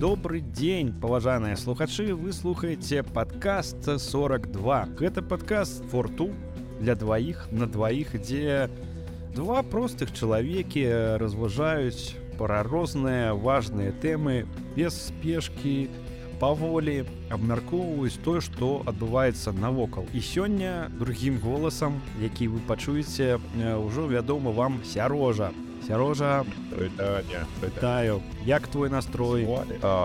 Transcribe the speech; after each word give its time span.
Добрый 0.00 0.40
день, 0.40 0.94
паважаныя 0.98 1.54
слухачы, 1.56 2.14
вы 2.14 2.32
слухаеце 2.32 3.02
падкаст 3.02 4.00
42. 4.00 4.88
Гэта 4.96 5.20
падкаст 5.20 5.84
форту 5.92 6.30
для 6.80 6.94
дваіх 6.94 7.48
на 7.52 7.66
дваіх, 7.66 8.16
дзе 8.22 8.70
два 9.36 9.62
простых 9.62 10.16
чалавекі 10.16 11.18
разважаюць 11.20 12.16
пара 12.40 12.62
розныя 12.64 13.34
важныя 13.34 13.92
тэмы 13.92 14.48
без 14.72 14.96
спешкі, 15.12 15.90
паволі 16.40 17.04
абмяркоўваюць 17.28 18.24
тое, 18.24 18.40
што 18.40 18.80
адбываецца 18.88 19.52
навокал. 19.52 20.08
І 20.16 20.24
сёння 20.24 20.88
другім 20.96 21.44
голасам, 21.44 22.00
які 22.24 22.48
вы 22.48 22.64
пачуеце, 22.64 23.36
ўжо 23.60 24.08
вядома 24.08 24.48
вам 24.50 24.80
сярожа 24.80 25.52
сярожа 25.86 26.44
пытаю 27.60 28.22
як 28.44 28.68
твой 28.68 28.90
настрой? 28.90 29.46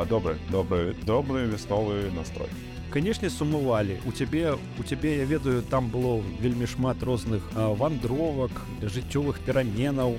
Добры 0.09 0.37
добры 0.51 0.95
добры 1.05 1.45
вясновы 1.45 2.11
настрой. 2.11 2.49
Канешне 2.91 3.29
сумавалі 3.29 3.99
у 4.05 4.11
цябе 4.11 4.55
у 4.79 4.83
цябе 4.83 5.17
я 5.17 5.25
ведаю 5.25 5.61
там 5.61 5.89
было 5.89 6.23
вельмі 6.39 6.65
шмат 6.65 7.03
розных 7.03 7.43
вандровак 7.53 8.51
жыццёвых 8.81 9.39
пераменаў 9.45 10.15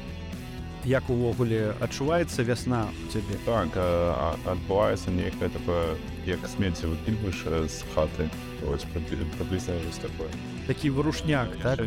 як 0.84 1.08
увогуле 1.10 1.74
адчуваецца 1.80 2.44
вясна 2.46 2.86
у 2.86 3.10
цябе 3.10 3.38
так 3.46 3.74
адбываецца 3.76 5.10
нейкае 5.10 5.48
такое 5.50 5.96
як 6.26 6.38
смецце 6.46 6.86
выкідваеш 6.86 7.70
з 7.72 7.82
хаты 7.94 8.28
такое 10.02 10.30
такі 10.66 10.90
вырушняк 10.90 11.56
так 11.62 11.80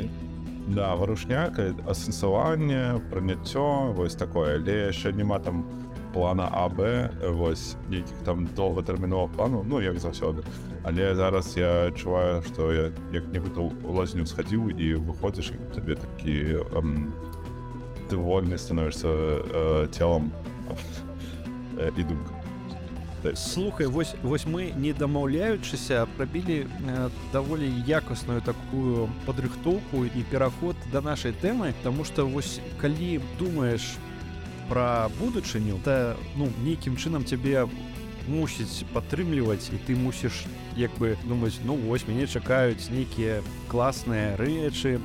да 0.76 0.96
варушняк 0.96 1.60
асэнсаванне 1.90 3.02
прыняццё 3.12 3.94
вось 3.98 4.16
такое. 4.16 4.58
Але 4.58 4.90
яшчэ 4.90 5.12
няма 5.14 5.40
там 5.40 5.66
плана 6.14 6.50
аб 6.52 6.82
вось 7.38 7.76
нейкіх 7.90 8.18
там 8.26 8.48
доўгатэрмінова 8.58 9.30
плану 9.36 9.64
ну 9.68 9.82
як 9.82 9.98
заўсёды. 9.98 10.44
Але 10.84 11.16
зараз 11.16 11.58
я 11.58 11.90
адчуваю 11.90 12.42
што 12.44 12.72
я 12.74 12.86
як-небыт 13.14 13.58
у 13.58 13.94
лазню 13.94 14.26
схадзіў 14.26 14.70
і 14.74 14.96
выходзіш 15.06 15.54
табе 15.76 15.96
такі 15.96 16.66
ты 18.10 18.18
вольны 18.18 18.58
становішся 18.58 19.08
э, 19.08 19.88
целом 19.94 20.32
і 21.98 22.04
думка 22.04 22.39
слухай 23.36 23.88
вось 23.88 24.16
вось 24.24 24.46
мы 24.46 24.72
не 24.76 24.94
дамаўляючыся 24.94 26.08
прабілі 26.18 26.66
э, 26.66 27.10
даволі 27.34 27.68
якасную 27.88 28.42
такую 28.42 29.10
падрыхтоўку 29.26 30.06
і 30.06 30.22
пераход 30.32 30.76
да 30.92 31.02
нашай 31.02 31.34
тэмы 31.34 31.74
Таму 31.84 32.06
что 32.06 32.28
вось 32.28 32.60
калі 32.82 33.20
думаеш 33.40 33.96
про 34.70 35.10
будучыню 35.20 35.80
то 35.84 36.16
ну 36.36 36.50
нейкім 36.64 36.96
чынам 36.96 37.26
цябе 37.26 37.68
мусіць 38.28 38.86
падтрымліваць 38.94 39.70
і 39.74 39.78
ты 39.88 39.96
мусіш 39.96 40.46
як 40.78 40.92
бы 40.98 41.18
думаць 41.26 41.60
ну 41.66 41.76
вось 41.76 42.08
мяне 42.08 42.28
чакаюць 42.28 42.90
нейкія 42.90 43.42
класныя 43.68 44.38
рэчы 44.38 45.00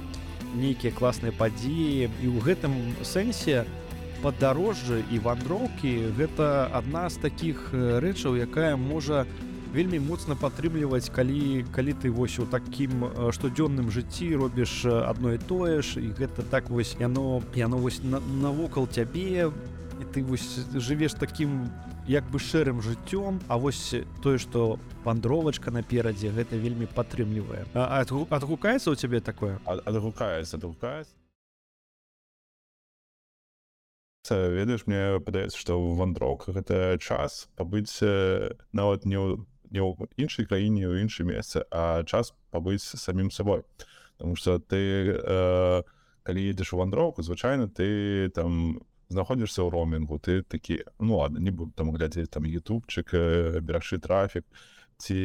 нейкія 0.55 0.93
класныя 0.93 1.33
падзеі 1.33 2.11
і 2.23 2.27
ў 2.31 2.39
гэтым 2.47 2.73
сэнсе 3.03 3.65
у 3.65 3.84
падарожжы 4.25 5.03
і 5.13 5.21
вандроўкі 5.21 6.17
гэта 6.17 6.73
адна 6.73 7.09
з 7.13 7.21
такіх 7.21 7.69
рэчаў 7.77 8.41
якая 8.41 8.73
можа 8.81 9.27
вельмі 9.77 10.01
моцна 10.01 10.33
падтрымліваць 10.33 11.13
калі 11.13 11.67
калі 11.77 11.93
ты 12.01 12.09
вось 12.09 12.39
у 12.41 12.47
такім 12.49 13.05
штодзённым 13.37 13.93
жыцці 13.93 14.33
робіш 14.41 14.87
адно 14.89 15.35
і 15.37 15.39
тое 15.45 15.83
ж 15.85 16.01
і 16.01 16.17
гэта 16.17 16.47
так 16.49 16.71
вось 16.73 16.97
яно 16.97 17.43
яно 17.53 17.77
вось 17.77 18.01
навокал 18.05 18.89
цябе 18.89 19.53
і 20.01 20.05
ты 20.15 20.25
вось 20.25 20.65
жывеш 20.73 21.19
таким 21.21 21.69
як 22.09 22.25
бы 22.31 22.39
шэрым 22.39 22.81
жыццём 22.81 23.41
А 23.49 23.59
вось 23.59 23.95
тое 24.23 24.39
што 24.39 24.79
вандровачка 25.05 25.71
наперадзе 25.71 26.33
гэта 26.33 26.57
вельмі 26.57 26.87
падтрымлівае. 26.87 27.65
Адгукаецца 27.75 28.91
у 28.91 28.97
цябе 28.97 29.21
такое? 29.21 29.61
Адгукаецца 29.65 30.57
адгукаецца 30.57 31.24
ведаеш 34.31 34.87
мне 34.87 35.21
падаецца 35.21 35.59
што 35.59 35.77
ў 35.77 35.99
вандроўках 35.99 36.55
гэта 36.57 36.97
час 37.03 37.49
пабыць 37.57 38.01
нават 38.73 39.05
не 39.05 39.19
не 39.75 39.83
ў 39.83 40.09
іншай 40.17 40.47
краіне 40.47 40.87
ў 40.87 41.05
іншым 41.05 41.35
месцы 41.35 41.67
а 41.71 42.05
час 42.05 42.33
пабыць 42.51 42.83
самім 42.83 43.31
сабой 43.31 43.65
Таму 44.17 44.37
что 44.37 44.59
ты 44.59 45.11
э, 45.11 45.83
калі 46.23 46.41
едзеш 46.51 46.73
у 46.73 46.79
вандроўку 46.79 47.23
звычайна 47.23 47.69
ты 47.69 48.31
там 48.31 48.81
знаходзішся 49.11 49.67
ў 49.67 49.71
ромінгу 49.75 50.19
ты 50.19 50.43
такі 50.43 50.87
ну 50.99 51.19
ладно 51.19 51.39
не 51.39 51.51
буду 51.51 51.73
там 51.77 51.91
глядзець 51.91 52.31
там 52.31 52.47
ютубчык 52.47 53.13
берагшы 53.61 53.99
трафік 53.99 54.47
ці 54.97 55.19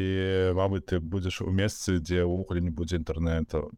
мабыць 0.58 0.90
ты 0.90 1.00
будзеш 1.00 1.42
у 1.46 1.54
месцы 1.54 2.02
дзе 2.02 2.26
ўвогуле 2.26 2.66
не 2.66 2.74
будзе 2.74 2.98
інтэрнету 2.98 3.70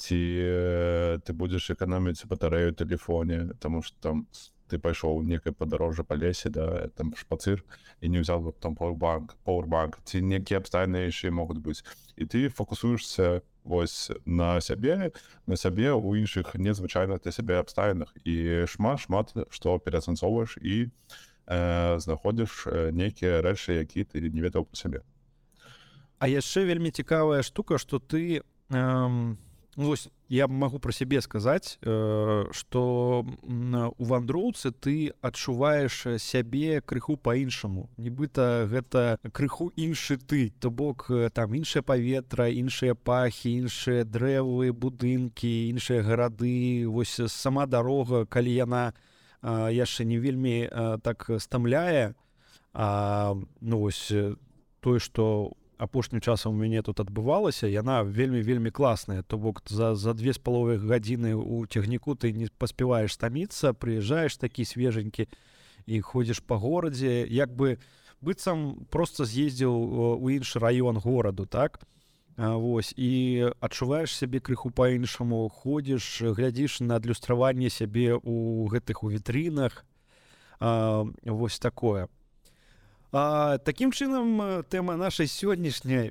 ці 0.00 0.18
э, 0.18 1.20
ты 1.20 1.30
будзеш 1.36 1.70
эканоміць 1.76 2.24
батарэю 2.26 2.74
тэлефоне 2.74 3.54
тому 3.60 3.82
что 3.82 3.96
там 4.00 4.26
ты 4.68 4.78
пайшоў 4.78 5.22
некае 5.22 5.52
падарожжа 5.52 6.04
па 6.04 6.16
лесе 6.16 6.50
да 6.50 6.88
там 6.96 7.14
шпацыр 7.16 7.64
і 8.00 8.08
не 8.08 8.20
ўзял 8.24 8.52
там 8.60 8.74
пауэрбанк 8.74 9.36
пауэрбанк. 9.44 10.00
Ці 10.04 10.22
нейкія 10.22 10.60
абстайныя 10.60 11.10
яшчэ 11.10 11.30
могуць 11.30 11.60
быць 11.60 11.84
і 12.16 12.24
ты 12.24 12.48
фокусуешься 12.48 13.42
вось 13.64 14.10
на 14.24 14.60
сябе 14.60 15.12
на 15.46 15.56
сябе 15.56 15.92
у 15.92 16.14
іншых 16.14 16.54
незвычайных 16.54 17.22
для 17.22 17.32
сябе 17.32 17.58
абстаянах 17.58 18.14
і 18.24 18.66
шмат 18.68 19.00
шмат 19.00 19.32
што 19.50 19.78
перасэнсоўваеш 19.78 20.58
і 20.60 20.88
э, 21.46 21.98
знаходзіш 21.98 22.68
нейкія 22.92 23.40
рэчы 23.40 23.80
які 23.80 24.04
ты 24.04 24.20
не 24.20 24.40
ведаў 24.40 24.68
па 24.68 24.76
сябе 24.76 25.00
А 26.18 26.28
яшчэ 26.28 26.64
вельмі 26.64 26.90
цікавая 26.90 27.42
штука 27.42 27.78
што 27.78 27.98
ты 27.98 28.40
э, 28.40 29.34
Ну, 29.76 29.88
вось 29.88 30.08
я 30.28 30.46
магу 30.46 30.78
пра 30.78 30.92
сябе 30.92 31.20
сказаць 31.20 31.78
э, 31.82 32.44
што 32.52 32.82
у 33.24 34.04
вандроўцы 34.04 34.70
ты 34.70 35.12
адчуваеш 35.20 36.20
сябе 36.22 36.80
крыху 36.80 37.16
по-іншаму 37.16 37.88
нібыта 37.98 38.66
гэта 38.70 39.18
крыху 39.32 39.72
іншы 39.76 40.16
ты. 40.16 40.52
То 40.60 40.70
бок 40.70 41.06
э, 41.10 41.30
там 41.34 41.54
іншае 41.54 41.82
паветра 41.82 42.46
іншыя 42.50 42.94
пахі 42.94 43.50
іншыя 43.66 44.04
дрэвы 44.04 44.70
будынкі 44.72 45.70
іншыя 45.70 46.02
гарады 46.02 46.86
вось 46.86 47.18
сама 47.26 47.66
дарога 47.66 48.26
калі 48.26 48.54
яна 48.54 48.84
яшчэ 49.42 50.04
не 50.04 50.18
вельмі 50.18 50.70
так 51.02 51.28
стамляе 51.38 52.14
а, 52.72 53.34
ну 53.60 53.78
вось 53.78 54.08
тое 54.80 54.98
што 54.98 55.52
у 55.52 55.63
апошнім 55.78 56.20
часам 56.20 56.54
у 56.54 56.58
мяне 56.58 56.82
тут 56.82 57.00
адбывалася 57.00 57.66
яна 57.66 58.02
вельмі 58.02 58.42
вельмі 58.42 58.70
класная. 58.70 59.22
То 59.22 59.38
бок 59.38 59.62
за 59.66 59.94
за 59.94 60.14
две 60.14 60.32
з 60.32 60.38
паловых 60.38 60.84
гадзіны 60.84 61.34
у 61.34 61.66
цягніку 61.66 62.14
ты 62.14 62.32
не 62.32 62.48
паспяваеш 62.58 63.14
стаміцца 63.14 63.72
прыязджаеш 63.72 64.36
такі 64.36 64.64
свеженькі 64.64 65.28
і 65.86 66.00
ходзіш 66.00 66.40
по 66.40 66.58
горадзе. 66.58 67.26
Як 67.26 67.54
бы 67.54 67.78
быццам 68.20 68.86
просто 68.90 69.24
з'ездзіў 69.24 69.72
у 70.18 70.28
іншы 70.30 70.58
раён 70.58 70.98
гораду 70.98 71.46
так? 71.46 71.80
А, 72.36 72.56
вось 72.56 72.94
і 72.96 73.52
адчуваеш 73.60 74.10
сябе 74.10 74.40
крыху 74.40 74.70
по-іншаму 74.70 75.48
ходзіш 75.48 76.34
глядзіш 76.34 76.80
на 76.80 76.96
адлюстраванне 76.96 77.70
сябе 77.70 78.18
у 78.18 78.66
гэтых 78.66 79.04
у 79.04 79.10
вітрынах. 79.10 79.84
Вось 80.60 81.58
такое 81.58 82.08
А, 83.14 83.58
такім 83.62 83.92
чынам 83.94 84.64
тэма 84.66 84.98
нашай 84.98 85.30
сённяшняй 85.30 86.10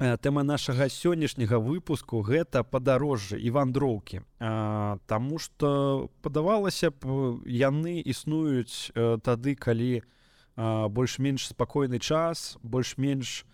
тэма 0.00 0.40
нашага 0.40 0.88
сённяшняга 0.88 1.60
выпуску 1.60 2.22
гэта 2.24 2.64
падарожжа 2.64 3.36
і 3.36 3.50
вандроўкі. 3.52 4.24
Таму 4.40 5.36
што 5.36 6.08
падавалася 6.24 6.88
б 6.88 7.44
яны 7.44 8.00
існуюць 8.00 8.88
тады 8.96 9.52
калі 9.52 10.00
больш-менш 10.56 11.52
спакойны 11.52 12.00
час 12.00 12.56
больш-менш 12.64 13.44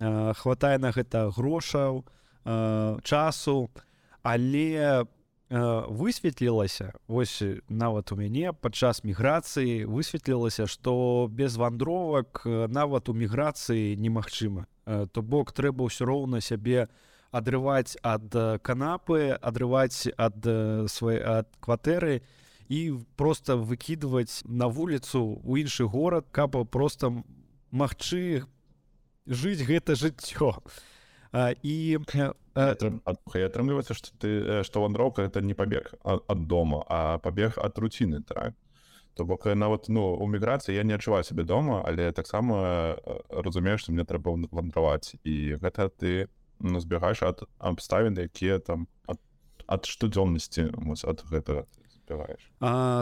хватае 0.00 0.80
на 0.80 0.96
гэта 0.96 1.28
грошаў 1.36 2.08
часу. 3.04 3.68
Але 4.24 5.04
по 5.04 5.19
высветлілася 5.50 6.94
вось 7.08 7.42
нават 7.68 8.12
у 8.12 8.16
мяне 8.16 8.52
падчас 8.52 9.02
міграцыі 9.02 9.84
высветлілася 9.84 10.66
што 10.70 11.26
без 11.26 11.56
вандровак 11.58 12.42
нават 12.46 13.08
у 13.08 13.14
міграцыі 13.14 13.96
немагчыма 13.98 14.66
то 14.86 15.22
бок 15.22 15.50
трэба 15.50 15.90
ўсё 15.90 16.06
роўна 16.06 16.38
сябе 16.38 16.86
адрываць 17.34 17.98
ад 18.06 18.30
канапы 18.62 19.34
адрываць 19.42 20.06
ад 20.14 20.38
свае 20.86 21.18
ад 21.18 21.50
кватэры 21.58 22.22
і 22.70 23.02
просто 23.18 23.58
выкідваць 23.58 24.46
на 24.46 24.70
вуліцу 24.70 25.42
у 25.42 25.58
іншы 25.58 25.90
горад 25.90 26.30
каб 26.30 26.54
просто 26.70 27.26
магчы 27.74 28.46
жыць 29.26 29.66
гэта 29.66 29.98
жыццё 29.98 30.62
і 31.32 31.98
атрымліваецца 33.46 33.94
што 33.94 34.10
ты 34.18 34.62
што 34.66 34.82
вандроўка 34.82 35.22
это 35.22 35.40
не 35.40 35.54
пабег 35.54 35.94
ад 36.04 36.46
дома 36.46 36.84
а 36.88 37.18
пабег 37.18 37.58
ад 37.58 37.78
руціны 37.78 38.22
так 38.22 38.54
то 39.14 39.24
бок 39.24 39.46
нават 39.46 39.88
ну 39.88 40.14
у 40.14 40.26
міграцыі 40.26 40.74
я 40.74 40.82
не 40.82 40.94
адчуваю 40.94 41.24
сябе 41.24 41.44
дома 41.44 41.82
але 41.86 42.12
таксама 42.12 42.96
разумею 43.30 43.78
што 43.78 43.92
мне 43.92 44.04
трэба 44.04 44.34
вандраваць 44.50 45.14
і 45.24 45.54
гэта 45.62 45.88
ты 45.88 46.28
ну, 46.58 46.80
збегаеш 46.80 47.22
ад 47.22 47.46
абставін 47.58 48.18
якія 48.18 48.58
там 48.58 48.88
ад, 49.06 49.18
ад 49.66 49.86
штодзённасці 49.86 50.74
ад 51.06 51.22
гэтага 51.30 51.66
спяваеш 52.10 52.42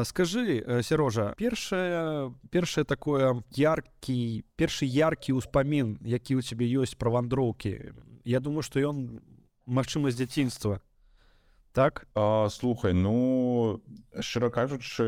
скажы 0.04 0.82
сярожа 0.82 1.32
першае 1.40 2.28
першае 2.50 2.84
такое 2.84 3.40
яркі 3.56 4.44
першы 4.56 4.84
яркі 4.84 5.40
ўспамін 5.40 5.96
які 6.04 6.36
ў 6.36 6.44
цябе 6.44 6.68
ёсць 6.68 6.92
пра 6.92 7.08
вандроўкі 7.16 7.72
Я 8.28 8.40
думаю 8.44 8.60
што 8.60 8.80
ён 8.84 9.24
магчыма 9.64 10.12
з 10.12 10.20
дзяцінства 10.20 10.80
так? 11.72 12.08
А, 12.14 12.48
слухай 12.50 12.92
ну 12.92 13.80
шчыра 14.20 14.50
кажучы 14.50 15.04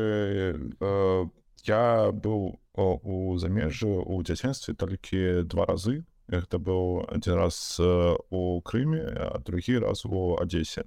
э, 0.79 1.25
я 1.67 2.11
быў 2.11 2.57
у 2.73 3.37
замежжы 3.37 3.91
у 3.91 4.21
дзяцінстве 4.23 4.73
толькі 4.73 5.43
два 5.43 5.65
разы. 5.65 6.05
Это 6.31 6.57
быў 6.57 7.03
адзін 7.11 7.35
раз 7.35 7.75
у 7.77 8.61
крыме 8.63 9.03
а 9.03 9.37
другі 9.43 9.79
раз 9.83 10.05
у 10.05 10.37
адзесе 10.39 10.85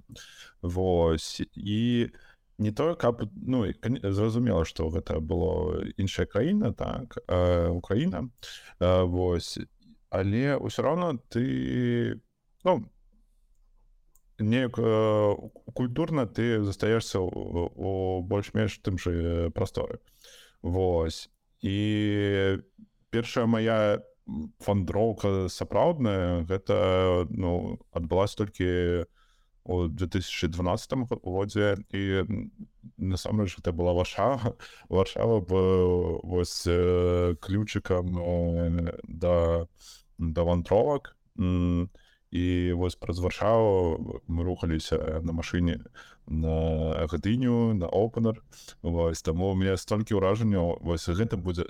Вось 0.63 1.43
і 1.55 2.09
не 2.59 2.73
то 2.73 2.95
каб 2.97 3.29
ну 3.37 3.67
зразумела 3.85 4.65
что 4.65 4.89
гэта 4.89 5.21
было 5.21 5.85
іншая 5.99 6.27
краіна 6.27 6.73
так 6.73 7.19
э, 7.29 7.69
Украіна 7.69 8.31
э, 8.81 9.05
Вось 9.05 9.59
але 10.15 10.55
ўсё 10.63 10.83
равно 10.87 11.19
ты 11.29 12.23
ну, 12.63 12.87
неяк 14.39 14.79
э, 14.79 15.35
культурна 15.75 16.27
ты 16.27 16.63
застаешься 16.63 17.19
у 17.21 18.23
больш-менш 18.23 18.79
тым 18.79 18.99
же 18.99 19.51
прасторы 19.51 19.99
Вось. 20.63 21.31
І 21.61 22.59
першая 23.11 23.47
моя 23.47 24.03
фандроўка 24.61 25.49
сапраўдная 25.49 26.47
гэта 26.49 27.27
ну 27.29 27.81
адбылась 27.93 28.39
толькі 28.39 29.05
у 29.05 29.07
у 29.65 29.89
2012 29.89 30.93
годзе 31.25 31.77
і 31.91 32.25
насамрэч 33.01 33.57
гэта 33.57 33.73
была 33.73 33.95
варшава. 33.97 34.57
Варшава 34.89 35.41
вось 35.41 36.69
ключыкам 37.41 38.13
да 39.09 39.67
да 40.19 40.43
вантровак 40.43 41.17
і 42.35 42.73
вось 42.73 42.99
праз 42.99 43.19
варшаву 43.19 44.21
мы 44.27 44.45
рухаліся 44.45 45.21
на 45.23 45.33
машыне 45.33 45.79
на 46.27 47.07
гэтыню 47.07 47.75
на 47.75 47.87
опенер. 47.87 48.43
Вось 48.83 49.23
таму 49.23 49.53
у 49.53 49.55
меня 49.55 49.77
столькі 49.77 50.19
ўражанняў 50.19 50.83
вось 50.83 51.07
гэта 51.09 51.37
будзе 51.37 51.65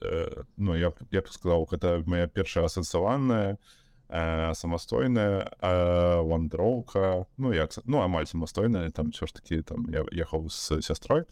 ну 0.56 0.74
я 0.74 0.92
я 1.10 1.20
б 1.20 1.28
сказаў 1.28 1.68
гэта 1.68 2.02
моя 2.06 2.26
першая 2.28 2.64
асэнсаваная 2.64 3.18
на 3.18 3.40
э, 3.52 3.83
самастойная 4.08 5.50
вандроўка 6.22 7.26
ну 7.36 7.52
як 7.52 7.72
ну 7.84 8.00
амаль 8.00 8.26
самастойная 8.26 8.90
там 8.90 9.10
все 9.10 9.26
ж 9.26 9.34
таки 9.34 9.62
там 9.62 9.86
я 9.90 10.04
ехаў 10.12 10.48
з 10.48 10.82
сястрой 10.82 11.24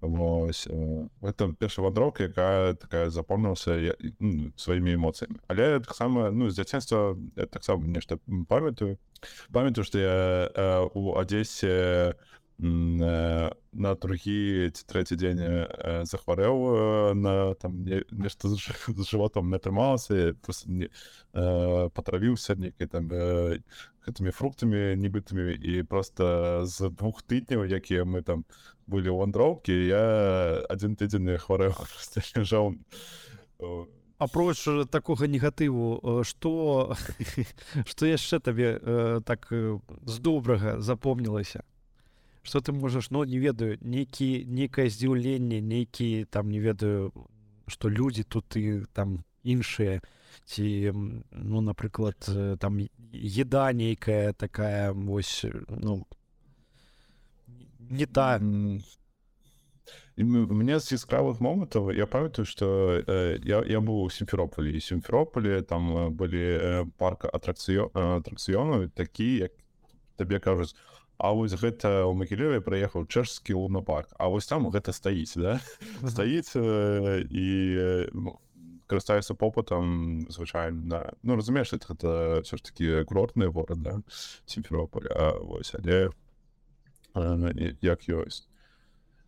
Вось, 0.00 0.66
э, 0.66 1.08
это 1.22 1.54
перша 1.58 1.82
вандроўка 1.82 2.24
якая 2.24 2.74
такая 2.74 3.10
запомнілася 3.10 3.96
ну, 4.20 4.52
сваімі 4.56 4.96
эмоцыямі 4.96 5.36
але 5.48 5.80
таксама 5.80 6.30
ну 6.30 6.50
з 6.50 6.54
дзяцінства 6.54 7.16
таксама 7.50 7.86
нешта 7.86 8.18
памятаю. 8.48 8.98
Памятаю 9.52 9.84
што 9.84 9.98
я 9.98 10.88
у 10.94 11.16
адзесе 11.16 12.14
на 12.58 13.94
другі 13.98 14.70
ці 14.70 14.82
трэці 14.86 15.18
дзень 15.18 15.42
э, 15.42 16.06
захварэў 16.06 16.54
э, 16.54 17.14
на 17.18 17.54
там 17.58 17.82
нешта 18.14 18.48
з 18.48 18.70
жывотом 19.02 19.50
не 19.50 19.58
атрымалася 19.58 20.38
не, 20.66 20.86
э, 21.34 21.90
патравіўся 21.90 22.54
нейкай 22.54 22.86
там 22.86 23.10
э, 23.10 23.58
гэтымі 24.06 24.30
фруктамі 24.30 24.94
нібытымі 24.94 25.50
і 25.50 25.82
просто 25.82 26.62
з 26.66 26.94
двух 26.94 27.26
тыдняў 27.26 27.66
якія 27.66 28.06
мы 28.06 28.22
там 28.22 28.46
былі 28.86 29.10
ў 29.10 29.26
вандроўкі 29.26 29.74
я 29.74 30.62
адзін 30.70 30.94
тыдзень 30.94 31.34
хварэў 31.42 31.74
жаў 32.38 32.78
апроч 34.22 34.62
такога 34.94 35.26
негатыву 35.26 36.22
што 36.22 36.94
што 37.82 38.06
яшчэ 38.14 38.38
табе 38.38 38.78
э, 38.78 39.20
так 39.26 39.50
з 39.50 40.16
добрага 40.22 40.78
запомнілася 40.78 41.66
что 42.44 42.60
ты 42.60 42.72
можаш 42.72 43.10
но 43.10 43.24
ну, 43.24 43.24
не 43.24 43.38
ведаю 43.38 43.78
нейкі 43.80 44.44
некае 44.46 44.88
здзіўленне 44.88 45.60
нейкі 45.60 46.26
там 46.30 46.50
не 46.50 46.60
ведаю 46.60 47.12
что 47.66 47.88
людзі 47.88 48.22
тут 48.22 48.56
і 48.56 48.84
там 48.92 49.24
іншыя 49.44 50.00
ці 50.44 50.92
ну 51.32 51.60
напрыклад 51.60 52.20
там 52.60 52.78
еда 53.12 53.72
нейкая 53.72 54.32
такая 54.32 54.92
вось 54.92 55.44
ну 55.68 56.06
не 57.90 58.06
та. 58.06 58.38
Мне 60.16 60.78
з 60.78 60.92
яскравых 60.94 61.40
момантаў 61.40 61.90
я 61.90 62.06
памятаю 62.06 62.46
что 62.46 63.02
э, 63.06 63.38
я, 63.42 63.64
я 63.66 63.80
быў 63.80 64.06
у 64.06 64.10
сімферополі 64.10 64.80
сімферополі 64.80 65.62
там 65.62 66.14
былі 66.14 66.86
парка 66.96 67.28
атракцыё 67.28 67.90
атракцыёну 67.92 68.88
такі 68.94 69.50
як 69.50 69.52
табе 70.16 70.38
кажуць 70.38 70.78
А 71.18 71.30
вось 71.32 71.54
гэта 71.54 72.06
ў 72.06 72.14
Макілёве 72.18 72.60
прыехаў 72.60 73.06
чэшскі 73.06 73.54
лунапарк 73.54 74.10
А 74.18 74.28
вось 74.28 74.46
там 74.46 74.66
гэта 74.70 74.92
стаіць 74.92 75.38
да? 75.38 75.60
стаіць 76.02 76.54
э, 76.58 77.22
і 77.30 77.46
ну, 78.12 78.38
карыстаецца 78.86 79.34
попытам 79.34 80.26
звычайна 80.28 80.82
да. 80.88 81.00
ну 81.22 81.36
разумееш 81.36 81.72
гэта 81.72 82.42
все 82.44 82.56
ж 82.56 82.62
таки 82.62 83.04
курортны 83.04 83.48
горад 83.48 83.82
да? 83.82 84.00
сімферополя 84.46 85.38
вось 85.40 85.74
але 85.74 86.10
як 87.80 88.08
ёсць 88.08 88.48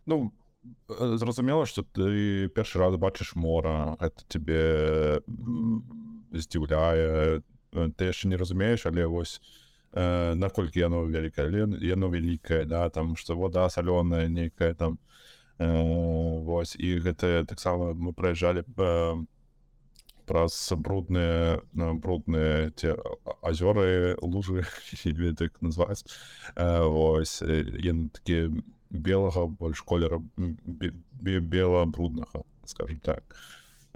ну 0.05 0.31
зразумела 0.89 1.65
что 1.65 1.83
ты 1.83 2.49
першы 2.49 2.79
раз 2.79 2.95
бачыш 2.97 3.35
мора 3.35 3.97
это 3.99 4.21
тебе 4.27 5.21
здзіўляе 6.31 7.41
ты 7.71 8.01
яшчэ 8.11 8.27
не 8.27 8.37
разумееш 8.37 8.85
але 8.85 9.07
вось 9.07 9.41
э, 9.97 10.35
наколькі 10.35 10.79
яно 10.79 11.05
вялікае 11.09 11.65
яно 11.81 12.09
вялікае 12.09 12.65
да 12.65 12.89
там 12.89 13.15
что 13.15 13.35
вода 13.35 13.69
салёная 13.69 14.27
нейкая 14.27 14.73
там 14.73 14.99
э, 15.59 16.43
Вось 16.45 16.75
і 16.75 16.99
гэта 16.99 17.45
таксама 17.45 17.93
мы 17.93 18.13
праязджалі 18.13 18.63
э, 18.77 19.25
праз 20.25 20.73
брудныя 20.77 21.61
брудныя 21.73 22.69
те 22.71 22.95
азёры 23.41 24.17
лужы 24.21 24.65
так 25.41 25.61
называць 25.61 26.05
э, 26.55 26.83
Вось 26.83 27.41
яны 27.41 28.09
такі 28.09 28.61
белага 28.89 29.47
больш 29.47 29.81
колера 29.81 30.21
бела 30.37 31.85
бруднага 31.85 32.43
скажем 32.65 32.99
так 32.99 33.23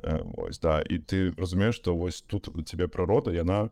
э, 0.04 0.18
Вось 0.24 0.60
да. 0.60 0.82
І 0.82 0.98
ты 0.98 1.34
разумееш 1.38 1.76
што 1.76 1.96
вось 1.96 2.22
тут 2.22 2.48
у 2.50 2.64
тебе 2.64 2.88
прырода 2.88 3.32
яна 3.32 3.70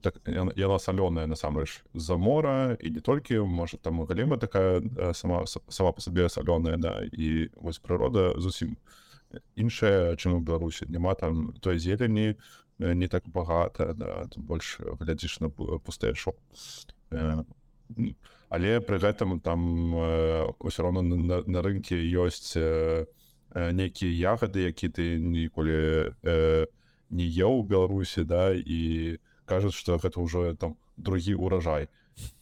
так 0.00 0.14
яна 0.26 0.78
салёная 0.78 1.26
насамрэч 1.26 1.84
за 1.94 2.16
мора 2.16 2.76
і 2.80 2.90
не 2.90 3.00
толькі 3.00 3.44
можа 3.44 3.76
там 3.76 4.00
галіма 4.08 4.36
такая 4.36 4.80
сама 5.12 5.44
сама 5.46 5.92
по 5.92 6.00
сабе 6.00 6.28
салёная 6.28 6.76
да 6.76 7.04
і 7.12 7.48
вось 7.60 7.78
прырода 7.78 8.40
зусім 8.40 8.76
іншая 9.56 10.16
чым 10.16 10.36
у 10.36 10.40
беларусі 10.40 10.86
няма 10.88 11.14
там 11.14 11.52
той 11.60 11.78
зелені 11.78 12.36
не 12.78 13.08
так 13.08 13.28
багата 13.28 13.92
да, 13.92 14.28
больш 14.36 14.80
глядзіш 14.80 15.40
на 15.40 15.48
пустые 15.50 16.14
шоу. 16.14 16.34
Але 18.48 18.80
пры 18.80 18.96
гэтым 18.98 19.40
там 19.40 19.60
ўсё 20.56 20.88
роўно 20.88 21.02
на, 21.02 21.42
на 21.46 21.62
рынке 21.62 22.00
ёсць 22.00 22.56
нейкія 23.52 24.32
ягады 24.32 24.64
які 24.72 24.88
ты 24.88 25.20
ніколі 25.20 26.16
не 26.24 26.81
не 27.12 27.28
еў 27.28 27.60
у 27.60 27.62
беларусі 27.62 28.24
да 28.24 28.50
і 28.56 29.18
кажуць 29.44 29.76
что 29.76 30.00
гэта 30.00 30.18
ўжо 30.20 30.54
там 30.56 30.76
другі 30.96 31.36
урожай 31.36 31.88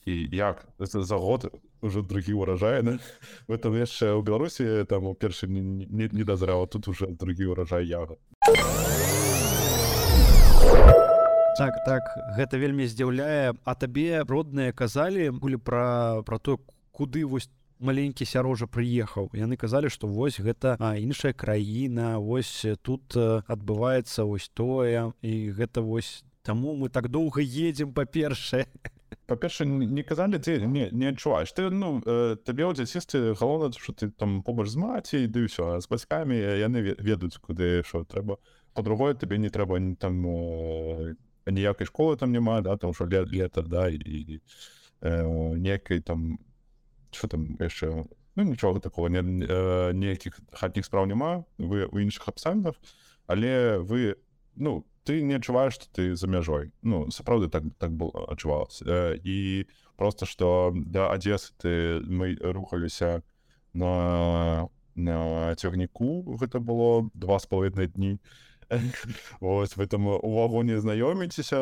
і 0.06 0.28
як 0.32 0.66
за 0.78 1.16
год 1.16 1.52
уже 1.82 2.02
другі 2.02 2.34
да? 2.82 2.98
в 3.48 3.52
этом 3.52 3.74
яшчэ 3.74 4.14
ў 4.14 4.22
беларусі 4.22 4.86
там 4.88 5.04
у 5.04 5.14
першы 5.14 5.46
не, 5.46 5.60
не, 5.60 6.08
не 6.12 6.24
дазряла 6.24 6.66
тут 6.66 6.88
уже 6.88 7.06
другі 7.06 7.44
урожай 7.52 7.86
яга 7.86 8.16
так 11.60 11.76
так 11.84 12.02
гэта 12.38 12.56
вельмі 12.56 12.86
здзіўляе. 12.88 13.52
А 13.68 13.74
табе 13.76 14.24
родныя 14.24 14.72
казалі 14.72 15.28
былі 15.28 15.58
пра 15.60 16.22
про 16.24 16.38
то 16.38 16.56
куды 16.88 17.26
вось 17.28 17.50
маленькі 17.80 18.28
сярожа 18.28 18.68
прыехаў 18.68 19.30
яны 19.34 19.56
казалі 19.56 19.90
што 19.90 20.06
вось 20.06 20.40
гэта 20.40 20.76
іншая 21.00 21.32
краіна 21.32 22.18
вось 22.20 22.66
тут 22.82 23.16
адбываецца 23.16 24.24
вось 24.28 24.48
тое 24.54 25.12
і 25.22 25.34
гэта 25.56 25.80
вось 25.80 26.24
таму 26.42 26.76
мы 26.76 26.88
так 26.88 27.08
доўга 27.08 27.40
едзем 27.40 27.92
па-першае 27.92 28.66
па-перша 29.26 29.64
не 29.64 30.02
казалі 30.02 30.38
ты 30.38 30.58
не 30.66 30.88
не 30.92 31.08
адчуваеш 31.12 31.52
ты 31.52 31.70
ну 31.70 32.00
э, 32.04 32.36
табе 32.44 32.64
ў 32.66 32.74
дзяцінстве 32.74 33.34
галоўна 33.34 33.72
що 33.76 33.92
ты 33.92 34.10
там 34.10 34.42
побач 34.42 34.68
з 34.68 34.76
маці 34.76 35.26
ды 35.26 35.46
ўсё 35.46 35.80
з 35.80 35.86
бацькамі 35.88 36.36
яны 36.36 36.96
ведаюць 36.98 37.38
куды 37.38 37.82
що 37.84 38.04
трэба. 38.04 38.38
По-другое 38.74 39.14
табе 39.14 39.38
не 39.38 39.50
трэба 39.50 39.78
не 39.78 39.96
там 39.96 40.26
э, 40.26 41.14
ніякай 41.46 41.86
школы 41.86 42.16
там 42.16 42.32
няма 42.32 42.60
да 42.60 42.76
там 42.76 42.94
що 42.94 43.04
лет 43.04 43.32
лета 43.32 43.62
да 43.62 43.88
і 43.88 44.40
э, 45.00 45.56
некай 45.56 46.00
там 46.00 46.38
что 47.12 47.28
там 47.28 47.56
яшчэ 47.60 48.04
ну 48.36 48.42
нічога 48.42 48.80
такого 48.80 49.08
не 49.08 49.22
нейкіх 49.22 50.40
хатніх 50.52 50.84
спраў 50.84 51.06
няма 51.06 51.44
вы 51.58 51.86
у 51.86 51.98
іншых 51.98 52.28
абставінах 52.28 52.74
але 53.26 53.78
вы 53.78 54.16
ну 54.56 54.84
ты 55.04 55.22
не 55.22 55.34
адчуваеш 55.34 55.74
что 55.74 55.86
ты 55.92 56.14
за 56.14 56.26
мяжой. 56.28 56.72
Ну 56.82 57.10
сапраўды 57.10 57.48
так 57.48 57.64
так 57.78 57.90
было 57.90 58.26
адчувалася 58.30 59.18
і 59.24 59.66
просто 59.96 60.26
что 60.26 60.72
да 60.74 61.10
адзесы 61.10 61.52
ты 61.58 62.00
мы 62.06 62.36
рухаліся 62.40 63.22
на 63.72 64.68
на 64.94 65.54
цягніку 65.56 66.36
гэта 66.36 66.60
было 66.60 67.10
два 67.14 67.38
з 67.38 67.46
паловінай 67.46 67.86
дні 67.86 68.18
ось 69.40 69.76
в 69.76 69.80
этом 69.80 70.06
у 70.06 70.30
вагоне 70.34 70.80
знаёміцеся 70.80 71.58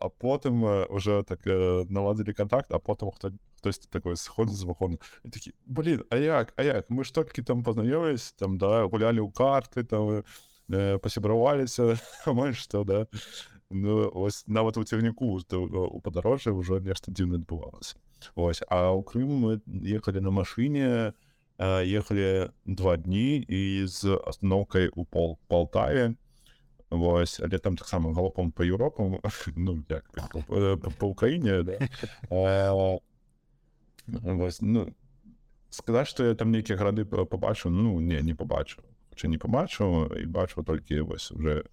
а 0.00 0.08
потым 0.08 0.64
уже 0.90 1.22
так 1.22 1.40
наладзілі 1.46 2.32
контакт 2.32 2.72
а 2.72 2.78
потым 2.78 3.10
хто 3.10 3.32
хтось 3.56 3.78
такой 3.78 4.16
сход 4.16 4.50
з 4.50 4.62
вагона 4.62 4.96
такі 5.24 5.52
блин 5.66 6.04
а 6.10 6.16
як 6.16 6.52
а 6.56 6.62
як? 6.62 6.90
Мы 6.90 7.04
ж 7.04 7.14
толькі 7.14 7.42
там 7.42 7.62
пазнаёмились 7.62 8.32
там 8.38 8.58
да 8.58 8.86
гулялі 8.86 9.20
ў 9.20 9.32
карты 9.32 9.84
там 9.84 10.22
э, 10.70 10.98
пасябраваліся 10.98 11.98
амаль 12.26 12.54
што 12.54 12.84
да? 12.84 13.06
Ну 13.70 14.10
ось 14.14 14.44
нават 14.46 14.76
у 14.76 14.84
цягніку 14.84 15.40
у 15.42 16.00
падарожжа 16.00 16.52
ўжо 16.52 16.78
нешта 16.78 17.12
дзіўна 17.12 17.42
адбывалася 17.42 17.96
ось 18.34 18.62
а 18.68 18.94
ў 18.94 19.02
Крым 19.02 19.30
мы 19.42 19.60
ехалі 19.66 20.20
на 20.20 20.30
машыне 20.30 21.12
ехалі 21.58 22.50
два 22.64 22.96
дні 22.96 23.36
і 23.48 23.86
з 23.86 24.20
астановкай 24.26 24.88
у 24.88 25.04
пол 25.04 25.38
Палтаве 25.48 26.14
Вось 26.90 27.40
але 27.40 27.58
там 27.58 27.76
таксама 27.76 28.14
галопам 28.14 28.52
по 28.52 28.62
Еўропам 28.62 29.18
ну 29.56 29.84
як 29.88 30.04
по 30.98 31.06
Украіне 31.06 31.62
да? 31.62 31.78
вось, 34.06 34.62
ну 34.62 34.94
сказаць 35.70 36.08
што 36.08 36.24
я 36.24 36.34
там 36.34 36.50
нейкія 36.50 36.78
грады 36.78 37.04
побачыў 37.04 37.70
ну 37.70 38.00
не 38.00 38.22
не 38.22 38.34
побачыў 38.34 38.84
чи 39.16 39.28
не 39.28 39.38
побачыў 39.38 40.12
і 40.14 40.26
бачу 40.26 40.62
толькі 40.62 41.00
вось 41.00 41.32
уже 41.32 41.64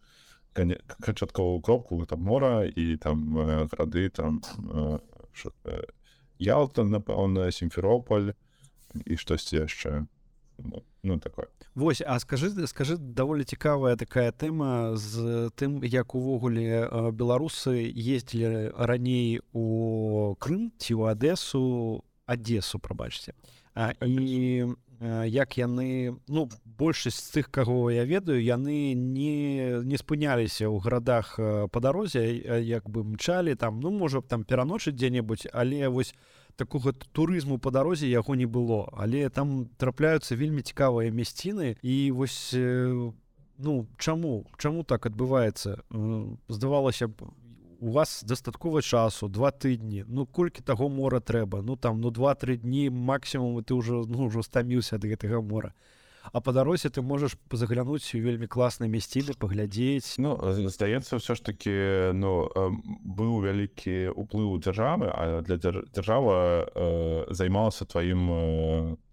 канчатковую 0.54 1.62
кропку 1.62 2.06
там 2.06 2.22
мора 2.22 2.66
і 2.66 2.98
там 2.98 3.38
грады 3.68 4.10
там 4.10 4.42
ялта 6.40 6.84
напэўна 6.84 7.52
сімферополь 7.52 8.34
і 8.94 9.18
штосьці 9.18 9.66
яшчэ 9.66 10.06
ну, 10.58 10.84
ну 11.04 11.20
такое. 11.20 11.48
Вось 11.76 12.02
а 12.06 12.20
скажы 12.20 12.54
скажы 12.68 12.98
даволі 12.98 13.44
цікавая 13.44 13.96
такая 13.96 14.32
тэма 14.32 14.96
з 14.96 15.50
тым 15.58 15.82
як 15.84 16.16
увогуле 16.16 16.88
беларусы 17.12 17.90
ездзілі 17.90 18.78
раней 18.78 19.42
у 19.54 20.36
Крым 20.40 20.72
ці 20.78 20.94
ў 20.94 21.18
адэсу 21.18 22.04
адесу 22.26 22.80
прабачце. 22.80 23.34
І 24.06 24.70
як 25.04 25.58
яны 25.58 26.16
ну 26.28 26.48
большасць 26.64 27.28
з 27.28 27.32
тых 27.36 27.52
каго 27.52 27.92
я 27.92 28.06
ведаю 28.06 28.40
яны 28.40 28.94
не 28.94 29.82
не 29.84 29.98
спыняліся 29.98 30.70
ў 30.70 30.80
гарадах 30.80 31.36
па 31.74 31.80
дарозе 31.84 32.24
як 32.62 32.88
бы 32.88 33.04
мчалі 33.04 33.56
там 33.56 33.82
ну 33.82 33.92
можа 33.92 34.22
б 34.22 34.30
там 34.30 34.46
пераночыць 34.46 34.96
дзе-небудзь 34.96 35.50
але 35.52 35.90
вось 35.90 36.16
такога 36.56 36.94
турызму 37.12 37.58
па 37.58 37.72
дарозе 37.72 38.10
яго 38.10 38.36
не 38.36 38.46
было. 38.46 38.90
Але 38.94 39.30
там 39.30 39.70
трапляюцца 39.78 40.36
вельмі 40.36 40.62
цікавыя 40.62 41.12
мясціны. 41.12 41.78
І 41.82 42.12
вось 42.12 42.54
ну 42.54 43.88
чаму 43.98 44.46
чаму 44.58 44.84
так 44.84 45.06
адбываецца? 45.06 45.82
Здавалася 46.50 47.08
б 47.08 47.32
у 47.84 47.92
вас 47.92 48.24
дастаткова 48.24 48.82
часу 48.82 49.28
два 49.28 49.52
тыдні. 49.52 50.06
Ну 50.08 50.26
колькі 50.26 50.64
таго 50.64 50.90
мора 50.90 51.20
трэба? 51.20 51.62
Ну 51.62 51.76
там 51.76 52.00
ну 52.02 52.12
два-тры 52.12 52.58
дні 52.58 52.90
максімум 52.90 53.64
ты 53.64 53.76
ўжо 53.76 54.06
ну 54.08 54.32
ўжо 54.32 54.44
стаміўся 54.44 54.96
ад 54.96 55.04
гэтага 55.04 55.42
мора. 55.42 55.74
а 55.74 56.03
па 56.32 56.52
дарозе 56.52 56.90
ты 56.90 57.02
можаш 57.02 57.36
заглянуць 57.52 58.16
у 58.16 58.22
вельмі 58.24 58.48
класнай 58.48 58.90
мясціны 58.90 59.36
паглядзець 59.40 60.16
Ну 60.18 60.38
здаецца 60.70 61.20
ўсё 61.20 61.36
ж 61.36 61.40
таки 61.42 61.74
ну 62.14 62.48
быў 63.04 63.44
вялікі 63.44 64.16
уплыў 64.16 64.60
дзяржавы 64.64 65.12
а 65.12 65.42
для 65.42 65.58
дзяржава 65.58 66.70
э, 66.70 67.26
займалася 67.34 67.86
тваім 67.86 68.22
э, 68.32 68.40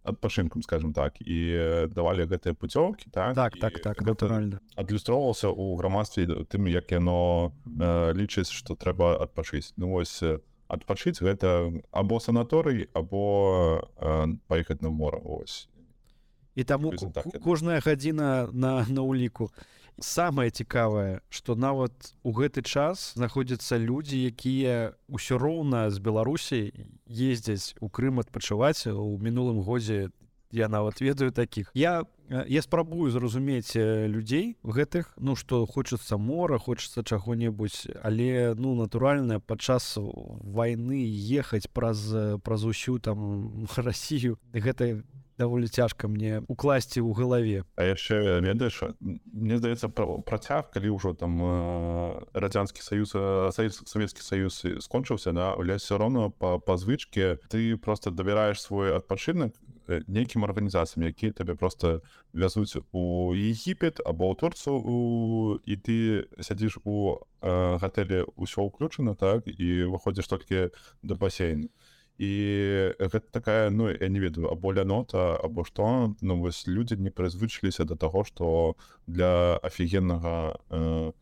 адпачынкам 0.04 0.62
скажем 0.62 0.92
так 0.92 1.20
і 1.20 1.88
давалі 1.90 2.28
гэтыя 2.30 2.54
пуцёўкі 2.54 3.10
так 3.10 3.34
так 3.34 3.58
так 3.58 3.80
так 3.80 4.02
натуральна 4.02 4.60
адлюстроўваўся 4.76 5.48
ў 5.50 5.76
грамадстве 5.76 6.26
тым 6.46 6.68
як 6.70 6.92
яно 6.92 7.52
э, 7.66 8.12
лічыць 8.14 8.50
што 8.50 8.74
трэба 8.74 9.16
адпачыць. 9.24 9.72
Ну 9.76 9.94
вось 9.96 10.22
адпачыць 10.70 11.20
гэта 11.20 11.72
або 11.90 12.20
санаторый 12.20 12.88
або 12.94 13.82
э, 13.96 14.26
паехаць 14.46 14.80
на 14.80 14.90
мора 14.90 15.18
ось 15.18 15.68
і 16.54 16.64
таму 16.64 16.92
так, 16.92 17.26
кожная 17.42 17.80
гадзіна 17.80 18.48
на 18.52 18.86
на 18.88 19.02
ўліку 19.02 19.50
самае 20.00 20.50
цікавае 20.50 21.20
што 21.28 21.54
нават 21.54 22.14
у 22.22 22.32
гэты 22.32 22.62
час 22.62 23.12
знаходзяцца 23.14 23.76
людзі 23.76 24.16
якія 24.32 24.96
ўсё 25.12 25.38
роўна 25.38 25.90
з 25.90 26.00
беларусі 26.00 26.72
ездзяць 27.10 27.74
у 27.80 27.88
Крым 27.88 28.20
адпачываць. 28.20 28.86
У 28.86 29.18
мінулым 29.18 29.60
годзе 29.60 30.10
я 30.50 30.68
нават 30.68 31.00
ведаю 31.00 31.30
такіх. 31.30 31.70
Я 31.74 32.04
я 32.30 32.62
спрабую 32.62 33.10
зразумець 33.10 33.74
людзей 33.74 34.56
гэтых. 34.62 35.14
Ну 35.18 35.34
што 35.34 35.66
хочацца 35.66 36.16
мора 36.16 36.58
хочацца 36.58 37.02
чаго-небудзь 37.02 37.90
але 38.02 38.54
ну 38.54 38.74
натуральна 38.74 39.40
падчас 39.40 39.98
войны 39.98 41.02
ехаць 41.04 41.66
праз 41.66 42.06
праз 42.42 42.64
усю 42.64 42.98
там 42.98 43.66
Расію 43.76 44.38
гэта 44.54 45.02
даволі 45.40 45.72
цяжка 45.72 46.04
мне 46.12 46.44
укласці 46.52 47.00
ў 47.00 47.16
галаве 47.16 47.64
А 47.80 47.88
яшчэ 47.88 48.44
ведаеш 48.44 48.92
мне 49.00 49.56
здаецца 49.56 49.88
працяг 49.88 50.68
калі 50.76 50.92
ўжо 51.00 51.16
там 51.16 51.40
радзянскі 52.36 52.84
саюз 52.84 53.16
савецкі 53.56 54.20
саюз 54.20 54.60
скончыўся 54.84 55.32
на 55.32 55.56
да, 55.56 55.76
все 55.80 55.96
роўно 55.96 56.28
па 56.28 56.60
па 56.60 56.76
звычке 56.76 57.40
ты 57.48 57.80
просто 57.80 58.12
давяраеш 58.12 58.60
свой 58.60 58.92
адпачынак 59.00 59.56
нейкім 59.88 60.44
арганізацыям 60.44 61.08
якія 61.08 61.32
табе 61.32 61.56
просто 61.56 62.02
вязуць 62.32 62.76
у 62.92 63.32
егіпет 63.34 64.04
або 64.04 64.30
ў 64.30 64.34
турцу 64.36 64.72
і 65.64 65.74
ты 65.80 66.28
сядзіш 66.38 66.78
у 66.84 67.24
гатэлі 67.40 68.28
ўсё 68.36 68.68
ўключана 68.68 69.16
так 69.16 69.48
і 69.48 69.88
выходзіш 69.88 70.28
толькі 70.28 70.70
да 71.02 71.16
басейну 71.16 71.72
і 72.20 72.30
гэта 73.00 73.24
такая 73.32 73.70
ну 73.70 73.88
я 73.88 74.08
не 74.12 74.20
ведаю 74.20 74.52
або 74.52 74.74
лянота 74.76 75.40
або 75.40 75.64
што 75.64 76.12
ну 76.20 76.36
вось 76.36 76.68
людзі 76.68 77.00
не 77.00 77.08
прызвычыліся 77.08 77.88
да 77.88 77.96
таго 77.96 78.24
што 78.28 78.76
для 79.06 79.56
афігеннага 79.64 80.60
э, 80.68 81.12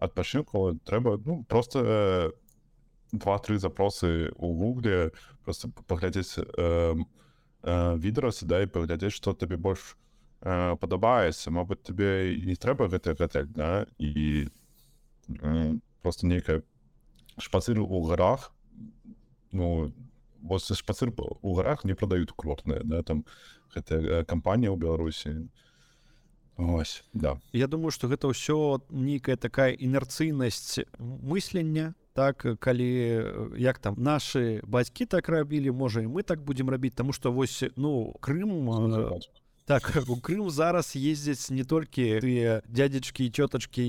адпачынку 0.00 0.80
трэба 0.88 1.20
ну 1.26 1.44
просто 1.44 1.82
э, 1.84 2.32
два-тры 3.12 3.58
запросы 3.58 4.32
у 4.32 4.56
гугле 4.56 5.12
просто 5.44 5.68
паглядзець 5.92 6.40
э, 6.40 6.48
э, 6.56 7.96
відрасы 8.00 8.48
да 8.48 8.64
і 8.64 8.72
паглядзець 8.72 9.12
што 9.12 9.36
табе 9.36 9.60
больш 9.60 9.92
э, 10.40 10.72
падабаецца 10.80 11.52
Мабыць 11.52 11.84
табе 11.84 12.32
не 12.32 12.56
трэба 12.56 12.88
гэта 12.88 13.12
гатэль 13.12 13.52
да 13.52 13.84
і 14.00 14.48
э, 15.28 15.76
просто 16.00 16.24
нейкая 16.24 16.64
шпацыры 17.36 17.84
ў 17.84 18.08
гарах 18.08 18.56
ну 19.52 19.92
не 19.92 20.15
бо 20.40 20.58
спацыр 20.58 21.12
у 21.42 21.54
гарах 21.54 21.84
не 21.84 21.94
продают 21.94 22.32
кротныя 22.32 22.82
да 22.84 23.02
там 23.02 23.24
гэта 23.74 24.24
кампанія 24.24 24.70
ў 24.70 24.76
беларусі 24.76 25.48
ось 26.56 27.04
да. 27.12 27.40
Я 27.52 27.66
думаю 27.66 27.90
что 27.90 28.08
гэта 28.08 28.28
ўсё 28.28 28.80
нейкая 28.90 29.36
такая 29.36 29.72
інерцыйнасць 29.72 30.80
мыслення 30.98 31.94
так 32.16 32.46
калі 32.60 33.52
як 33.58 33.78
там 33.78 33.94
наши 33.98 34.60
бацькі 34.64 35.06
так 35.06 35.28
рабілі 35.28 35.70
можа 35.70 36.00
і 36.00 36.08
мы 36.08 36.22
так 36.22 36.40
будемм 36.40 36.70
рабіць 36.70 36.96
тому 36.96 37.12
что 37.12 37.32
вось 37.32 37.64
ну 37.76 38.16
Крым 38.20 38.48
так 39.66 39.92
у 40.08 40.16
Крым 40.16 40.48
зараз 40.50 40.94
ездзяць 40.94 41.50
не 41.50 41.66
толькі 41.66 42.22
тыя 42.22 42.62
дядзечкі 42.70 43.26
і 43.26 43.34
цётачкі 43.34 43.82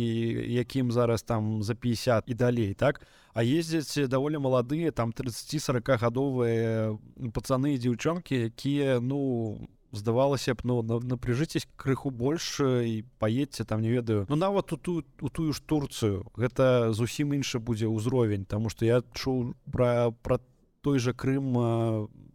якім 0.58 0.92
зараз 0.92 1.22
там 1.22 1.64
за 1.64 1.76
50 1.76 2.26
і 2.28 2.34
далей 2.34 2.74
так? 2.74 3.02
А 3.34 3.46
ездзяць 3.46 4.10
даволі 4.10 4.42
маладыя 4.42 4.92
там 4.92 5.14
30 5.14 5.62
40 5.62 6.02
гадовыя 6.02 6.98
пацаны 7.32 7.78
і 7.78 7.82
дзяўчонкі 7.82 8.50
якія 8.50 9.00
ну 9.00 9.70
здавалася 9.94 10.58
б 10.58 10.66
ну 10.66 10.82
напряжитесь 10.82 11.70
крыху 11.78 12.10
больше 12.10 12.90
і 12.90 13.06
паедце 13.22 13.64
там 13.64 13.82
не 13.82 13.94
ведаю. 13.94 14.26
Ну 14.30 14.36
нават 14.36 14.74
у 14.74 14.78
ту 14.78 15.06
у 15.22 15.30
тую 15.30 15.54
ж 15.54 15.62
турцыю 15.62 16.26
гэта 16.34 16.92
зусім 16.92 17.38
іншы 17.38 17.62
будзе 17.62 17.86
ўзровень 17.86 18.50
тому 18.50 18.70
что 18.74 18.86
я 18.86 19.06
чуў 19.14 19.54
пра 19.70 20.10
пра 20.26 20.42
той 20.88 21.04
же 21.04 21.12
Крым 21.12 21.60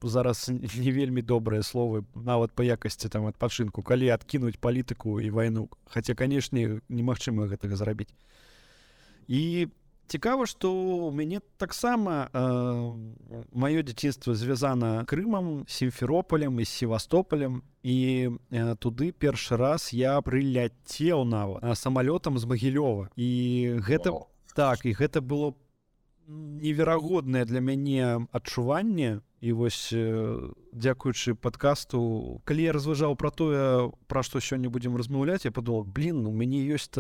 зараз 0.04 0.44
не 0.84 0.92
вельмі 0.92 1.24
добрыя 1.24 1.64
словы 1.64 2.04
нават 2.12 2.52
па 2.52 2.68
якасці 2.68 3.08
там 3.08 3.24
адпачынку 3.32 3.80
калі 3.80 4.12
адкінуць 4.12 4.60
палітыку 4.60 5.16
і 5.24 5.32
вайну. 5.32 5.68
Хаця 5.88 6.12
канешне 6.14 6.82
немагчыма 6.92 7.48
гэтага 7.48 7.80
зрабіць. 7.80 8.12
І 9.26 9.72
по 9.72 9.82
цікава 10.12 10.46
што 10.46 10.72
у 10.72 11.10
мяне 11.10 11.40
таксама 11.56 12.28
э, 12.28 12.40
маё 13.52 13.80
дзяцінства 13.82 14.34
звязана 14.34 15.04
крымам 15.08 15.64
сімферопалем 15.68 16.60
і 16.60 16.64
севастополем. 16.64 17.62
І 17.82 18.28
э, 18.50 18.76
туды 18.76 19.12
першы 19.12 19.56
раз 19.56 19.92
я 19.92 20.20
прыляцеў 20.20 21.24
нават 21.24 21.64
самалётам 21.78 22.36
з 22.36 22.44
магілёва. 22.44 23.08
І 23.16 23.80
гэта 23.80 24.12
О. 24.12 24.28
так 24.54 24.84
і 24.84 24.92
гэта 24.92 25.24
было 25.24 25.56
неверагоднае 26.28 27.44
для 27.44 27.60
мяне 27.60 28.26
адчуванне 28.32 29.20
і 29.42 29.52
вось 29.52 29.90
э, 29.92 30.50
дзякуючы 30.72 31.34
падкасту 31.34 32.40
калі 32.44 32.62
я 32.62 32.72
разважаў 32.72 33.16
пра 33.18 33.30
тое 33.30 33.90
пра 34.06 34.22
што 34.22 34.38
сёння 34.38 34.70
будзем 34.70 34.96
размаўляць 34.96 35.44
я 35.44 35.52
падумал 35.52 35.82
блин 35.84 36.26
у 36.26 36.32
мяне 36.32 36.62
ёсць 36.70 36.90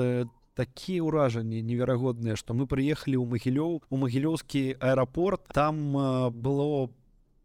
такія 0.54 1.02
ўражанні 1.02 1.62
неверагодныя 1.62 2.36
што 2.36 2.54
мы 2.54 2.66
прыехалі 2.66 3.16
ў 3.16 3.26
магілёў 3.26 3.72
у 3.88 3.96
магілёўскі 3.96 4.76
аэрапорт. 4.80 5.48
Там 5.56 5.96
было 6.36 6.90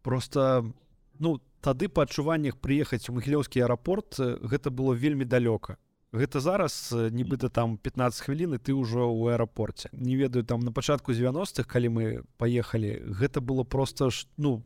просто 0.04 0.68
ну 1.20 1.40
тады 1.62 1.88
па 1.88 2.04
адчуваннях 2.04 2.60
прыехаць 2.60 3.08
у 3.10 3.16
магілёўскі 3.16 3.64
аэрапорт 3.64 4.20
гэта 4.20 4.72
было 4.72 4.94
вельмі 4.94 5.26
далёка 5.26 5.78
гэта 6.14 6.40
зараз 6.40 6.94
нібыта 6.94 7.50
там 7.50 7.78
15 7.78 8.22
хвілін 8.22 8.58
ты 8.60 8.74
ўжо 8.74 9.08
ў 9.12 9.36
аэрапорце. 9.36 9.90
Не 9.92 10.16
ведаю 10.16 10.44
там 10.44 10.62
на 10.62 10.72
пачатку 10.72 11.12
90-х 11.12 11.68
калі 11.68 11.88
мы 11.90 12.04
паехалі 12.38 13.04
гэта 13.20 13.42
было 13.42 13.64
просто 13.64 14.10
ж 14.10 14.28
ну 14.38 14.64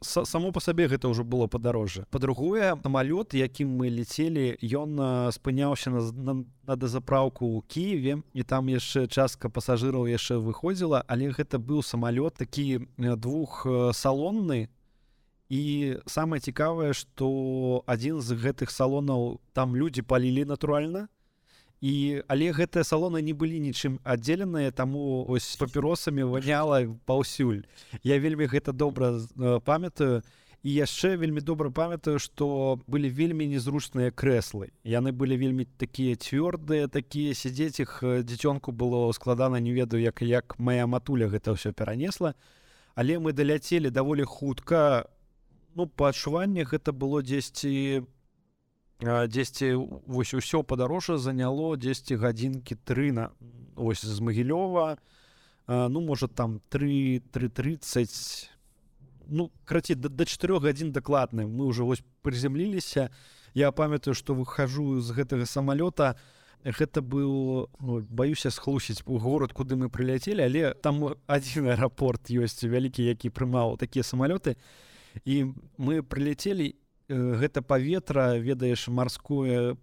само 0.00 0.52
по 0.52 0.60
сабе 0.60 0.88
гэта 0.88 1.08
ўжо 1.08 1.24
было 1.24 1.46
падарожжа. 1.46 2.06
Па-другое 2.10 2.76
самалёт 2.82 3.34
якім 3.34 3.68
мы 3.76 3.88
летелі 3.88 4.56
ён 4.60 5.32
спыняўся 5.32 5.90
на, 5.90 6.00
на, 6.12 6.34
на 6.66 6.76
дазапраўку 6.76 7.44
ў 7.44 7.62
Киеве 7.68 8.22
і 8.32 8.42
там 8.42 8.68
яшчэ 8.68 9.06
частка 9.08 9.48
пасажыраў 9.48 10.08
яшчэ 10.08 10.38
выходзіла 10.38 11.04
але 11.08 11.32
гэта 11.32 11.58
быў 11.58 11.82
самалёт 11.82 12.36
такі 12.36 12.88
двух 12.96 13.66
салонны 13.92 14.68
і 15.48 15.96
самае 16.06 16.40
цікавае 16.40 16.92
што 16.92 17.82
адзін 17.86 18.20
з 18.20 18.34
гэтых 18.34 18.70
салонаў 18.70 19.38
там 19.52 19.76
людзі 19.76 20.02
палілі 20.02 20.44
натуральна 20.44 21.06
і 21.80 22.22
але 22.26 22.50
гэтыя 22.56 22.82
салоны 22.84 23.22
не 23.22 23.32
былі 23.32 23.60
нічым 23.60 24.00
аддзеленыя 24.02 24.72
таму 24.72 25.24
ось 25.28 25.56
папіросамі 25.60 26.24
ваняла 26.24 26.82
паўсюль 27.06 27.62
я 28.02 28.18
вельмі 28.18 28.50
гэта 28.50 28.72
добра 28.72 29.14
э, 29.14 29.60
памятаю. 29.60 30.22
І 30.66 30.72
яшчэ 30.82 31.14
вельмі 31.14 31.38
добра 31.38 31.70
памятаю 31.70 32.18
што 32.18 32.80
былі 32.90 33.06
вельмі 33.06 33.46
незручныя 33.46 34.10
крэслы 34.10 34.72
яны 34.82 35.12
былі 35.12 35.36
вельмі 35.36 35.68
такія 35.78 36.16
цвёрдыя 36.16 36.88
такія 36.88 37.34
сядзець 37.38 37.78
іх 37.78 38.02
э, 38.02 38.26
дзіцёнку 38.26 38.72
было 38.72 39.12
складана 39.12 39.60
не 39.60 39.70
ведаю 39.70 40.02
як 40.02 40.22
як 40.22 40.58
моя 40.58 40.86
матуля 40.90 41.28
гэта 41.28 41.54
ўсё 41.54 41.70
перанесла. 41.70 42.34
Але 42.96 43.20
мы 43.20 43.36
даляцелі 43.36 43.92
даволі 43.92 44.24
хутка 44.24 45.04
ну 45.76 45.86
па 45.86 46.08
адчуваннях 46.08 46.72
гэта 46.72 46.92
было 46.96 47.20
дзесьці 47.20 48.08
дзесьці 49.04 49.74
вось 50.08 50.32
усё 50.32 50.62
падарожжа 50.64 51.18
заняло 51.20 51.76
10 51.76 52.16
гадзінкі 52.16 52.80
тры 52.88 53.12
на 53.12 53.30
ось 53.76 54.00
з 54.00 54.20
магілёва 54.20 54.96
ну 55.68 56.00
можа 56.00 56.28
там 56.28 56.60
3330 56.72 58.50
ну 59.28 59.50
краці 59.64 59.94
да, 59.94 60.08
да 60.08 60.24
4 60.24 60.58
гадзін 60.64 60.92
дакладны 60.96 61.44
мы 61.44 61.68
уже 61.68 61.84
вось 61.84 62.02
прызямліліся 62.22 63.10
я 63.52 63.72
памятаю 63.72 64.14
што 64.14 64.32
выхожу 64.32 65.00
з 65.00 65.12
гэтага 65.12 65.44
самалёта 65.44 66.16
гэта 66.64 67.04
быў 67.04 67.68
ну, 67.84 68.00
баюся 68.08 68.48
схлусіць 68.50 69.04
у 69.04 69.18
горад 69.20 69.52
куды 69.52 69.76
мы 69.76 69.92
прыляцелі 69.92 70.40
але 70.40 70.72
там 70.72 71.04
адзін 71.28 71.68
аэрапорт 71.76 72.32
ёсць 72.32 72.64
вялікі 72.64 73.04
які 73.04 73.28
прымаў 73.28 73.76
такія 73.76 74.02
самалёты. 74.02 74.56
і 74.56 74.86
мы 75.24 76.02
прыляцелі 76.02 76.66
і 76.66 76.76
гэта 77.08 77.62
паветра 77.62 78.34
ведаеш 78.38 78.88
марское 78.88 79.74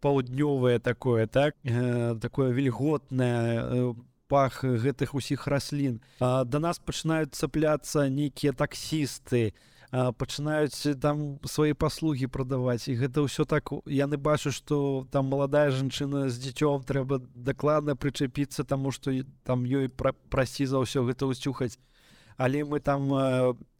паўднёвае 0.00 0.78
такое 0.78 1.26
так? 1.26 1.54
Такое 1.62 2.52
вільготнае 2.52 3.94
пах 4.28 4.64
гэтых 4.64 5.14
усіх 5.14 5.46
раслін. 5.46 6.00
Да 6.20 6.58
нас 6.58 6.78
пачынаюць 6.78 7.32
цапляцца 7.32 8.08
нейкія 8.08 8.52
таксісты 8.52 9.52
пачынаюць 9.90 11.00
там 11.00 11.40
свае 11.48 11.72
паслугі 11.72 12.28
прадаваць. 12.28 12.88
І 12.88 12.96
гэта 13.00 13.24
ўсё 13.24 13.48
так 13.48 13.72
яны 13.88 14.20
бачу 14.20 14.52
што 14.52 15.08
там 15.10 15.32
маладая 15.32 15.72
жанчына 15.72 16.28
з 16.28 16.36
дзіцём 16.36 16.84
трэба 16.84 17.24
дакладна 17.32 17.96
прычапіцца 17.96 18.64
таму 18.68 18.92
што 18.92 19.12
там 19.44 19.64
ёй 19.64 19.88
прасці 20.28 20.68
за 20.68 20.84
ўсё 20.84 21.08
гэта 21.08 21.24
ўсцюхаць 21.24 21.80
але 22.38 22.64
мы 22.64 22.78
там 22.78 23.10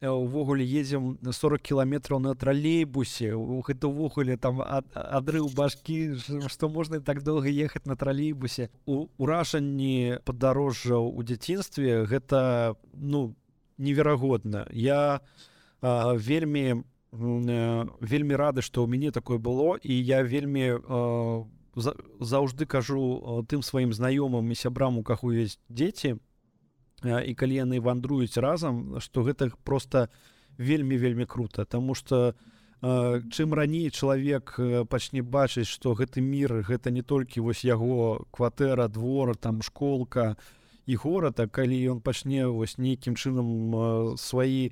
увогуле 0.03 0.67
едзем 0.67 1.17
40 1.23 1.63
кіламетраў 1.63 2.19
на 2.19 2.35
тралейбусе. 2.35 3.31
Гэта 3.63 3.87
ўвогуле 3.87 4.35
там 4.35 4.59
адрыў 4.59 5.47
башкі 5.55 6.19
што 6.51 6.67
можна 6.67 6.99
так 6.99 7.23
доўга 7.23 7.47
ехаць 7.47 7.87
на 7.87 7.95
тралейбусе. 7.95 8.67
У 8.85 9.07
ўражанні 9.15 10.19
падарожжаў 10.27 11.07
у 11.07 11.23
дзяцінстве 11.23 12.03
гэта 12.03 12.75
ну 12.91 13.33
неверагодна. 13.79 14.67
Я 14.75 15.23
а, 15.81 16.13
вельмі 16.19 16.83
вельмі 17.11 18.35
рады 18.35 18.61
што 18.61 18.83
ў 18.83 18.91
мяне 18.91 19.15
такое 19.15 19.39
было 19.39 19.79
і 19.81 19.93
я 19.95 20.21
вельмі 20.21 20.83
а, 20.83 21.47
заўжды 22.19 22.67
кажу 22.67 23.45
тым 23.47 23.63
сваім 23.63 23.95
знаёмым 23.95 24.51
і 24.51 24.55
сябрам 24.59 24.99
у 24.99 25.03
каху 25.03 25.31
ёсць 25.31 25.63
дзеці 25.71 26.19
і 27.03 27.33
калі 27.33 27.55
яны 27.55 27.79
вандруюць 27.79 28.37
разам 28.37 28.99
што 28.99 29.23
гэта 29.23 29.51
просто 29.63 30.09
вельмі 30.57 30.97
вельмі 30.97 31.25
круто 31.25 31.65
тому 31.65 31.95
что 31.95 32.35
чым 32.81 33.53
раней 33.53 33.91
чалавек 33.91 34.55
пачне 34.89 35.21
бачыць 35.21 35.67
што 35.67 35.93
гэты 35.93 36.21
мір 36.21 36.63
гэта 36.63 36.91
не 36.91 37.01
толькі 37.01 37.43
вось 37.43 37.63
яго 37.63 38.25
кватэра 38.31 38.87
двора 38.87 39.33
там 39.33 39.61
школка 39.61 40.37
і 40.85 40.95
горада 40.95 41.47
калі 41.47 41.75
ён 41.91 41.99
пачне 42.01 42.47
вось 42.47 42.77
нейкім 42.77 43.15
чынам 43.15 44.15
свае 44.17 44.71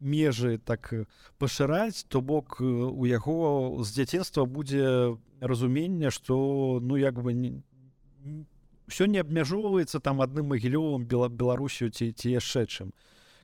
межы 0.00 0.58
так 0.58 0.92
пашыраць 1.38 2.04
то 2.08 2.20
бок 2.20 2.60
у 2.60 3.04
яго 3.08 3.80
з 3.82 3.88
дзяцінства 3.96 4.44
будзе 4.44 5.16
разуменне 5.40 6.10
што 6.10 6.78
ну 6.82 6.96
як 6.96 7.18
бы 7.24 7.32
не 7.32 7.64
ўсё 8.90 9.06
не 9.06 9.22
абмяжоўваецца 9.22 10.02
там 10.02 10.20
адным 10.20 10.50
магілёвым 10.50 11.06
бела 11.06 11.30
беларусю 11.30 11.88
ці 11.94 12.10
ці 12.10 12.34
яшчэ 12.34 12.66
чым 12.66 12.90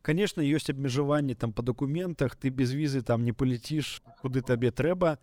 конечно 0.02 0.42
ёсць 0.42 0.70
абмежаванні 0.74 1.38
там 1.38 1.54
па 1.54 1.62
дакументах 1.62 2.34
ты 2.34 2.50
без 2.50 2.74
візы 2.74 3.02
там 3.06 3.22
не 3.22 3.32
палеціш 3.32 4.02
куды 4.22 4.42
табе 4.42 4.74
трэба 4.74 5.18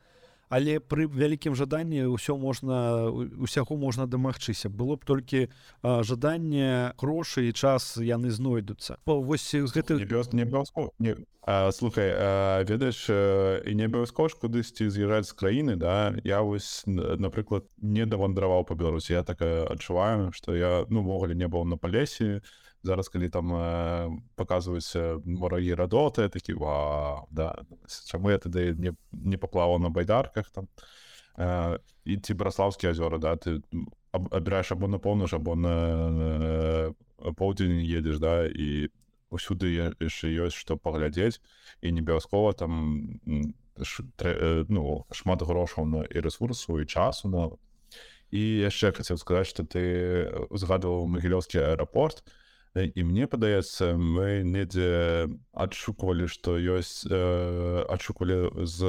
але 0.54 0.78
пры 0.78 1.10
вялікім 1.10 1.58
жаданні 1.58 2.06
ўсё 2.14 2.38
можна 2.38 3.10
усяго 3.42 3.74
можна 3.74 4.06
дамагчыся. 4.06 4.70
Было 4.70 5.02
б 5.02 5.02
толькі 5.02 5.50
жаданне 5.82 6.94
грошы 7.02 7.50
і 7.50 7.58
час 7.58 7.98
яны 7.98 8.30
знойдуцца. 8.30 9.02
Вось 9.10 9.50
гэты 9.50 9.98
не 10.38 10.46
не 11.02 11.16
слухай 11.74 12.14
ведаеш 12.70 13.10
і 13.10 13.74
не 13.74 13.90
абавязкова 13.90 14.30
ж 14.30 14.38
кудысьці 14.40 14.94
з'язджаць 14.94 15.28
з 15.28 15.34
краіны 15.34 15.76
да? 15.76 16.14
Я 16.24 16.46
вось 16.46 16.86
напрыклад 16.86 17.66
не 17.82 18.06
давандраваў 18.06 18.64
па 18.70 18.78
беларусі. 18.78 19.18
Я 19.18 19.24
так 19.26 19.42
адчуваю 19.42 20.32
што 20.32 20.54
я 20.56 20.86
ну 20.90 21.02
ввогуле 21.02 21.34
не 21.34 21.50
быў 21.50 21.66
на 21.66 21.82
палесе 21.82 22.46
зараз 22.84 23.10
калі 23.10 23.30
там 23.30 23.52
паказваюць 24.36 25.24
ворагі 25.26 25.74
радоты 25.74 26.30
такі 26.30 26.54
да 27.32 27.56
чаму 28.12 28.32
я 28.32 28.38
тады 28.38 28.76
не, 28.76 28.94
не 29.12 29.38
паплаваў 29.38 29.80
на 29.80 29.90
байдарках 29.90 30.52
там? 30.52 30.68
І 32.06 32.18
ці 32.18 32.34
браслаўскія 32.34 32.92
азёры 32.92 33.20
да 33.20 33.36
ты 33.36 33.64
абіраеш 34.12 34.72
або 34.72 34.88
на 34.88 35.00
поўнач 35.00 35.34
або 35.34 35.56
на 35.56 36.94
поўдзень 37.18 37.82
едзеш 37.82 38.20
да 38.20 38.46
і 38.46 38.92
усюды 39.34 39.74
яшчэ 39.98 40.30
ёсць 40.46 40.60
што 40.60 40.78
паглядзець 40.78 41.42
і 41.82 41.92
не 41.92 42.06
абавязкова 42.06 42.54
там 42.54 43.18
ш, 43.82 44.06
трэ, 44.16 44.66
ну 44.70 45.06
шмат 45.10 45.42
грошаў 45.42 45.90
на 45.90 46.06
і 46.06 46.22
рэсурсу 46.22 46.78
і 46.82 46.86
часу 46.86 47.30
на. 47.30 47.50
І 48.30 48.42
яшчэ 48.70 48.94
хацеў 48.94 49.18
сказаць 49.18 49.50
што 49.50 49.66
ты 49.66 50.30
узгадываў 50.54 51.10
магілёўскі 51.10 51.64
аэрапорт 51.64 52.22
і 52.76 53.04
мне 53.06 53.28
падаецца 53.30 53.94
мы 53.94 54.42
недзе 54.42 55.30
адшуквалі 55.54 56.26
што 56.26 56.58
ёсць 56.58 57.06
э, 57.06 57.86
адшуквалі 57.86 58.50
з 58.66 58.80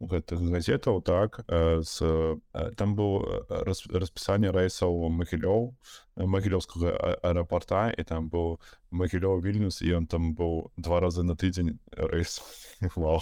гэтых 0.00 0.40
газетаў 0.40 1.04
так 1.04 1.44
з 1.84 2.40
там 2.80 2.96
быў 2.96 3.44
распісанне 3.52 4.48
рэйсаў 4.48 5.12
магілёў 5.12 5.76
магілёўскага 6.16 7.20
аэрапорта 7.20 7.92
і 7.92 8.02
там 8.08 8.32
быў 8.32 8.56
магілёў 8.88 9.44
вільнюс 9.44 9.84
і 9.84 10.00
ён 10.00 10.08
там 10.08 10.32
быў 10.32 10.72
два 10.80 11.04
разы 11.04 11.20
на 11.20 11.36
тыдзень 11.36 11.76
рэйс 11.92 12.40
вау 12.96 13.20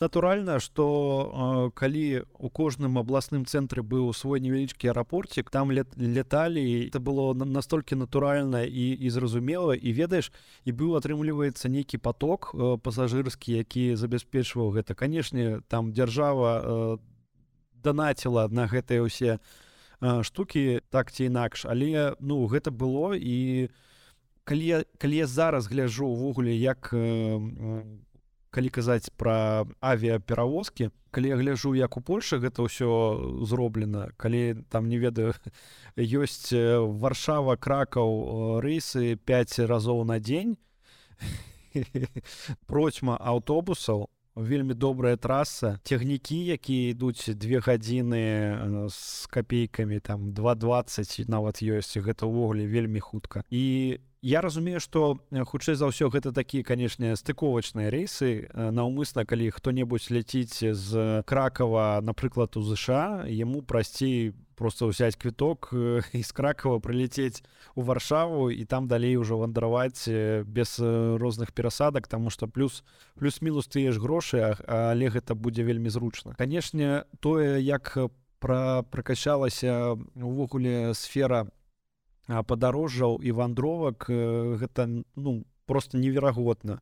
натуральна 0.00 0.60
что 0.60 1.70
э, 1.72 1.78
калі 1.78 2.24
у 2.38 2.48
кожным 2.48 2.96
абласным 2.98 3.44
цэнтры 3.44 3.82
быў 3.84 4.12
свой 4.16 4.40
невялічкі 4.40 4.88
аэрапорцік 4.88 5.50
там 5.50 5.70
лет 5.70 5.92
леталі 5.96 6.88
это 6.88 7.00
было 7.00 7.34
настолькі 7.34 7.94
натуральна 8.00 8.64
і 8.64 8.96
і 8.96 9.10
зразумела 9.10 9.76
і 9.76 9.92
ведаеш 9.92 10.32
і 10.64 10.72
быў 10.72 10.96
атрымліваецца 10.96 11.68
нейкі 11.68 11.98
поток 11.98 12.50
э, 12.54 12.78
пасажырскі 12.78 13.52
які 13.52 13.94
забяспечваў 13.94 14.72
гэта. 14.72 14.94
Канешне 14.94 15.60
там 15.68 15.92
дзяржава 15.92 16.50
э, 16.64 16.98
данаціла 17.84 18.48
на 18.48 18.66
гэтыя 18.66 19.04
ўсе 19.04 19.36
э, 19.36 20.22
штукі 20.24 20.80
так 20.88 21.12
ці 21.12 21.28
інакш 21.28 21.68
але 21.68 22.16
ну 22.20 22.48
гэта 22.48 22.72
было 22.72 23.12
і 23.12 23.68
калі 24.44 24.88
калі 24.96 25.24
зараз 25.24 25.68
гляжу 25.68 26.08
увогуле 26.08 26.56
як 26.56 26.88
э, 26.96 27.36
калі 28.50 28.68
казаць 28.68 29.10
пра 29.16 29.66
авіаперавозкі 29.80 30.90
калі 31.10 31.28
я 31.28 31.36
гляжу 31.36 31.74
як 31.74 31.96
у 31.96 32.00
Польше 32.00 32.38
гэта 32.38 32.66
ўсё 32.66 33.44
зроблена 33.46 34.10
калі 34.16 34.62
там 34.70 34.88
не 34.88 34.98
ведаю 34.98 35.34
ёсць 35.96 36.54
варшава 36.54 37.56
кракаў 37.56 38.60
рэйсы 38.62 39.16
5 39.16 39.58
разоў 39.70 40.04
на 40.04 40.18
дзень 40.18 40.58
процьма 42.66 43.16
аўтобусаў 43.16 44.10
вельмі 44.34 44.74
добрая 44.74 45.16
траса 45.16 45.78
цягнікі 45.84 46.38
якія 46.54 46.90
ідуць 46.94 47.30
две 47.34 47.60
гадзіны 47.60 48.22
з 48.90 49.26
капейкамі 49.26 50.00
там 50.00 50.32
220 50.32 51.28
нават 51.28 51.62
ёсць 51.62 51.98
гэта 51.98 52.26
ўвогуле 52.26 52.66
вельмі 52.66 53.00
хутка. 53.00 53.42
І 53.50 53.98
я 54.22 54.40
разумею 54.40 54.80
что 54.80 55.20
э, 55.30 55.44
хутчэй 55.44 55.74
за 55.74 55.88
ўсё 55.88 56.12
гэта 56.12 56.32
такія 56.32 56.62
канешне 56.62 57.16
стыковачныя 57.16 57.88
рэйсы 57.88 58.48
э, 58.52 58.70
наўмысна 58.70 59.24
калі 59.24 59.48
хто-небудзь 59.48 60.12
ляціць 60.12 60.60
з 60.60 61.24
кракова 61.24 62.00
напрыклад 62.04 62.56
у 62.56 62.62
ЗША 62.62 63.24
яму 63.24 63.62
прасцей 63.62 64.36
просто 64.60 64.92
ўзяць 64.92 65.16
квіток 65.16 65.72
з 65.72 66.04
э, 66.12 66.32
кракова 66.36 66.84
прылецець 66.84 67.40
у 67.74 67.82
варшаву 67.82 68.52
і 68.52 68.64
там 68.68 68.88
далей 68.88 69.16
ужо 69.16 69.40
вандраваць 69.40 70.04
без 70.44 70.76
розных 70.78 71.52
перасадак 71.52 72.06
тому 72.06 72.28
что 72.28 72.46
плюс 72.46 72.84
плюс-мінус 73.16 73.72
тыя 73.72 73.92
ж 73.92 73.96
грошы 73.96 74.56
але 74.68 75.08
гэта 75.08 75.32
будзе 75.32 75.64
вельмі 75.64 75.88
зручна 75.88 76.36
канешне 76.36 77.08
тое 77.20 77.56
як 77.64 77.96
пра 78.40 78.82
пракачалася 78.82 79.96
увогуле 80.16 80.92
сфера 80.92 81.48
падарожжаў 82.30 83.18
і 83.22 83.32
вандровак 83.32 84.06
гэта 84.08 84.86
ну 85.16 85.44
просто 85.66 85.98
неверагодна. 85.98 86.80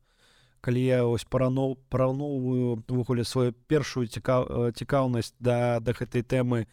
Калі 0.61 0.81
я 0.83 1.05
ось 1.07 1.23
параноў 1.23 1.77
параўноўваю 1.89 2.83
ввогуле 2.87 3.23
сваю 3.23 3.53
першую 3.67 4.07
цікаў 4.07 4.71
цікаўнасць 4.75 5.33
да 5.39 5.79
да 5.79 5.95
гэтай 5.95 6.21
тэмы 6.21 6.67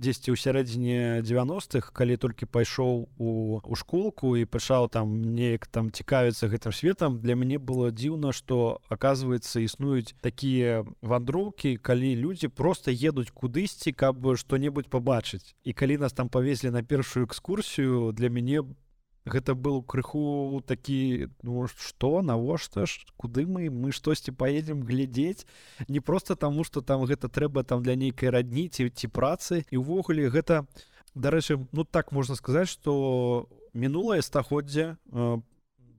дзесьці 0.00 0.32
ў 0.32 0.36
сярэдзіне 0.40 1.20
90-х 1.22 1.92
калі 1.92 2.16
толькі 2.16 2.48
пайшоў 2.48 3.06
у, 3.20 3.30
у 3.60 3.74
школку 3.76 4.34
і 4.40 4.48
пачаў 4.48 4.88
там 4.88 5.20
неяк 5.20 5.68
там 5.68 5.92
цікавіцца 5.92 6.48
гэтым 6.48 6.72
светам 6.72 7.20
для 7.20 7.36
мяне 7.36 7.60
было 7.60 7.92
дзіўна 7.92 8.32
што 8.32 8.80
оказывается 8.88 9.60
існуюць 9.60 10.16
такія 10.24 10.84
вандроўкі 11.04 11.76
калі 11.76 12.16
людзі 12.16 12.48
просто 12.48 12.90
едуць 12.90 13.30
кудысьці 13.30 13.92
каб 13.92 14.24
што-небудзь 14.40 14.88
пабачыць. 14.90 15.54
І 15.64 15.76
калі 15.76 16.00
нас 16.00 16.16
там 16.16 16.28
павезлі 16.32 16.72
на 16.72 16.82
першую 16.82 17.26
экскурсію 17.26 18.12
для 18.16 18.32
мяне 18.32 18.64
было 18.64 18.89
гэта 19.26 19.54
был 19.54 19.82
крыху 19.82 20.62
такі 20.66 21.28
ну 21.42 21.66
что 21.68 22.22
навошта 22.22 22.86
ж 22.86 23.04
куды 23.16 23.46
мы 23.46 23.70
мы 23.70 23.92
штосьці 23.92 24.32
поедем 24.32 24.82
глядзець. 24.82 25.46
Не 25.88 26.00
просто 26.00 26.36
таму 26.36 26.64
что 26.64 26.80
там 26.80 27.04
гэта 27.04 27.28
трэба 27.28 27.64
там 27.64 27.82
для 27.82 27.96
нейкай 27.96 28.30
радні 28.30 28.68
ці 28.68 28.90
ці 28.90 29.08
працы. 29.08 29.64
І 29.70 29.76
увогуле 29.76 30.30
гэта 30.30 30.66
дарэчы 31.14 31.66
ну 31.72 31.84
так 31.84 32.12
можна 32.12 32.34
сказаць 32.34 32.68
что 32.68 33.48
мінулае 33.74 34.22
стагоддзя 34.22 34.96
э, 35.12 35.40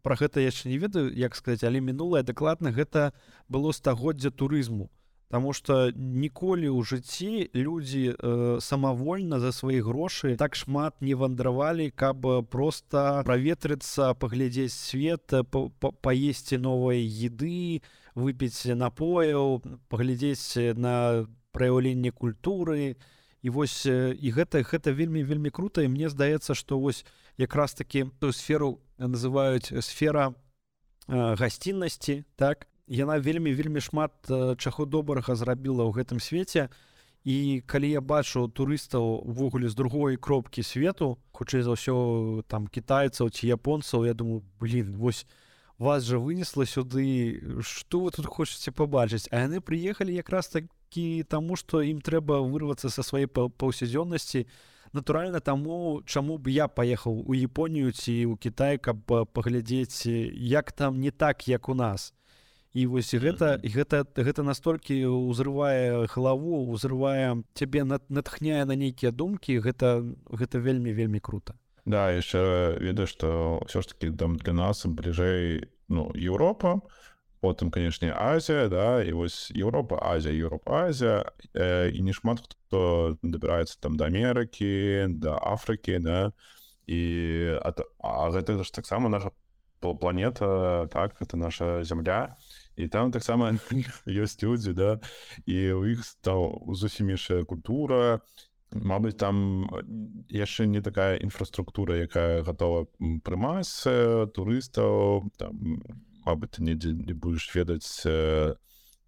про 0.01 0.15
гэта 0.15 0.39
яшчэ 0.41 0.69
не 0.69 0.77
ведаю 0.77 1.13
як 1.13 1.35
сказать 1.35 1.63
але 1.63 1.79
мінулае 1.79 2.23
дакладна 2.23 2.71
гэта 2.71 3.13
было 3.47 3.71
стагоддзя 3.71 4.31
турызму 4.31 4.89
Таму 5.31 5.53
што 5.55 5.95
ніколі 5.95 6.67
ў 6.67 6.83
жыцці 6.83 7.55
людзі 7.55 8.01
э, 8.11 8.59
самавольна 8.59 9.39
за 9.39 9.55
свае 9.55 9.79
грошы 9.79 10.35
так 10.35 10.59
шмат 10.59 10.99
не 10.99 11.15
вандравалі, 11.15 11.87
каб 11.95 12.27
проста 12.51 13.23
праветрыцца, 13.23 14.11
паглядзець 14.19 14.75
свет, 14.75 15.31
паесці 16.03 16.59
новай 16.59 17.07
еды, 17.07 17.79
выпіць 18.11 18.75
напояў, 18.75 19.63
паглядзець 19.87 20.75
на 20.75 21.23
праяўленне 21.55 22.11
культуры. 22.11 22.99
І 23.41 23.49
вось 23.49 23.87
і 23.87 24.27
гэта 24.35 24.67
гэта 24.67 24.91
вельмі 24.91 25.23
вельмі 25.23 25.49
круто 25.49 25.81
і 25.81 25.87
мне 25.87 26.11
здаецца, 26.11 26.53
што 26.53 26.75
вось 26.75 27.07
якраз 27.39 27.73
такі 27.73 28.11
ту 28.19 28.35
сферу 28.35 28.83
называюць 28.99 29.79
сфера 29.79 30.35
э, 31.07 31.39
гасціннасці 31.39 32.27
так 32.35 32.67
яна 32.87 33.19
вельмі 33.19 33.53
вельмі 33.53 33.81
шмат 33.81 34.13
чаго 34.57 34.85
добрага 34.85 35.35
зрабіла 35.35 35.85
ў 35.85 36.01
гэтым 36.01 36.19
свеце. 36.19 36.69
І 37.23 37.61
калі 37.69 37.89
я 37.89 38.01
бачу 38.01 38.47
турыстаў 38.49 39.21
увогуле 39.29 39.69
з 39.69 39.77
другой 39.77 40.17
кропкі 40.17 40.65
свету 40.65 41.21
хутчэй 41.37 41.61
за 41.61 41.77
ўсё 41.77 42.41
там 42.49 42.65
кітайцаў 42.65 43.29
ці 43.29 43.45
японцаў 43.45 44.09
я 44.09 44.17
думаю 44.17 44.41
блин 44.57 44.97
вось 44.97 45.29
вас 45.77 46.05
жа 46.05 46.17
вынесла 46.17 46.65
сюды 46.65 47.41
что 47.61 48.01
вы 48.01 48.11
тут 48.11 48.25
хочаце 48.25 48.73
пабачыць? 48.73 49.29
А 49.29 49.45
яны 49.45 49.61
прыехалі 49.61 50.13
якраз 50.13 50.49
такі 50.49 51.21
таму 51.29 51.57
што 51.57 51.81
ім 51.81 52.01
трэба 52.01 52.41
вырвацца 52.41 52.89
са 52.89 53.05
сваёй 53.05 53.29
паўсядзённасці. 53.29 54.45
Натуральна 54.93 55.39
таму 55.39 56.01
чаму 56.05 56.37
б 56.37 56.49
я 56.49 56.67
паехаў 56.67 57.21
у 57.25 57.33
Японію 57.33 57.93
ці 57.93 58.13
ў 58.29 58.37
Кітай 58.37 58.77
каб 58.77 58.97
паглядзець 59.05 60.05
як 60.05 60.71
там 60.71 61.01
не 61.01 61.09
так 61.09 61.47
як 61.47 61.69
у 61.69 61.73
нас 61.73 62.13
і 62.73 62.87
вось 62.87 63.11
гэта 63.11 63.59
гэта 63.59 64.07
гэта 64.15 64.43
настолькі 64.47 64.95
ўзрывае 65.11 66.07
галаву 66.07 66.63
узрывае 66.71 67.43
цябе 67.53 67.83
натхняе 67.83 68.63
на 68.65 68.75
нейкія 68.79 69.11
думкі 69.11 69.59
гэта 69.59 70.07
гэта 70.31 70.59
вельмі 70.59 70.95
вельмі 70.95 71.19
круто. 71.19 71.53
Да 71.85 72.11
яшчэ 72.15 72.79
ведаю 72.79 73.07
что 73.07 73.59
ўсё 73.67 73.81
ж 73.83 73.91
таки 73.91 74.11
там 74.15 74.37
для 74.37 74.53
нас 74.53 74.85
бліжэй 74.87 75.67
ну 75.89 76.11
Еўропа 76.15 76.79
потым 77.43 77.71
канешне 77.71 78.15
Азія 78.15 78.69
да 78.69 79.03
і 79.03 79.11
вось 79.19 79.51
Еўропа 79.51 79.99
Азія 79.99 80.31
Еўропа 80.31 80.87
Азія 80.87 81.27
э, 81.53 81.91
і 81.91 81.99
не 82.01 82.13
шмат 82.13 82.39
хто 82.39 83.17
дабіраецца 83.21 83.83
там 83.83 83.99
да 83.99 84.07
Амерыкі 84.07 85.11
да 85.19 85.35
Афрыкі 85.43 85.99
да. 85.99 86.31
І 86.87 87.59
а, 87.61 87.75
а 87.99 88.31
гэта 88.31 88.63
ж 88.63 88.71
таксама 88.71 89.09
наша 89.09 89.31
планета 89.79 90.87
так 90.87 91.19
это 91.19 91.35
наша 91.35 91.83
зямля 91.83 92.35
і 92.39 92.50
і 92.75 92.87
там 92.87 93.11
таксама 93.11 93.51
ёсць 94.07 94.41
людзі 94.43 94.73
да 94.73 94.99
і 95.45 95.57
у 95.73 95.85
іх 95.85 96.05
стаў 96.05 96.73
зусім 96.73 97.11
іншая 97.11 97.43
культура. 97.43 98.21
Мабыць 98.71 99.19
там 99.19 99.67
яшчэ 100.31 100.65
не 100.65 100.81
такая 100.81 101.19
інфраструктура 101.19 101.99
якая 101.99 102.43
готова 102.43 102.87
прымаць 103.23 103.83
турыстаў 104.31 105.27
там 105.37 105.83
Мабыць 106.21 106.61
недзе 106.61 106.93
не 106.93 107.13
будешь 107.13 107.49
ведаць 107.55 108.05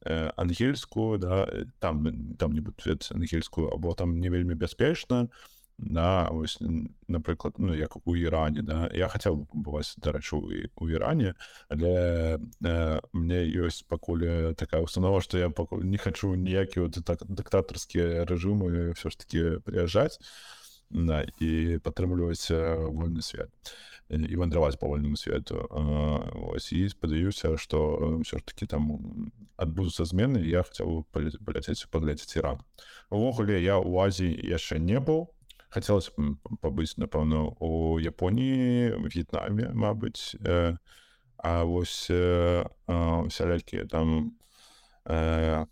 ангельскую 0.04 1.18
да 1.20 1.48
там 1.80 2.36
там 2.36 2.52
не 2.52 2.60
буду 2.60 2.76
ведаць 2.84 3.12
ангельскую 3.12 3.72
або 3.72 3.94
там 3.94 4.20
не 4.20 4.30
вельмі 4.30 4.56
бяспечна. 4.56 5.28
то 5.28 5.53
да 5.78 6.28
ось 6.32 6.58
напрыклад 7.08 7.56
ну 7.58 7.74
як 7.74 7.98
у 8.08 8.16
іране 8.16 8.62
да. 8.62 8.90
Я 8.94 9.08
хацеў 9.08 9.48
бываць 9.54 9.96
дарэчу 9.98 10.40
у 10.76 10.90
іране 10.90 11.36
але 11.70 12.40
э, 12.64 13.02
мне 13.14 13.40
ёсць 13.58 13.84
пакуль 13.88 14.54
такая 14.56 14.82
установа 14.82 15.22
што 15.22 15.38
я 15.38 15.50
пакуль 15.50 15.84
не 15.84 15.98
хачу 15.98 16.36
ніякі 16.36 16.90
так 17.04 17.26
дыктатарскія 17.26 18.26
рэжымы 18.26 18.94
ўсё 18.94 19.10
ж 19.10 19.18
таки 19.18 19.42
прыязджаць 19.66 20.20
да, 20.94 21.26
і 21.42 21.80
падтрымліваць 21.82 22.52
вольны 22.94 23.22
свет 23.22 23.50
і 24.10 24.36
вандраваць 24.36 24.78
па 24.78 24.88
вольнаму 24.88 25.18
свету 25.18 25.66
ось 26.54 26.72
і 26.76 26.86
спадзяюся 26.90 27.58
што 27.58 28.20
ўсё 28.22 28.38
ж 28.38 28.44
таки 28.46 28.68
там 28.70 29.32
адбудуцца 29.58 30.06
змены 30.06 30.44
я 30.46 30.64
хацеў 30.64 31.06
паляцець 31.14 31.88
паглядзець 31.90 32.38
іран. 32.38 32.62
Увогуле 33.10 33.62
я 33.64 33.80
у 33.80 33.98
азіі 34.04 34.38
яшчэ 34.38 34.78
не 34.80 35.00
быў 35.00 35.34
хацелось 35.74 36.12
пабыць 36.62 36.94
напэўна 37.02 37.50
у 37.60 37.98
Японіі 37.98 39.02
в'етнаме 39.10 39.74
Мабыць 39.74 40.38
э, 40.38 40.78
а 41.38 41.64
вось 41.64 42.08
э, 42.10 42.66
сялякія 43.30 43.86
там 43.90 44.38
э, 45.06 45.66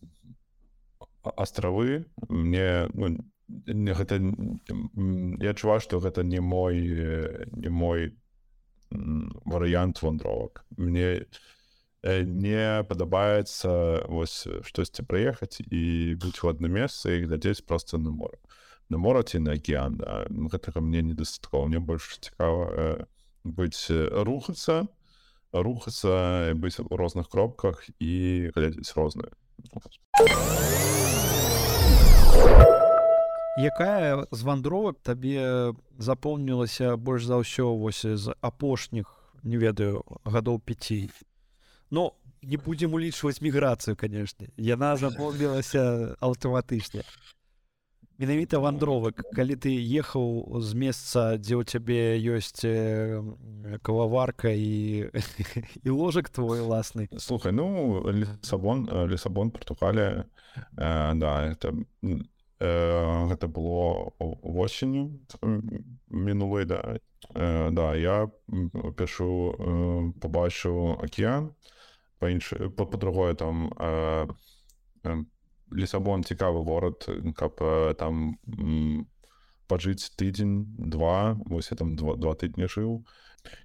астравы 1.24 2.06
мне 2.30 2.90
ну, 2.94 3.22
гэта 3.94 4.18
я 4.18 5.54
адчуваю 5.54 5.80
што 5.86 6.02
гэта 6.02 6.24
не 6.24 6.42
мой 6.42 6.82
не 7.54 7.70
мой 7.70 8.18
варыянт 8.90 10.02
вандровак 10.02 10.66
мне 10.78 11.30
не 12.02 12.84
падабаецца 12.90 14.10
вось 14.10 14.48
штосьці 14.66 15.06
прыехаць 15.06 15.62
і 15.62 16.18
быць 16.18 16.42
у 16.42 16.50
адно 16.50 16.68
месца 16.68 17.14
і 17.14 17.30
глядзець 17.30 17.62
проста 17.62 18.02
на 18.02 18.10
мора 18.10 18.42
на 18.92 18.98
мора 18.98 19.24
ці 19.24 19.40
на 19.40 19.56
акеан 19.56 19.96
да. 19.96 20.28
гэтага 20.52 20.84
мне 20.84 21.02
недастаткова 21.02 21.68
мне 21.72 21.80
больш 21.80 22.20
цікава 22.20 23.08
быць 23.48 23.88
рухацца 24.28 24.84
рухацца 25.56 26.52
быць 26.60 26.84
у 26.84 26.92
розных 27.00 27.32
кропках 27.32 27.88
і 28.04 28.52
глядзець 28.52 28.92
розныя 29.00 29.32
якая 33.56 34.28
з 34.28 34.42
вандровак 34.44 35.00
табе 35.00 35.72
запомнілася 35.96 37.00
больш 37.00 37.32
за 37.32 37.40
ўсё 37.40 37.72
вось 37.80 38.04
з 38.04 38.36
апошніх 38.44 39.08
не 39.44 39.56
ведаю 39.56 40.04
гадоў 40.28 40.60
5 40.60 41.16
но 41.96 42.12
не 42.42 42.58
будзем 42.58 42.94
улічваць 42.98 43.40
міграцыю 43.42 43.96
канешне. 43.96 44.50
Яна 44.58 44.96
запомнілася 44.98 46.18
аўтаматычна 46.20 47.06
менавіта 48.22 48.62
вандровак 48.62 49.26
калі 49.34 49.58
ты 49.58 49.74
ехаў 49.74 50.62
з 50.62 50.78
месца 50.78 51.42
дзе 51.42 51.58
ў 51.58 51.64
цябе 51.66 52.22
ёсць 52.22 52.62
кававарка 53.82 54.54
і 54.54 55.10
і 55.86 55.90
ложак 55.90 56.30
твой 56.30 56.62
уласны. 56.62 57.10
Слухай 57.18 57.52
ну 57.52 57.98
лесабон 58.06 58.86
лесабон 59.10 59.50
португалія 59.50 60.30
э, 60.78 61.14
да 61.18 61.50
это 61.50 61.74
гэта 62.62 63.48
было 63.48 64.14
восенню 64.20 65.18
мінулай 66.10 66.66
да. 66.66 67.00
Да 67.32 67.96
я 67.96 68.30
пишу 68.98 69.54
побачыў 70.22 71.02
океан 71.02 71.54
па-інш 72.20 72.54
по-другое 72.78 73.34
там 73.34 73.70
лісабон 75.72 76.24
цікавы 76.24 76.64
горад 76.68 77.08
каб 77.36 77.60
там 77.98 78.38
пажыць 79.72 80.12
тыдзень 80.20 80.68
два 80.78 81.40
вось 81.48 81.72
там 81.78 81.96
два, 81.96 82.16
два 82.16 82.36
тыдні 82.36 82.68
жыў. 82.68 83.04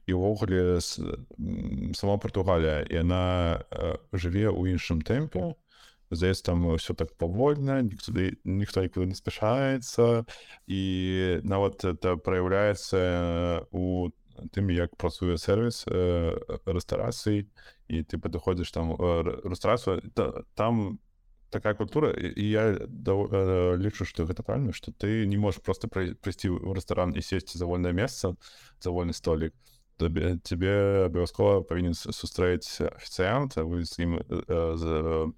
І 0.07 0.17
ўвогуле 0.17 0.81
сама 0.81 2.17
Португалія 2.23 2.87
яна 2.89 3.63
жыве 4.15 4.49
ў 4.49 4.79
іншым 4.79 5.03
тэмпе. 5.03 5.53
Здаецца 6.11 6.55
там 6.55 6.63
все 6.79 6.95
так 6.95 7.11
павольна 7.19 7.83
нікуды 7.83 8.39
ніхто 8.47 8.87
нікуды 8.87 9.11
не 9.11 9.19
спяшаецца. 9.19 10.23
І 10.71 10.83
нават 11.43 11.83
это 11.85 12.15
проявляецца 12.17 13.67
у 13.75 14.15
тым 14.55 14.71
як 14.71 14.95
працуе 14.97 15.37
сервіс 15.41 15.83
рэстарацыі 15.91 17.49
і 17.89 17.97
ты 18.03 18.19
падыходзіш 18.21 18.71
там 18.71 18.95
рэстарацыю 18.95 20.01
там 20.55 21.01
такая 21.57 21.75
культура 21.75 22.13
і 22.13 22.45
я 22.45 22.69
лічу 23.81 24.05
што 24.05 24.29
гэта 24.29 24.45
правильно 24.45 24.77
што 24.77 24.93
ты 24.93 25.25
не 25.27 25.41
можаш 25.41 25.65
просто 25.65 25.89
прыйсці 25.89 26.53
ў 26.53 26.77
рэстаран 26.77 27.17
і 27.17 27.25
сесці 27.25 27.59
за 27.59 27.67
вольнае 27.67 27.97
месца 27.97 28.37
за 28.79 28.93
вольны 28.93 29.17
столік 29.17 29.57
то 29.57 29.77
табе 29.99 30.37
тебе 30.45 31.07
абавязкова 31.09 31.65
павінен 31.65 31.97
сустрэць 31.97 32.85
афіцыянт 32.85 33.57
вы 33.57 33.85
з 33.89 34.05
ім 34.05 34.21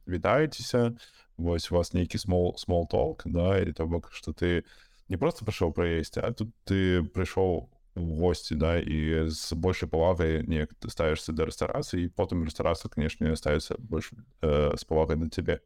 вітаецеся 0.06 0.98
вось 1.38 1.70
вас 1.70 1.94
нейкі 1.94 2.18
смол 2.18 2.56
смол 2.58 2.88
толк 2.90 3.22
да 3.24 3.58
і 3.62 3.72
то 3.72 3.86
бок 3.86 4.10
что 4.12 4.32
ты 4.34 4.64
не 5.08 5.16
просто 5.16 5.46
прыйшоў 5.46 5.72
праесці 5.72 6.20
а 6.26 6.32
тут 6.34 6.50
ты 6.66 7.06
прыйшоў 7.14 7.70
госці 7.94 8.58
да 8.58 8.78
і 8.82 9.30
з 9.30 9.54
большай 9.54 9.88
павагай 9.88 10.42
неяк 10.42 10.74
ты 10.74 10.90
ставішся 10.90 11.32
да 11.32 11.46
рэстарацыі 11.46 12.10
потым 12.10 12.42
рэстарацыя 12.42 12.90
канешне 12.90 13.34
ставіцца 13.38 13.78
больш 13.78 14.10
э, 14.42 14.74
з 14.74 14.84
павагай 14.84 15.16
на 15.16 15.30
цябе 15.30 15.62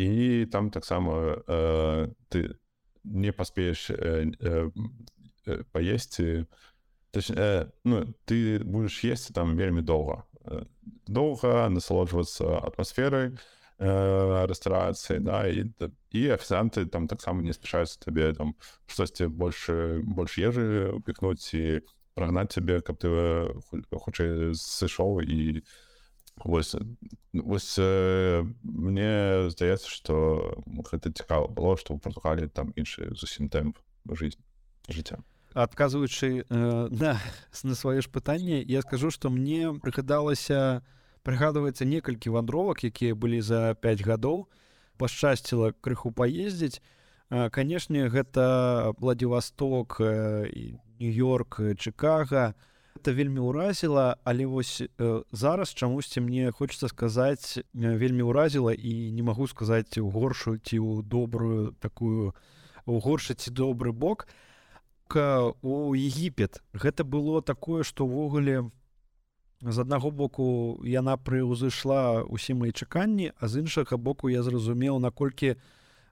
і 0.00 0.46
там 0.46 0.70
таксама 0.70 1.44
э, 1.46 2.08
ты 2.32 2.56
не 3.04 3.32
паспееш 3.32 3.90
э, 3.90 4.32
э, 4.40 4.70
паесці 5.72 6.44
у 6.44 6.46
Точ, 7.10 7.30
э, 7.30 7.66
ну, 7.84 8.14
ты 8.24 8.62
будешь 8.64 9.04
есці 9.04 9.32
там 9.32 9.56
вельмі 9.56 9.82
доўга 9.82 10.24
доўга 11.06 11.68
насалоджвацца 11.68 12.62
атмасферай 12.70 13.34
э, 13.34 14.46
рэстарацыі 14.46 15.18
да 15.18 15.42
і, 15.50 15.74
і 16.14 16.22
афіцыанты 16.30 16.86
там 16.86 17.08
таксама 17.10 17.42
не 17.42 17.52
спяшаюцца 17.52 17.98
табе 17.98 18.32
там 18.32 18.54
штосьці 18.86 19.26
больш 19.26 19.66
больш 20.06 20.38
ежы 20.38 20.94
упікнуць 20.94 21.50
і 21.54 21.82
прагнаць 22.14 22.54
цябе 22.54 22.78
каб 22.80 23.02
ты 23.02 23.10
хутчэй 23.90 24.54
сышоў 24.54 25.20
і 25.26 25.66
вось, 26.44 26.76
вось 27.32 27.76
э, 27.78 28.44
мне 28.62 29.50
здаецца 29.50 29.88
што 29.88 30.14
гэта 30.90 31.12
цікава 31.12 31.48
было 31.48 31.76
што 31.76 31.94
ў 31.94 32.00
Португаліі 32.00 32.48
там 32.48 32.72
іншы 32.76 33.12
зусім 33.14 33.48
тэмп 33.48 33.78
жизнь 34.14 34.40
жыцця 34.88 35.20
адказваючы 35.54 36.42
э, 36.42 36.88
на, 36.90 37.18
на 37.64 37.74
сваё 37.74 38.00
ж 38.00 38.08
пытанне 38.08 38.62
я 38.62 38.82
скажу 38.82 39.10
что 39.10 39.30
мне 39.30 39.74
прыгадалася 39.74 40.82
прыгадваецца 41.22 41.84
некалькі 41.84 42.30
вандровак 42.30 42.84
якія 42.84 43.14
былі 43.14 43.40
за 43.40 43.74
5 43.74 44.06
гадоў 44.06 44.48
пашчасціла 44.96 45.72
крыху 45.80 46.12
паездзіць 46.12 46.80
канешне 47.30 48.08
гэта 48.10 48.94
владивосток 48.98 50.00
нью-йорк 50.00 51.60
чыкага 51.78 52.54
это 52.96 53.12
вельмі 53.12 53.40
ўразіла 53.40 54.18
але 54.24 54.46
вось 54.46 54.82
э, 54.82 55.22
зараз 55.32 55.74
чамусьці 55.74 56.20
мне 56.20 56.52
хочется 56.52 56.88
сказаць 56.88 57.58
вельмі 57.72 58.26
ўразіла 58.26 58.72
і 58.74 59.12
не 59.12 59.22
магу 59.22 59.46
сказаць 59.46 59.98
у 59.98 60.10
горшую 60.10 60.58
ці 60.58 60.78
ў 60.78 61.02
добрую 61.02 61.72
такую 61.80 62.34
у 62.86 62.98
горшы 62.98 63.34
ці 63.34 63.50
добры 63.50 63.92
бок. 63.92 64.26
У 65.10 65.94
егіпет 65.94 66.62
гэта 66.72 67.02
было 67.02 67.42
такое 67.42 67.82
что 67.82 68.06
ўвогуле 68.06 68.70
з 69.60 69.78
аднаго 69.78 70.10
боку 70.10 70.78
яна 70.86 71.16
прыўзышла 71.18 72.22
усім 72.24 72.62
мои 72.62 72.72
чаканні 72.72 73.32
а 73.36 73.48
з 73.48 73.60
іншага 73.60 73.96
боку 73.96 74.30
я 74.30 74.42
зразумеў 74.42 74.98
наколькі 75.02 75.56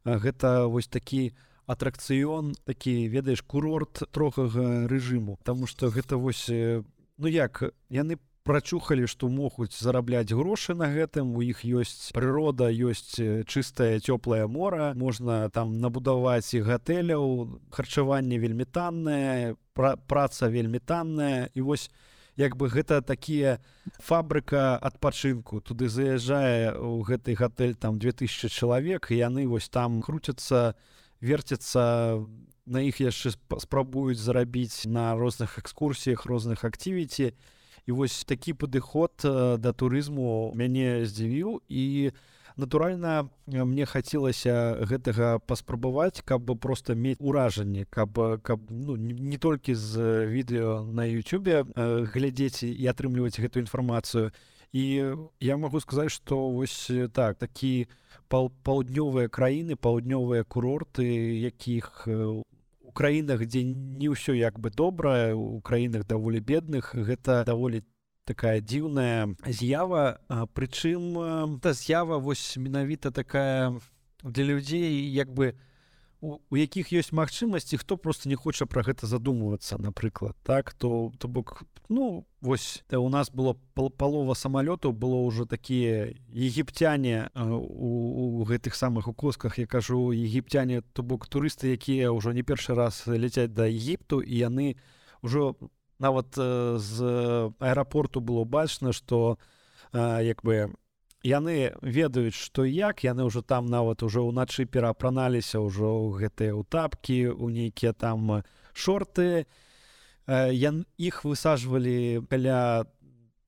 гэта 0.05 0.67
вось 0.67 0.89
такі 0.89 1.33
атракцыён 1.69 2.57
такі 2.65 3.09
ведаеш 3.13 3.45
курорт 3.45 4.03
трохага 4.11 4.89
рэжыму. 4.89 5.39
Таму 5.45 5.69
что 5.69 5.93
гэта 5.93 6.17
вось 6.17 6.49
ну 6.49 7.27
як 7.29 7.63
яны 7.93 8.17
по 8.17 8.29
прачухалі 8.49 9.05
што 9.05 9.29
могуць 9.29 9.77
зарабляць 9.77 10.33
грошы 10.33 10.73
на 10.73 10.89
гэтым 10.89 11.37
у 11.37 11.45
іх 11.45 11.61
ёсць 11.69 12.09
прырода 12.17 12.71
ёсць 12.73 13.21
чыстае 13.45 14.01
цёплае 14.01 14.49
мора 14.49 14.95
можна 14.97 15.53
там 15.53 15.77
набудаваць 15.85 16.57
і 16.57 16.65
гатэляў 16.65 17.61
харчаванне 17.77 18.41
вельмі 18.41 18.65
таннае 18.65 19.53
пра 19.77 19.97
праца 20.01 20.49
вельмі 20.49 20.81
танная. 20.81 21.53
І 21.53 21.61
вось 21.61 21.91
як 22.41 22.57
бы 22.57 22.73
гэта 22.73 23.03
такія 23.05 23.59
фабрыка 24.01 24.81
адпачынку. 24.81 25.61
Туды 25.61 25.93
заязджае 25.93 26.73
у 26.73 27.05
гэты 27.05 27.37
гатэль 27.37 27.77
там 27.77 28.01
2000 28.01 28.49
чалавек 28.49 29.13
яны 29.13 29.45
вось 29.45 29.69
там 29.69 30.01
круцяцца 30.01 30.73
верцяцца 31.21 32.25
на 32.69 32.81
іх 32.85 33.01
яшчэ 33.01 33.33
спрабуюць 33.59 34.21
зарабіць 34.21 34.87
на 34.87 35.17
розных 35.17 35.59
экскурсіях 35.59 36.27
розных 36.27 36.65
акцівіці 36.65 37.33
і 37.89 37.93
вось 37.93 38.25
такі 38.29 38.53
падыход 38.53 39.25
э, 39.25 39.57
да 39.57 39.73
турызму 39.73 40.53
мяне 40.55 41.09
здзівіў. 41.09 41.65
І 41.69 42.13
натуральна 42.61 43.31
мне 43.47 43.87
хацелася 43.87 44.77
гэтага 44.85 45.39
паспрабаваць 45.41 46.21
каб 46.21 46.45
бы 46.45 46.57
просто 46.57 46.95
мець 46.95 47.17
уражанне 47.21 47.87
каб 47.89 48.19
каб 48.43 48.61
ну, 48.69 48.97
не 48.97 49.39
толькі 49.39 49.75
з 49.75 50.27
відэо 50.29 50.85
на 50.93 51.09
Ютубе 51.09 51.65
э, 51.65 52.05
глядзець 52.05 52.63
і 52.69 52.85
атрымліваць 52.93 53.41
гэту 53.41 53.65
інфармацыю. 53.65 54.29
і 54.29 54.58
я 54.73 55.57
магу 55.57 55.81
сказаць 55.81 56.13
што 56.13 56.51
вось 56.51 56.91
так 57.13 57.39
такі 57.39 57.89
паўднёвыя 58.29 59.29
краіны 59.29 59.77
паўднёвыя 59.77 60.45
курорты 60.45 61.07
якіх 61.41 62.09
у 62.09 62.93
краінах 62.93 63.47
дзе 63.47 63.65
не 63.65 64.09
ўсё 64.13 64.35
як 64.35 64.59
бы 64.59 64.71
добра 64.71 65.33
у 65.35 65.61
краінах 65.61 66.05
даволі 66.07 66.41
бедных 66.41 66.93
гэта 66.95 67.45
даволі 67.45 67.85
такая 68.29 68.61
дзіўная 68.61 69.33
з'ява. 69.49 70.21
Прычым 70.53 71.57
та 71.65 71.73
з'ява 71.73 72.19
вось 72.21 72.61
менавіта 72.61 73.11
такая 73.11 73.73
для 74.21 74.45
людзей 74.45 75.09
як 75.09 75.33
бы 75.33 75.57
у 75.57 75.68
у, 76.21 76.39
у 76.51 76.57
якіх 76.57 76.93
ёсць 76.93 77.13
магчымасці 77.13 77.79
хто 77.79 77.97
просто 77.97 78.29
не 78.29 78.37
хоча 78.37 78.67
про 78.67 78.83
гэта 78.83 79.07
задумвацца 79.07 79.79
напрыклад 79.79 80.37
так 80.43 80.75
то 80.75 81.13
то 81.19 81.29
бок 81.29 81.63
ну 81.89 82.27
вось 82.41 82.85
да, 82.91 82.99
у 82.99 83.09
нас 83.09 83.31
было 83.31 83.57
пол, 83.75 83.91
палова 83.91 84.35
самалётаў 84.35 84.93
было 84.93 85.23
ўжо 85.23 85.47
такія 85.47 86.15
егіпцяне 86.29 87.31
у, 87.35 88.43
у 88.43 88.45
гэтых 88.45 88.75
самых 88.75 89.09
укосках 89.09 89.59
я 89.59 89.67
кажу 89.67 90.13
егіпцяне 90.13 90.83
то 90.93 91.03
бок 91.03 91.29
турысты 91.29 91.73
якія 91.75 92.11
ўжо 92.13 92.33
не 92.33 92.43
першы 92.43 92.75
раз 92.75 93.07
ляцяць 93.07 93.55
да 93.55 93.69
егіпту 93.69 94.21
і 94.21 94.35
яны 94.35 94.77
ўжо 95.23 95.55
нават 95.99 96.35
з 96.35 96.95
аэрапорту 97.59 98.21
было 98.21 98.45
бачна 98.45 98.93
что 98.93 99.39
як 99.93 100.43
бы 100.43 100.67
у 100.67 100.88
яны 101.25 101.75
ведаюць 101.83 102.37
што 102.37 102.65
як 102.65 103.03
яны 103.03 103.27
ўжо 103.27 103.43
там 103.43 103.67
нават 103.67 104.03
ужо 104.03 104.23
ўначы 104.31 104.67
пераапраналіся 104.67 105.59
ўжо 105.59 106.15
гэтыя 106.15 106.55
ўтапкі 106.55 107.35
у 107.35 107.51
нейкія 107.51 107.93
там 107.93 108.43
шорты. 108.73 109.47
Ян 110.29 110.87
іх 110.97 111.25
высаджвалі 111.25 112.23
каля 112.31 112.87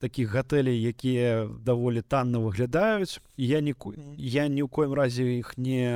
такіх 0.01 0.33
гатэлей 0.33 0.83
якія 0.83 1.47
даволі 1.47 2.03
танна 2.03 2.41
выглядаюць. 2.41 3.21
Я 3.37 3.61
не 3.61 3.75
я 4.19 4.49
ні 4.49 4.67
ў 4.67 4.69
коім 4.69 4.93
разе 4.95 5.39
іх 5.39 5.55
не 5.55 5.87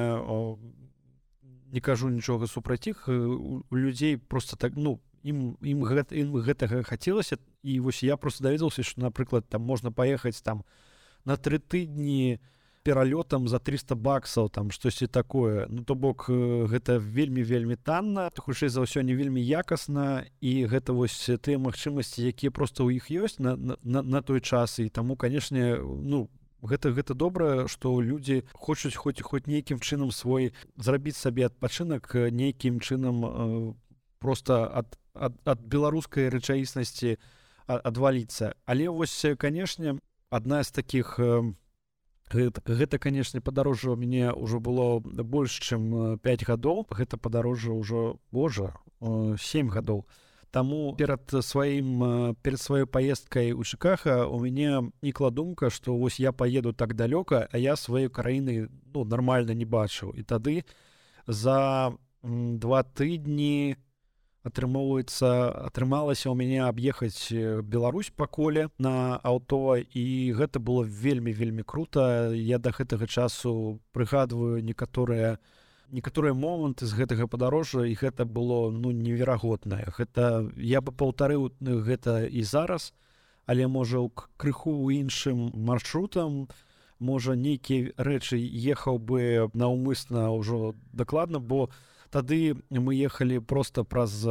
не 1.75 1.81
кажу 1.81 2.07
нічога 2.09 2.47
супраць 2.47 2.87
іх. 2.87 3.09
У 3.09 3.65
людзей 3.75 4.17
просто 4.17 4.55
так 4.55 4.79
ну 4.79 5.01
ім 5.25 5.59
ім 5.59 5.83
гэта 5.83 6.15
ім 6.15 6.39
гэтага 6.39 6.87
хацелася. 6.87 7.43
І 7.65 7.81
вось 7.81 8.05
я 8.07 8.17
просто 8.17 8.45
даведаўся 8.45 8.87
што 8.87 9.01
напрыклад 9.03 9.49
там 9.49 9.63
можна 9.67 9.91
паехаць 9.91 10.39
там 10.39 10.63
у 10.63 10.84
на 11.25 11.37
тры 11.37 11.59
тыдні 11.59 12.41
пералётам 12.85 13.49
за 13.49 13.59
300 13.59 13.97
баксаў 13.97 14.49
там 14.53 14.71
штосьці 14.71 15.07
такое. 15.07 15.67
Ну 15.69 15.83
то 15.85 15.95
бок 15.95 16.29
гэта 16.29 17.01
вельмі 17.01 17.43
вельмі 17.43 17.77
танна 17.77 18.29
хутчэй 18.37 18.69
за 18.69 18.85
ўсё 18.85 19.01
не 19.01 19.17
вельмі 19.17 19.41
якасна. 19.41 20.29
І 20.45 20.69
гэта 20.69 20.93
вось 20.93 21.17
тыя 21.41 21.57
магчымасці 21.59 22.29
якія 22.29 22.53
просто 22.53 22.85
ў 22.85 23.01
іх 23.01 23.09
ёсць 23.09 23.41
на, 23.41 23.57
на, 23.57 24.03
на 24.03 24.21
той 24.21 24.45
час. 24.45 24.79
І 24.79 24.93
таму 24.93 25.17
канешне 25.17 25.81
ну 25.81 26.29
гэта 26.61 26.93
гэта 26.93 27.17
добра 27.17 27.69
што 27.73 27.97
людзі 28.05 28.45
хочуць 28.53 28.97
хоць 29.01 29.25
хоць 29.25 29.49
нейкім 29.49 29.81
чынам 29.81 30.13
свой 30.13 30.53
зрабіць 30.77 31.17
сабе 31.17 31.49
адпачынак 31.49 32.13
нейкім 32.13 32.85
чынам 32.85 33.81
просто 34.21 34.69
ад, 34.69 34.93
ад, 35.17 35.41
ад 35.45 35.61
беларускай 35.65 36.29
рэчаіснасці 36.29 37.17
адваліцца. 37.67 38.57
Але 38.69 38.93
вось 38.93 39.25
канешне 39.41 39.97
одна 40.35 40.63
з 40.67 40.71
таких 40.75 41.15
гэта, 42.35 42.61
гэта 42.67 42.99
канешне 42.99 43.41
падарожжа 43.41 43.95
у 43.95 43.97
мяне 43.97 44.33
ўжо 44.35 44.59
было 44.59 44.99
больш 45.01 45.61
чым 45.63 46.19
5 46.19 46.45
гадоў 46.51 46.87
гэта 46.91 47.17
падарожжа 47.17 47.73
ўжо 47.73 48.19
Божа 48.33 48.75
7 49.01 49.71
гадоў 49.71 50.05
Таму 50.55 50.95
перад 50.95 51.27
сваім 51.43 52.39
перед 52.47 52.61
сваёй 52.63 52.87
паездкай 52.87 53.51
у 53.51 53.67
чыкаха 53.67 54.23
у 54.27 54.39
мяне 54.39 54.91
нікла 55.03 55.31
думка 55.31 55.71
што 55.71 55.97
вось 55.99 56.21
я 56.23 56.31
поеду 56.31 56.73
так 56.73 56.95
далёка 56.95 57.49
а 57.51 57.59
я 57.59 57.75
сваёй 57.75 58.09
краіны 58.09 58.71
ну 58.95 59.05
нормально 59.05 59.55
не 59.55 59.67
бачыў 59.67 60.15
і 60.15 60.23
тады 60.23 60.63
за 61.27 61.93
два 62.23 62.83
тыдні 62.83 63.77
атрымоўваецца 64.45 65.29
атрымалася 65.73 66.29
ў 66.29 66.37
мяне 66.37 66.61
аб'ехаць 66.69 67.33
Беларусь 67.65 68.13
па 68.13 68.29
коле 68.29 68.69
на 68.79 69.17
аўто 69.25 69.81
і 69.81 70.05
гэта 70.37 70.61
было 70.61 70.85
вельмі 70.85 71.33
вельмі 71.33 71.65
круто. 71.65 72.33
Я 72.37 72.61
да 72.61 72.71
гэтага 72.77 73.09
часу 73.09 73.81
прыгадваю 73.97 74.61
некаторыя 74.61 75.41
некаторыя 75.89 76.37
моманты 76.37 76.85
з 76.85 76.93
гэтага 76.93 77.27
падарожжа 77.29 77.89
і 77.89 77.97
гэта 77.97 78.29
было 78.29 78.69
ну 78.71 78.93
неверагоднае. 78.93 79.89
Гэта 79.97 80.53
я 80.61 80.85
бы 80.85 80.93
паўтарыў 80.93 81.57
гэта 81.65 82.29
і 82.29 82.45
зараз 82.45 82.93
але 83.49 83.67
можа 83.67 84.05
крыху 84.37 84.77
ў 84.85 85.01
іншым 85.09 85.57
маршрутам. 85.57 86.53
Можа 87.01 87.35
нейкія 87.35 87.97
рэчы 87.97 88.39
ехаў 88.39 89.01
бы 89.01 89.51
наўмысна 89.57 90.29
ўжо 90.37 90.77
дакладна 90.93 91.41
бо 91.41 91.69
у 91.69 91.73
тады 92.15 92.55
мы 92.71 92.95
ехалі 92.95 93.43
просто 93.43 93.83
праз 93.83 94.23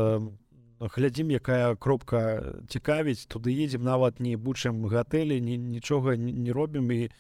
глядзім 0.79 1.35
якая 1.35 1.75
кропка 1.75 2.55
цікавіць. 2.71 3.27
Туды 3.27 3.51
едзем 3.51 3.83
нават 3.83 4.19
не 4.23 4.35
бучым 4.35 4.87
гатэлі 4.87 5.39
ні, 5.43 5.57
нічога 5.57 6.15
не, 6.15 6.31
не 6.31 6.51
робім. 6.51 6.91
І 6.91 7.11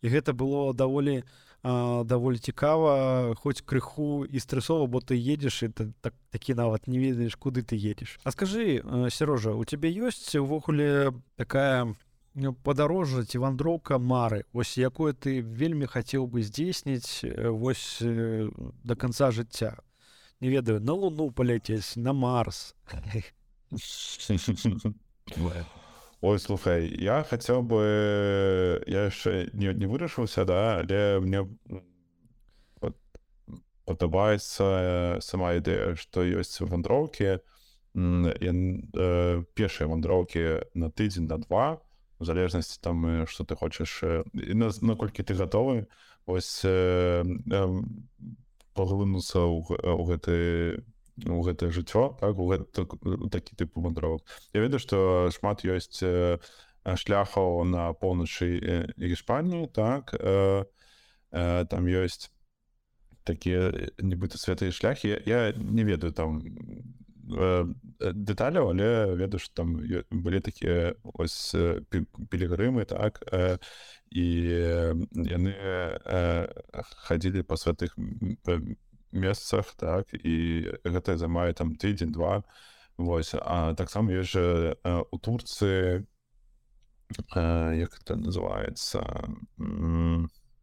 і 0.00 0.08
гэта 0.08 0.32
было 0.32 0.72
даволі 0.72 1.24
а, 1.62 2.04
даволі 2.04 2.38
цікава 2.38 3.34
хоць 3.36 3.60
крыху 3.60 4.24
і 4.24 4.40
стрэсова 4.40 4.86
бо 4.88 5.04
ты 5.04 5.16
едзеш 5.20 5.62
і 5.62 5.68
так 6.00 6.14
такі 6.30 6.54
нават 6.54 6.88
не 6.88 6.98
ведаеш 6.98 7.36
куды 7.36 7.60
ты 7.60 7.76
едзеш. 7.76 8.18
А 8.24 8.32
скажы 8.32 8.80
сярожа 9.10 9.52
у 9.52 9.64
цябе 9.64 9.92
ёсць 9.92 10.32
увогуле 10.40 11.12
такая 11.36 11.92
ну, 12.32 12.54
падарожжа 12.54 13.24
ці 13.28 13.44
вандроўка 13.44 13.98
мары? 13.98 14.48
Ось 14.52 14.78
якое 14.78 15.12
ты 15.12 15.44
вельмі 15.44 15.84
хацеў 15.84 16.24
бы 16.24 16.40
здзейсніць 16.40 17.28
вось 17.52 18.00
до 18.00 18.96
конца 18.96 19.30
жыцця 19.30 19.76
не 20.40 20.48
ведаю 20.48 20.80
на 20.80 20.92
луну 20.92 21.30
паляцець 21.30 21.96
на 21.96 22.12
марс. 22.12 22.74
Ой 26.20 26.38
слухай 26.38 26.88
я 27.00 27.22
хацеў 27.24 27.62
бы 27.64 27.80
я 28.86 29.08
яшчэ 29.08 29.48
не, 29.56 29.72
не 29.72 29.86
вырашыўся 29.88 30.44
да 30.44 30.84
але 30.84 31.20
мне 31.24 31.48
падабаецца 33.88 35.16
сама 35.24 35.54
ідэя 35.56 35.96
што 35.96 36.20
ёсць 36.20 36.60
вандроўкі 36.60 37.40
першыя 39.56 39.88
вандроўкі 39.88 40.44
на 40.74 40.92
тыдзень 40.92 41.24
на 41.30 41.40
два 41.40 41.80
залежнасці 42.20 42.84
там 42.84 43.24
что 43.24 43.48
ты 43.48 43.56
хочаш 43.56 44.04
наколькі 44.34 45.24
ты 45.24 45.32
гатовы 45.32 45.88
ось 46.26 46.60
паглынуцца 48.80 49.44
ў 49.44 50.02
гэты 50.08 50.36
у 51.28 51.44
гэтае 51.44 51.68
жыццё 51.68 52.16
так 52.16 52.40
у 52.40 52.48
гэта, 52.48 52.88
такі 53.28 53.52
тыпу 53.60 53.84
вандровак 53.84 54.24
Я 54.56 54.64
ведаю 54.64 54.80
што 54.80 55.28
шмат 55.36 55.68
ёсць 55.68 56.00
шляхаў 56.84 57.64
на 57.68 57.92
поўначы 57.92 58.48
Іспаніі 58.96 59.68
так 59.68 60.14
э, 60.14 60.64
э, 61.32 61.64
там 61.68 61.84
ёсць 61.86 62.30
такія 63.24 63.70
нібыта 64.00 64.38
святыя 64.38 64.72
шляхі. 64.72 65.20
Я 65.26 65.52
не 65.56 65.84
ведаю 65.84 66.12
там 66.12 66.40
э, 66.40 66.82
дэталяў 67.30 68.70
але 68.74 69.14
ведаю 69.14 69.40
што 69.40 69.62
там 69.62 69.76
былі 70.10 70.40
такія 70.40 70.94
ось 71.14 71.54
пілігрымы 71.90 72.84
так 72.84 73.22
і 74.10 74.26
яны 75.14 75.54
хадзілі 77.06 77.46
па 77.46 77.56
святых 77.56 77.94
месцах 79.12 79.74
так 79.78 80.10
і 80.14 80.66
гэта 80.84 81.16
займае 81.16 81.52
там 81.54 81.76
тыдзень 81.76 82.12
два 82.12 82.42
Вось 83.00 83.32
а 83.32 83.72
таксама 83.74 84.12
ёсць 84.12 84.36
жа 84.36 84.76
у 85.10 85.16
Турцыі 85.18 86.04
як 87.32 87.90
это 87.96 88.16
называется 88.16 89.00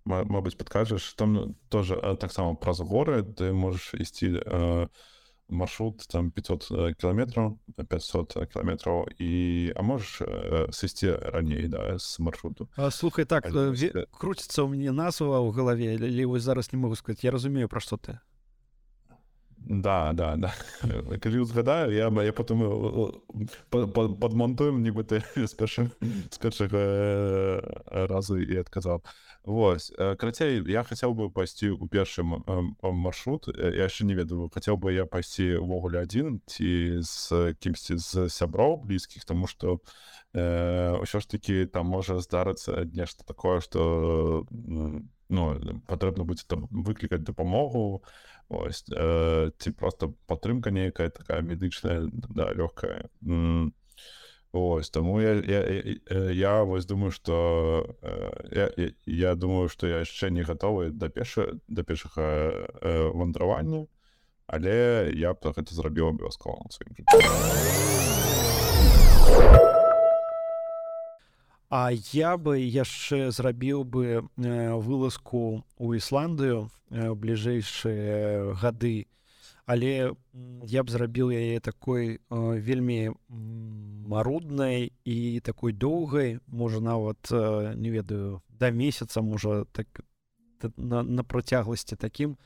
Мабыць 0.05 0.55
падкажаш 0.55 1.13
там 1.17 1.55
тоже 1.69 1.97
таксама 2.21 2.55
праз 2.55 2.79
горы 2.79 3.23
ты 3.23 3.51
можаш 3.51 3.95
ісці 3.97 4.37
на 4.37 4.89
маршрут 5.49 6.07
там 6.07 6.31
500 6.31 6.67
э, 6.71 6.93
километров 6.93 7.57
500 7.89 8.49
километров 8.53 9.07
и 9.19 9.71
а 9.75 9.81
можешь 9.81 10.21
э, 10.21 10.67
сысці 10.71 11.11
раней 11.11 11.67
да 11.67 11.97
с 11.97 12.19
маршруту 12.19 12.69
а, 12.75 12.91
слухай 12.91 13.25
так 13.25 13.45
а, 13.45 13.73
э, 13.73 14.05
крутится 14.11 14.63
у 14.63 14.67
мне 14.67 14.91
назва 14.91 15.39
у 15.39 15.51
галаве 15.51 15.95
или 15.95 16.25
вось 16.25 16.43
зараз 16.43 16.73
не 16.73 16.79
могу 16.79 16.95
сказать 16.95 17.23
я 17.23 17.31
разумею 17.31 17.69
про 17.69 17.79
что 17.79 17.97
ты. 17.97 18.19
Да 19.69 20.13
да 20.13 20.35
да. 20.35 20.53
Калі 21.19 21.45
згадаю 21.45 21.91
я 21.91 22.23
я 22.23 22.33
потом 22.33 23.21
подмонтуем 24.19 24.83
нібыта 24.83 25.23
з 25.35 25.53
першым 25.59 25.91
з 26.31 26.37
першага 26.37 26.79
разу 27.91 28.37
і 28.37 28.57
адказаў 28.63 29.01
Вось 29.47 29.93
карацей 29.95 30.59
я 30.67 30.83
хацеў 30.83 31.13
бы 31.15 31.29
пайсці 31.31 31.71
ў 31.71 31.87
першым 31.87 32.43
маршрут 32.83 33.47
я 33.55 33.87
яшчэ 33.87 34.03
не 34.03 34.11
ведаю 34.17 34.51
хацеў 34.51 34.75
бы 34.75 34.91
я 34.91 35.07
пайсці 35.07 35.63
ўвогуле 35.63 36.03
адзін 36.03 36.41
ці 36.51 36.99
з 36.99 37.55
кімсьці 37.63 37.95
з 37.95 38.27
сяброў 38.27 38.83
блізкіх 38.83 39.23
тому 39.23 39.47
что 39.47 39.79
ўсё 40.35 41.23
ж 41.23 41.25
таки 41.31 41.63
там 41.63 41.87
можа 41.87 42.19
здарыцца 42.19 42.83
нешта 42.91 43.23
такое 43.23 43.63
что 43.63 44.43
ну 44.51 45.43
патрэбна 45.87 46.27
будзе 46.27 46.43
там 46.43 46.67
выклікаць 46.67 47.23
дапамогу 47.23 48.03
ось 48.51 48.83
э, 48.91 49.51
ці 49.59 49.71
просто 49.71 50.11
падтрымка 50.27 50.75
нейкая 50.75 51.07
такая 51.07 51.39
медычная 51.39 52.11
да 52.11 52.51
лёгкая 52.51 53.07
ось 54.53 54.89
таму 54.89 55.19
я, 55.21 55.33
я, 55.33 55.61
я, 56.09 56.31
я 56.31 56.63
вось 56.63 56.85
думаю 56.85 57.11
что 57.11 57.97
э, 58.01 58.71
я, 58.77 58.91
я 59.05 59.35
думаю 59.35 59.69
что 59.69 59.87
я 59.87 59.99
яшчэ 59.99 60.29
не 60.29 60.43
гатовы 60.43 60.89
да 60.91 61.09
пеша 61.09 61.59
да 61.67 61.83
пешага 61.83 62.67
э, 62.81 63.11
вандравання 63.13 63.87
але 64.47 65.11
я 65.13 65.33
б 65.33 65.51
гэта 65.51 65.75
зрабіў 65.75 66.15
абавязкова 66.15 66.69
сваім 66.69 66.95
А 71.69 71.91
я 71.91 72.37
бы 72.37 72.63
яшчэ 72.63 73.31
зрабіў 73.31 73.83
бы 73.83 74.23
вылазку 74.37 75.67
у 75.75 75.93
Ісландыю 75.93 76.71
бліжэйшыя 76.89 78.55
гады 78.55 79.11
але 79.67 80.15
я 80.63 80.81
б 80.83 80.87
зрабіў 80.89 81.35
яе 81.35 81.59
такой 81.59 82.23
вельмі 82.31 83.11
маруднай 84.07 84.93
і 85.03 85.39
такой 85.43 85.75
доўгай. 85.75 86.39
Можа 86.47 86.79
нават 86.79 87.27
не 87.75 87.91
ведаю 87.91 88.41
да 88.47 88.71
месяца 88.71 89.21
можа 89.21 89.65
так 89.75 89.87
на, 90.77 91.03
на 91.03 91.23
працягласці 91.23 91.99
такім. 91.99 92.37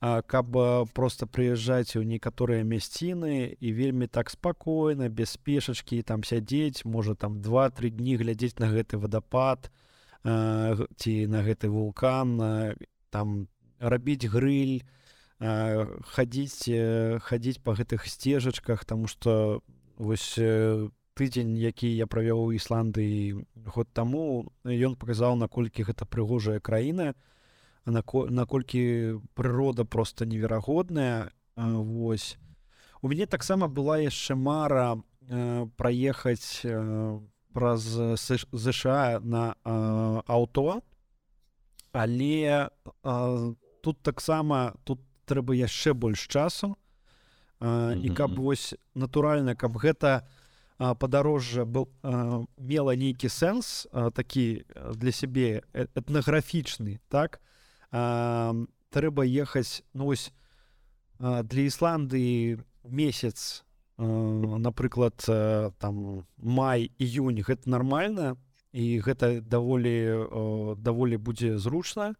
Каб 0.00 0.56
просто 0.94 1.26
прыязджаць 1.26 1.98
у 1.98 2.06
некаторыя 2.06 2.62
мясціны 2.64 3.52
і 3.52 3.72
вельмі 3.74 4.06
так 4.06 4.30
спакойна 4.30 5.10
без 5.10 5.34
спешачкі 5.34 6.00
там 6.06 6.22
сядзець 6.24 6.86
можа 6.86 7.18
там 7.18 7.42
два-тры 7.42 7.90
дні 7.90 8.16
глядзець 8.16 8.62
на 8.62 8.70
гэты 8.70 8.96
вадапад 8.96 9.68
ці 10.24 11.12
на 11.26 11.42
гэты 11.42 11.68
вулкан 11.68 12.78
там 13.10 13.50
рабіць 13.76 14.24
грыль 14.24 14.86
хадзіць 15.40 16.68
хадзіць 17.24 17.62
по 17.64 17.72
гэтых 17.72 18.06
сцежачках 18.06 18.84
тому 18.84 19.08
что 19.08 19.62
вось 19.96 20.36
тыдзень 21.16 21.56
які 21.56 21.88
я 21.88 22.06
правёў 22.06 22.48
у 22.48 22.52
Ісландыі 22.52 23.44
год 23.56 23.88
таму 23.92 24.52
ён 24.64 24.96
паказаў 25.00 25.40
наколькі 25.40 25.88
гэта 25.88 26.04
прыгожая 26.04 26.60
краіна 26.60 27.14
наколькі 27.86 29.20
прырода 29.34 29.84
просто 29.84 30.26
неверагодная. 30.26 31.30
Вось. 31.56 32.38
У 33.02 33.08
мяне 33.08 33.26
таксама 33.26 33.68
была 33.68 33.98
яшчэ 33.98 34.34
мара 34.34 35.00
э, 35.28 35.66
праехаць 35.76 36.60
э, 36.64 37.20
праз 37.52 37.80
ЗША 37.82 39.20
на 39.20 39.56
э, 39.64 40.22
аўто. 40.26 40.82
Але 41.92 42.68
э, 42.68 43.54
тут 43.82 44.02
таксама 44.02 44.74
тут 44.84 45.00
трэба 45.30 45.54
яшчэ 45.54 45.94
больш 45.94 46.26
часу. 46.26 46.74
Э, 47.60 47.94
і 47.94 48.10
каб 48.10 48.34
вось 48.34 48.74
натуральна 48.94 49.54
каб 49.54 49.78
гэта 49.78 50.26
падарожжа 50.78 51.64
был 51.68 51.92
э, 52.02 52.44
мела 52.56 52.96
нейкі 52.96 53.28
сэнс 53.28 53.86
э, 53.92 54.10
такі 54.10 54.64
для 54.96 55.12
сябе 55.12 55.62
этнаграфічны 55.72 56.98
так? 57.08 57.38
То 57.38 58.66
трэба 58.90 59.26
ехаць 59.26 59.82
ну 59.94 60.10
вось 60.10 60.32
для 61.18 61.62
Ісландыі 61.62 62.58
месяц 62.84 63.64
напрыклад 63.98 65.18
там 65.78 66.24
май 66.36 66.90
іюнь 66.98 67.42
гэта 67.42 67.70
нармальна 67.70 68.36
і 68.72 69.02
гэта 69.02 69.40
даволі 69.42 70.74
даволі 70.78 71.16
будзе 71.18 71.58
зручна 71.58 72.14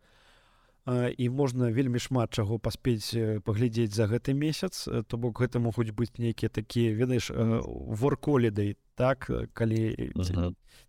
і 1.19 1.29
можна 1.29 1.71
вельмі 1.71 1.99
шмат 1.99 2.35
чаго 2.35 2.59
паспець 2.59 3.15
паглядзець 3.45 3.95
за 3.95 4.07
гэты 4.11 4.35
месяц 4.35 4.89
то 5.07 5.17
бок 5.17 5.41
гэта 5.41 5.63
могуць 5.63 5.93
быць 5.95 6.17
нейкія 6.19 6.49
такія 6.49 6.95
ведаеш 6.95 7.31
ворколідай 7.35 8.77
так 8.95 9.31
калі 9.55 10.13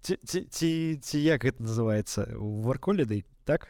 ці, 0.01 0.17
ці, 0.25 0.97
ці, 1.01 1.17
як 1.19 1.45
гэта 1.45 1.63
называется 1.63 2.27
варколідай 2.37 3.25
так? 3.45 3.67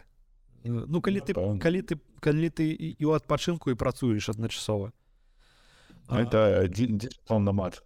Ну 0.64 1.02
калі 1.02 1.20
ты 1.20 1.34
калі 1.34 1.82
ты 1.82 1.98
калі 2.22 2.50
ты 2.50 2.70
і 2.72 2.96
ў 3.02 3.18
адпачынку 3.18 3.72
і 3.74 3.80
працуеш 3.80 4.30
адначасова 4.30 4.94
это 6.12 6.70
намат 7.30 7.84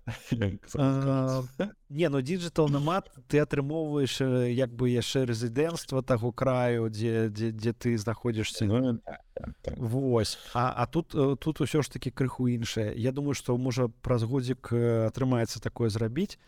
не 1.89 2.09
ну 2.09 2.21
диджитал 2.21 2.67
намат 2.69 3.11
ты 3.27 3.39
атрымоўваеш 3.39 4.21
як 4.51 4.73
бы 4.73 4.89
яшчэ 4.89 5.25
рэзідэнцтва 5.25 6.01
таго 6.03 6.31
краю 6.31 6.89
дзе 6.89 7.29
дзе, 7.29 7.51
дзе 7.51 7.73
ты 7.73 7.97
знаходзішся 7.97 8.65
ну, 8.65 8.99
так, 9.35 9.49
так. 9.61 9.77
Вось. 9.77 10.39
А, 10.53 10.73
а 10.75 10.85
тут 10.87 11.09
тут 11.39 11.61
усё 11.61 11.81
ж 11.81 11.91
таки 11.91 12.11
крыху 12.11 12.47
іншае. 12.47 12.93
Я 12.95 13.11
думаю 13.11 13.33
што 13.33 13.57
можа 13.57 13.87
праз 14.01 14.23
годзік 14.23 14.71
атрымаецца 14.71 15.59
такое 15.59 15.89
зрабіць. 15.89 16.39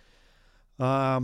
А 0.77 1.21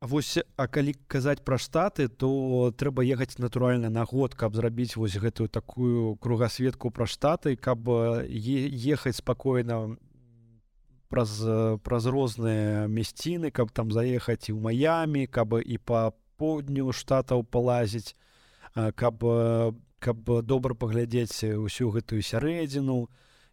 Вось 0.00 0.38
а 0.56 0.64
калі 0.64 0.94
казаць 1.12 1.44
пра 1.44 1.58
штаты 1.60 2.08
то 2.08 2.72
трэба 2.72 3.04
ехаць 3.04 3.36
натуральна 3.36 3.90
на 3.92 4.06
год 4.08 4.32
каб 4.32 4.56
зрабіць 4.56 4.96
вось 4.96 5.20
гэтую 5.20 5.48
такую 5.52 6.16
кругасветку 6.16 6.88
пра 6.88 7.04
штаты 7.04 7.52
каб 7.56 7.84
ехаць 8.24 9.20
спакойна 9.20 9.98
праз 11.12 11.44
праз 11.84 12.06
розныя 12.08 12.88
мясціны 12.88 13.50
каб 13.52 13.76
там 13.76 13.92
заехаць 13.92 14.48
і 14.48 14.56
ў 14.56 14.60
маямі 14.64 15.26
каб 15.28 15.60
і 15.60 15.76
па 15.84 16.16
поўдню 16.40 16.96
штатаў 16.96 17.44
палазіць 17.44 18.16
каб 18.72 19.20
каб 20.00 20.16
добра 20.48 20.72
паглядзець 20.72 21.44
усю 21.60 21.90
гэтую 21.92 22.24
сярэдзіну. 22.24 23.04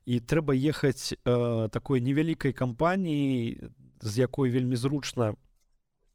І 0.07 0.23
трэба 0.23 0.55
ехаць 0.55 1.11
э, 1.11 1.67
такой 1.67 1.99
невялікай 1.99 2.55
кампаніі 2.55 3.67
з 3.99 4.13
якой 4.23 4.47
вельмі 4.49 4.79
зручна 4.79 5.35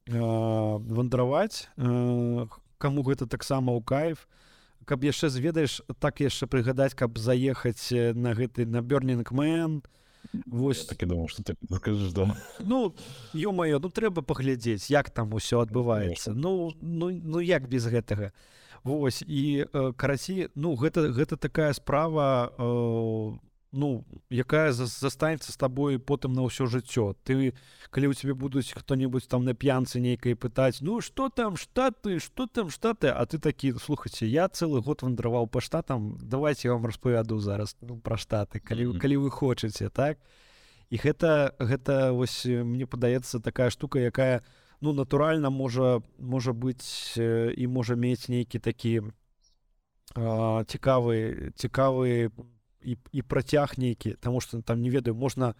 вандраваць 0.08 1.68
кому 2.82 3.02
гэта 3.06 3.26
таксама 3.30 3.72
ў 3.72 3.82
кайф. 3.86 4.26
Каб 4.84 5.06
яшчэ 5.06 5.30
зведаеш 5.30 5.78
так 6.02 6.18
яшчэ 6.18 6.50
прыгадаць 6.50 6.98
каб 6.98 7.14
заехаць 7.18 7.94
на 7.94 8.34
гэты 8.34 8.66
на 8.66 8.82
бёрнingмен 8.82 9.82
Вось. 10.46 10.86
Такі 10.86 11.06
думаў 11.06 11.28
что 11.28 11.42
ты 11.42 11.54
скажешь 11.76 12.12
дома. 12.12 12.36
Ну 12.60 12.94
ё-маё 13.34 13.78
ну 13.82 13.88
трэба 13.90 14.22
паглядзець 14.22 14.90
як 14.90 15.10
там 15.10 15.34
усё 15.34 15.60
адбываецца. 15.60 16.32
Ну 16.34 16.72
ну 16.80 17.10
ну 17.10 17.38
як 17.40 17.68
без 17.68 17.86
гэтага? 17.86 18.32
Вось 18.84 19.22
і 19.22 19.66
карасі 19.96 20.48
ну 20.54 20.74
гэта 20.74 21.10
гэта 21.12 21.36
такая 21.36 21.72
справа 21.72 22.50
у 22.58 23.38
ну 23.72 24.04
якая 24.30 24.72
застанецца 24.72 25.52
з 25.52 25.56
табой 25.56 25.98
потым 25.98 26.36
на 26.36 26.44
ўсё 26.44 26.68
жыццё 26.68 27.16
ты 27.24 27.56
калі 27.90 28.12
у 28.12 28.14
тебе 28.14 28.34
будуць 28.34 28.72
хто-небудзь 28.76 29.26
там 29.26 29.44
на 29.48 29.54
п'янцы 29.56 30.00
нейкай 30.00 30.36
пытаць 30.36 30.84
ну 30.84 31.00
что 31.00 31.28
там 31.28 31.56
штаты 31.56 32.20
что 32.20 32.46
там 32.46 32.68
штаты? 32.68 33.08
А 33.08 33.24
ты 33.24 33.38
такі 33.38 33.72
слухаце 33.72 34.28
я 34.28 34.48
цэлы 34.48 34.84
год 34.84 35.02
вандраваў 35.02 35.48
па 35.48 35.60
штатам 35.60 36.18
давайте 36.20 36.68
я 36.68 36.74
вам 36.74 36.86
распавяду 36.86 37.40
зараз 37.40 37.76
ну, 37.80 37.96
пра 37.96 38.16
штаты 38.16 38.60
калі 38.60 38.86
mm 38.86 38.92
-hmm. 38.92 38.98
калі 39.00 39.16
вы 39.16 39.30
хочаце 39.30 39.88
так? 39.88 40.18
І 40.90 40.96
гэта 40.96 41.56
гэта 41.58 42.12
вось 42.12 42.44
мне 42.44 42.86
падаецца 42.86 43.40
такая 43.40 43.70
штука 43.70 43.98
якая 43.98 44.42
ну 44.80 44.92
натуральна 44.92 45.50
можа 45.50 46.02
можа 46.18 46.52
быць 46.52 47.16
і 47.56 47.66
можа 47.66 47.96
мець 47.96 48.28
нейкі 48.28 48.58
такі 48.58 49.02
цікавы 50.14 51.52
цікавы 51.56 52.30
і, 52.84 52.96
і 53.12 53.22
працяг 53.22 53.78
нейкі 53.78 54.16
тому 54.20 54.40
что 54.40 54.62
там 54.62 54.82
не 54.82 54.90
ведаю 54.90 55.14
можна 55.14 55.54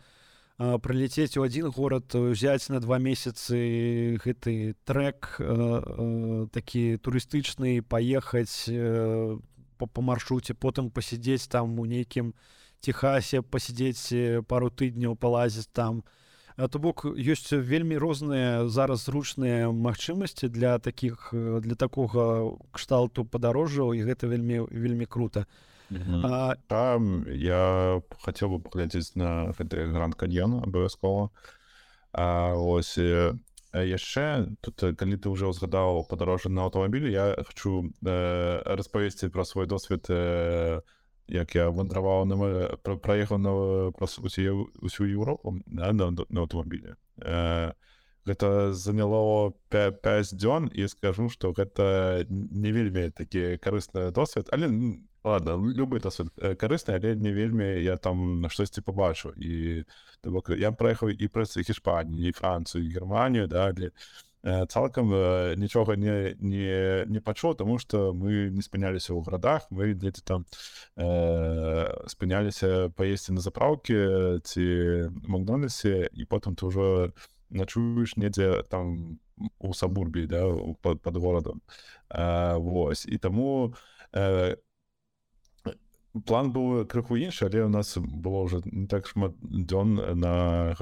прыляцець 0.58 1.36
у 1.36 1.42
один 1.42 1.70
горад 1.70 2.14
узяць 2.14 2.68
на 2.68 2.80
два 2.80 2.98
месяцы 2.98 4.18
гэты 4.22 4.76
трек 4.84 5.36
э, 5.38 5.44
э, 5.44 6.46
такі 6.52 6.98
турыстычны 6.98 7.82
паехаць 7.82 8.68
э, 8.68 9.38
по, 9.78 9.86
по 9.86 10.00
маршруце 10.02 10.54
потым 10.54 10.90
пасядзець 10.90 11.48
там 11.48 11.78
у 11.80 11.84
нейкім 11.84 12.34
техасе 12.80 13.42
пасядзець 13.42 14.44
пару 14.46 14.70
тыдняў 14.70 15.16
палазіць 15.16 15.70
там. 15.72 16.04
То 16.56 16.78
бок 16.78 17.06
ёсць 17.06 17.48
вельмі 17.50 17.96
розныя 17.96 18.68
зараз 18.68 19.08
зручныя 19.08 19.72
магчымасці 19.72 20.52
для 20.52 20.78
таких 20.78 21.32
для 21.32 21.74
такога 21.74 22.54
кшталту 22.70 23.24
падарожжаў 23.24 23.94
і 23.96 24.04
гэта 24.04 24.28
вельмі 24.28 24.68
вельмі 24.68 25.06
круто. 25.06 25.48
а 25.48 25.71
а... 26.24 26.56
там 26.68 27.24
я 27.28 28.00
хацеў 28.24 28.56
бы 28.56 28.58
паглядзець 28.64 29.14
на 29.16 29.52
гэты 29.58 29.88
гранд 29.92 30.16
каньон 30.16 30.60
абавязкова 30.64 31.30
ось 32.12 32.98
яшчэ 33.72 34.52
тут 34.60 34.84
калі 35.00 35.16
ты 35.16 35.32
ўжо 35.32 35.48
ўзгадаў 35.52 36.04
падарожжа 36.08 36.52
на 36.52 36.68
аўтамабілі 36.68 37.08
я 37.08 37.32
хочу 37.40 37.88
э, 38.04 38.60
распавесці 38.64 39.32
пра 39.32 39.44
свой 39.48 39.66
досвед 39.66 40.06
э, 40.12 40.80
як 41.28 41.54
я 41.56 41.70
вандраваў 41.70 42.28
на 42.28 42.36
праехаў 42.84 43.38
на 43.38 43.52
усю 43.96 45.04
Еўропу 45.08 45.56
на, 45.66 45.92
на, 45.92 46.10
на 46.12 46.40
аўтамабілі 46.44 46.96
э, 47.24 47.72
гэта 48.26 48.72
заняло 48.72 49.54
5 49.68 50.34
дзён 50.34 50.70
і 50.74 50.88
скажу 50.88 51.28
что 51.28 51.52
гэта 51.52 52.26
не 52.30 52.72
вельмі 52.72 53.10
такі 53.10 53.58
карысны 53.58 54.10
досвед. 54.10 54.48
Але 54.52 54.68
ладно 55.24 55.56
любы 55.58 56.00
досвед 56.00 56.28
карысны 56.58 56.94
але 56.94 57.14
не 57.14 57.32
вельмі 57.32 57.82
я 57.82 57.96
там 57.96 58.40
на 58.40 58.48
штосьці 58.48 58.80
побачу 58.80 59.32
і 59.36 59.84
бок 60.24 60.50
я 60.50 60.72
праехаў 60.72 61.10
і 61.10 61.28
праз 61.28 61.54
Хішпаніі 61.56 62.28
і 62.28 62.32
Францыю 62.32 62.90
Германію 62.90 63.46
да 63.46 63.72
для 63.72 63.90
цалкам 64.68 65.14
нічога 65.56 65.96
не 65.96 66.34
не 66.40 67.04
не 67.06 67.20
пачуў 67.20 67.54
тому 67.54 67.78
что 67.78 68.12
мы 68.12 68.50
не 68.50 68.62
спыняліся 68.62 69.14
ў 69.14 69.22
гарадах 69.22 69.70
мы 69.70 69.94
дзеці 69.94 70.22
там 70.26 70.46
э, 70.96 71.86
спыняліся 72.10 72.90
паесці 72.98 73.38
на 73.38 73.40
запраўкі 73.40 74.42
ці 74.42 74.66
макдональсе 75.30 76.10
і 76.10 76.26
потым 76.26 76.58
ты 76.58 76.66
ўжо 76.66 77.14
начуеш 77.52 78.16
недзе 78.16 78.62
там 78.68 79.18
у 79.58 79.74
сабурбі 79.74 80.26
да 80.26 80.44
под, 80.82 81.00
под 81.02 81.16
горадам 81.16 81.62
Вось 82.10 83.06
і 83.06 83.18
таму 83.18 83.74
э, 84.12 84.56
план 86.26 86.52
быў 86.52 86.84
крыху 86.86 87.16
іншы 87.16 87.48
але 87.48 87.64
у 87.64 87.68
нас 87.68 87.96
было 87.96 88.44
уже 88.44 88.60
не 88.64 88.86
так 88.86 89.06
шмат 89.06 89.32
дзён 89.40 89.96
на 90.18 90.74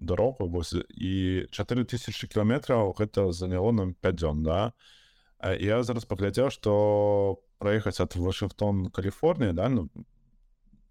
дарогу 0.00 0.48
вось 0.48 0.74
і 0.88 1.46
4000 1.50 2.26
кіламетраў 2.26 2.94
гэта 2.98 3.32
заняло 3.32 3.72
нам 3.72 3.94
5 3.94 4.14
дзён 4.16 4.42
да. 4.42 4.72
Я 5.40 5.82
зараз 5.82 6.04
паглядзеў 6.04 6.50
што 6.50 7.40
праехаць 7.58 8.00
ад 8.00 8.16
Вашынгтон 8.16 8.90
Каліфорнія 8.90 9.52
да 9.52 9.68
ну 9.68 9.88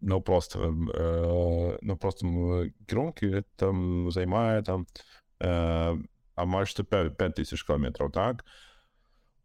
наўпрост 0.02 0.56
э, 0.56 1.78
на 1.82 1.96
простым 1.96 2.72
кірункі 2.88 3.44
там 3.56 4.12
займае 4.12 4.62
там 4.64 4.88
э, 5.40 5.98
амаль 6.36 6.68
што 6.68 6.84
5000 6.84 7.64
кіламетраў 7.64 8.12
так? 8.12 8.46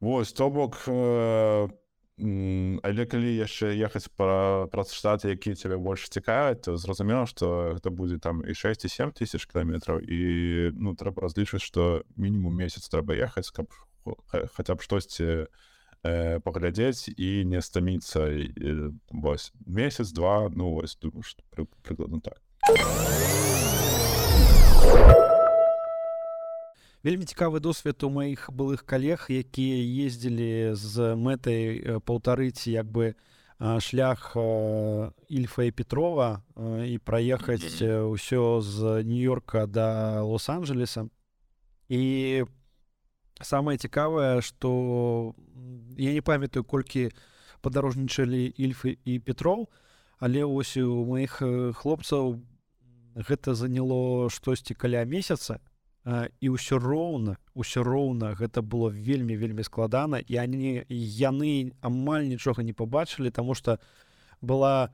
Вось 0.01 0.33
то 0.33 0.51
бок 0.51 0.79
э, 0.87 1.69
але 2.17 3.07
калі 3.11 3.31
яшчэ 3.35 3.75
ехаць 3.75 4.07
пра 4.15 4.71
праз 4.71 4.95
штаты 4.95 5.35
якія 5.35 5.59
цябе 5.59 5.77
больш 5.83 6.07
цікаваць 6.07 6.63
то 6.63 6.77
зразумела 6.79 7.27
што 7.27 7.75
гэта 7.75 7.91
будзе 7.91 8.23
там 8.23 8.47
і 8.47 8.55
6 8.55 8.87
і 8.87 8.89
7 8.89 9.11
тысяч 9.19 9.43
кіламетраў 9.51 9.99
і 9.99 10.71
ну 10.79 10.95
трэба 10.95 11.27
разлічваць 11.27 11.67
што 11.67 12.07
мінімум 12.15 12.55
месяц 12.55 12.87
трэба 12.87 13.19
ехаць 13.19 13.51
каб 13.51 13.67
хаця 14.31 14.79
б 14.79 14.81
штосьці 14.87 15.51
э, 16.05 16.39
паглядзець 16.41 17.09
і 17.17 17.45
не 17.49 17.61
стаміцца 17.61 18.29
вось 19.11 19.53
месяц 19.67 20.13
два 20.13 20.49
ну 20.53 20.71
вось 20.77 20.97
думаю 21.01 21.25
што 21.25 21.43
пры, 21.51 21.67
прыкладна 21.83 22.21
так. 22.21 22.39
Вельмі 27.05 27.25
цікавы 27.29 27.61
досвед 27.61 28.01
у 28.05 28.09
маіх 28.09 28.49
былых 28.49 28.85
калег 28.85 29.29
якія 29.29 29.77
ездзілі 30.07 30.73
з 30.73 31.17
мэтай 31.17 32.01
паўтарыць 32.01 32.69
як 32.69 32.89
бы 32.89 33.13
шлях 33.81 34.37
ільфа 35.29 35.63
і 35.65 35.71
петрова 35.71 36.43
і 36.57 36.97
праехаць 36.99 37.81
ўсё 37.81 38.61
з 38.61 39.05
нью-йорка 39.05 39.67
да 39.67 40.21
лос-анджелеса. 40.25 41.09
І 41.89 42.45
самае 43.43 43.79
цікавае 43.79 44.41
что 44.41 45.35
я 45.99 46.13
не 46.13 46.21
памятаю 46.21 46.65
колькі 46.65 47.11
падарожнічалі 47.63 48.47
ільфы 48.55 48.99
і 49.05 49.19
петроў 49.19 49.69
але 50.19 50.45
ось 50.45 50.77
у 50.77 51.05
моих 51.05 51.43
хлопцаў 51.75 52.43
гэта 53.15 53.55
заняло 53.55 54.29
штосьці 54.31 54.75
каля 54.75 55.05
месяца 55.05 55.59
і 56.41 56.47
ўсё 56.53 56.79
роўна 56.79 57.39
ўсё 57.57 57.83
роўна 57.83 58.35
гэта 58.35 58.63
было 58.63 58.91
вельмі 58.93 59.37
вельмі 59.37 59.65
складана 59.65 60.21
і 60.21 60.39
они 60.39 60.85
яны 60.91 61.73
амаль 61.81 62.29
нічога 62.29 62.63
не 62.63 62.73
побачылі 62.73 63.31
тому 63.31 63.55
что 63.55 63.81
была 64.41 64.93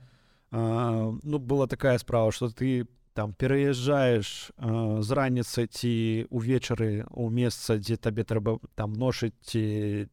ну 0.50 1.38
была 1.38 1.66
такая 1.66 1.98
справа 1.98 2.32
что 2.32 2.48
ты 2.48 2.84
по 2.84 2.99
там 3.14 3.34
пераязджаеш 3.34 4.52
э, 4.56 5.02
з 5.02 5.10
раніцы 5.10 5.66
ці 5.66 6.26
увечары 6.30 7.06
у 7.10 7.30
месца 7.30 7.78
дзе 7.78 7.96
табе 7.96 8.24
трэба 8.24 8.58
там 8.74 8.92
ношыць 8.92 9.36
ці 9.42 9.62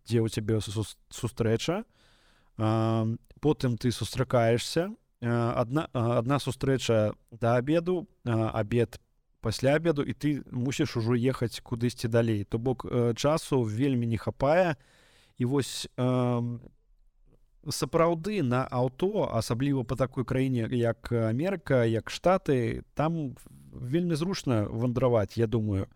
дзе 0.05 0.19
ў 0.21 0.29
цябе 0.29 0.59
сустрэча 0.61 1.83
э, 1.83 3.17
потым 3.39 3.77
ты 3.77 3.91
сустракаешься. 3.91 4.91
Одна 5.21 5.89
одна 5.93 6.37
сустрэча 6.37 7.13
да 7.31 7.55
обеду 7.55 8.07
обед 8.23 8.99
пасля 9.41 9.75
обеду 9.75 10.03
і 10.03 10.13
ты 10.13 10.43
мусіш 10.51 10.97
ужо 10.97 11.15
ехаць 11.15 11.61
кудысьці 11.61 12.07
далей 12.07 12.43
то 12.43 12.59
бок 12.59 12.85
э, 12.85 13.13
часу 13.15 13.61
вельмі 13.63 14.07
не 14.07 14.17
хапае 14.17 14.75
і 15.37 15.45
вось 15.45 15.87
э, 15.97 16.59
сапраўды 17.71 18.43
на 18.43 18.63
аўто 18.71 19.29
асабліва 19.33 19.83
по 19.83 19.95
такой 19.95 20.25
краіне 20.25 20.67
як 20.71 21.11
Амерыка 21.11 21.83
як 21.85 22.09
штаты 22.09 22.83
там 22.93 23.35
вельмі 23.71 24.15
зручна 24.15 24.67
вандраваць 24.69 25.37
я 25.37 25.47
думаю. 25.47 25.87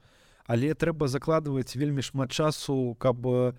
Але 0.45 0.73
трэба 0.73 1.07
закладваць 1.07 1.75
вельмі 1.75 2.01
шмат 2.01 2.31
часу 2.31 2.95
каб 2.99 3.25
э, 3.25 3.53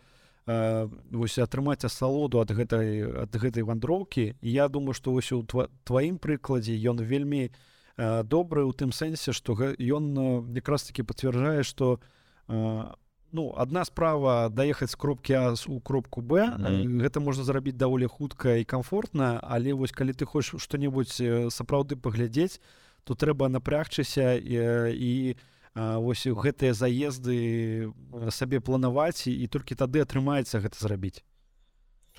вось 1.10 1.38
атрымаць 1.38 1.84
асалоду 1.84 2.40
ад 2.40 2.50
гэтай 2.50 3.26
ад 3.26 3.32
гэтай 3.32 3.62
вандроўкі. 3.62 4.36
Я 4.42 4.68
думаю 4.68 4.94
что 4.94 5.12
вось 5.12 5.32
у 5.32 5.42
тва, 5.42 5.68
тваім 5.84 6.18
прыкладзе 6.18 6.76
ён 6.76 7.00
вельмі 7.00 7.50
э, 7.50 8.22
добры 8.24 8.64
у 8.64 8.72
тым 8.72 8.92
сэнсе 8.92 9.32
что 9.32 9.56
ён 9.78 10.52
якраз 10.54 10.84
таки 10.84 11.02
пацвярджае 11.02 11.62
что 11.62 12.00
э, 12.48 12.84
ну 13.32 13.52
одна 13.56 13.84
справа 13.84 14.48
даехаць 14.48 14.90
з 14.90 14.94
кропкі 14.94 15.34
а 15.34 15.54
у 15.68 15.80
кропку 15.80 16.20
б. 16.20 16.32
Mm 16.40 16.56
-hmm. 16.60 17.02
гэта 17.02 17.20
можна 17.20 17.44
зрабіць 17.44 17.76
даволі 17.76 18.06
хутка 18.06 18.54
і 18.54 18.64
комфортна 18.64 19.40
але 19.42 19.72
вось 19.72 19.92
калі 19.92 20.12
ты 20.12 20.24
хочаш 20.24 20.62
что-небудзь 20.62 21.20
сапраўды 21.50 21.96
паглядзець 21.96 22.60
то 23.04 23.14
трэба 23.14 23.48
напрягчыся 23.48 24.34
і, 24.34 24.54
і 24.94 25.36
вось 25.74 26.26
гэтыя 26.26 26.72
заезды 26.72 27.92
сабе 28.30 28.60
планаваць 28.60 29.26
і, 29.26 29.32
і 29.32 29.46
толькі 29.46 29.74
тады 29.74 30.00
атрымаецца 30.00 30.60
гэта 30.60 30.76
зрабіць 30.78 31.24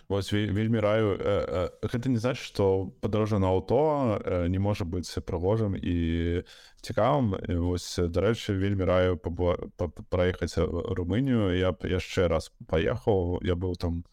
Вось 0.09 0.33
вельмі 0.33 0.79
раю 0.79 1.17
гэта 1.81 2.09
не 2.09 2.17
значит 2.17 2.43
что 2.43 2.93
падарожжа 3.01 3.39
на 3.39 3.47
аўто 3.47 4.47
не 4.49 4.59
можа 4.59 4.85
быць 4.85 5.09
прыгожым 5.23 5.75
і 5.79 6.43
цікавым. 6.83 7.39
Вось 7.63 7.97
дарэчы 7.97 8.53
вельмі 8.53 8.83
раю 8.83 9.17
праехаць 10.09 10.57
румынію. 10.57 11.55
Я 11.55 11.71
б 11.71 11.87
яшчэ 11.87 12.27
раз 12.27 12.51
паехаў. 12.67 13.39
Я 13.41 13.55
быў 13.55 13.79
там 13.79 14.03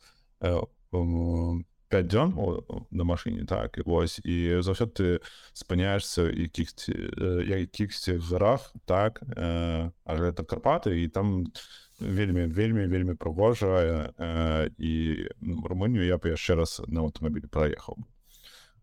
5 1.91 2.07
дзён 2.07 2.31
на 2.91 3.05
машыне 3.05 3.45
так 3.51 3.79
і 3.79 3.83
вось. 3.83 4.23
І 4.23 4.63
заўсёды 4.63 4.95
ты 4.95 5.21
спыняешься 5.53 6.31
якіх 6.31 6.71
якіхсьці 6.87 8.23
гарах 8.31 8.71
так 8.87 9.19
а 9.27 9.91
гэта 10.07 10.47
карпаты 10.47 11.03
і 11.03 11.09
там 11.09 11.51
вельмі 12.01 12.47
вельмі 12.47 12.87
вельмі 12.87 13.15
прыгожая 13.15 14.13
э, 14.17 14.71
і 14.79 15.29
румынію 15.41 16.05
я 16.05 16.19
б 16.19 16.33
яшчэ 16.33 16.57
раз 16.57 16.81
на 16.89 17.05
аўтамабілі 17.05 17.47
праехаў 17.47 18.01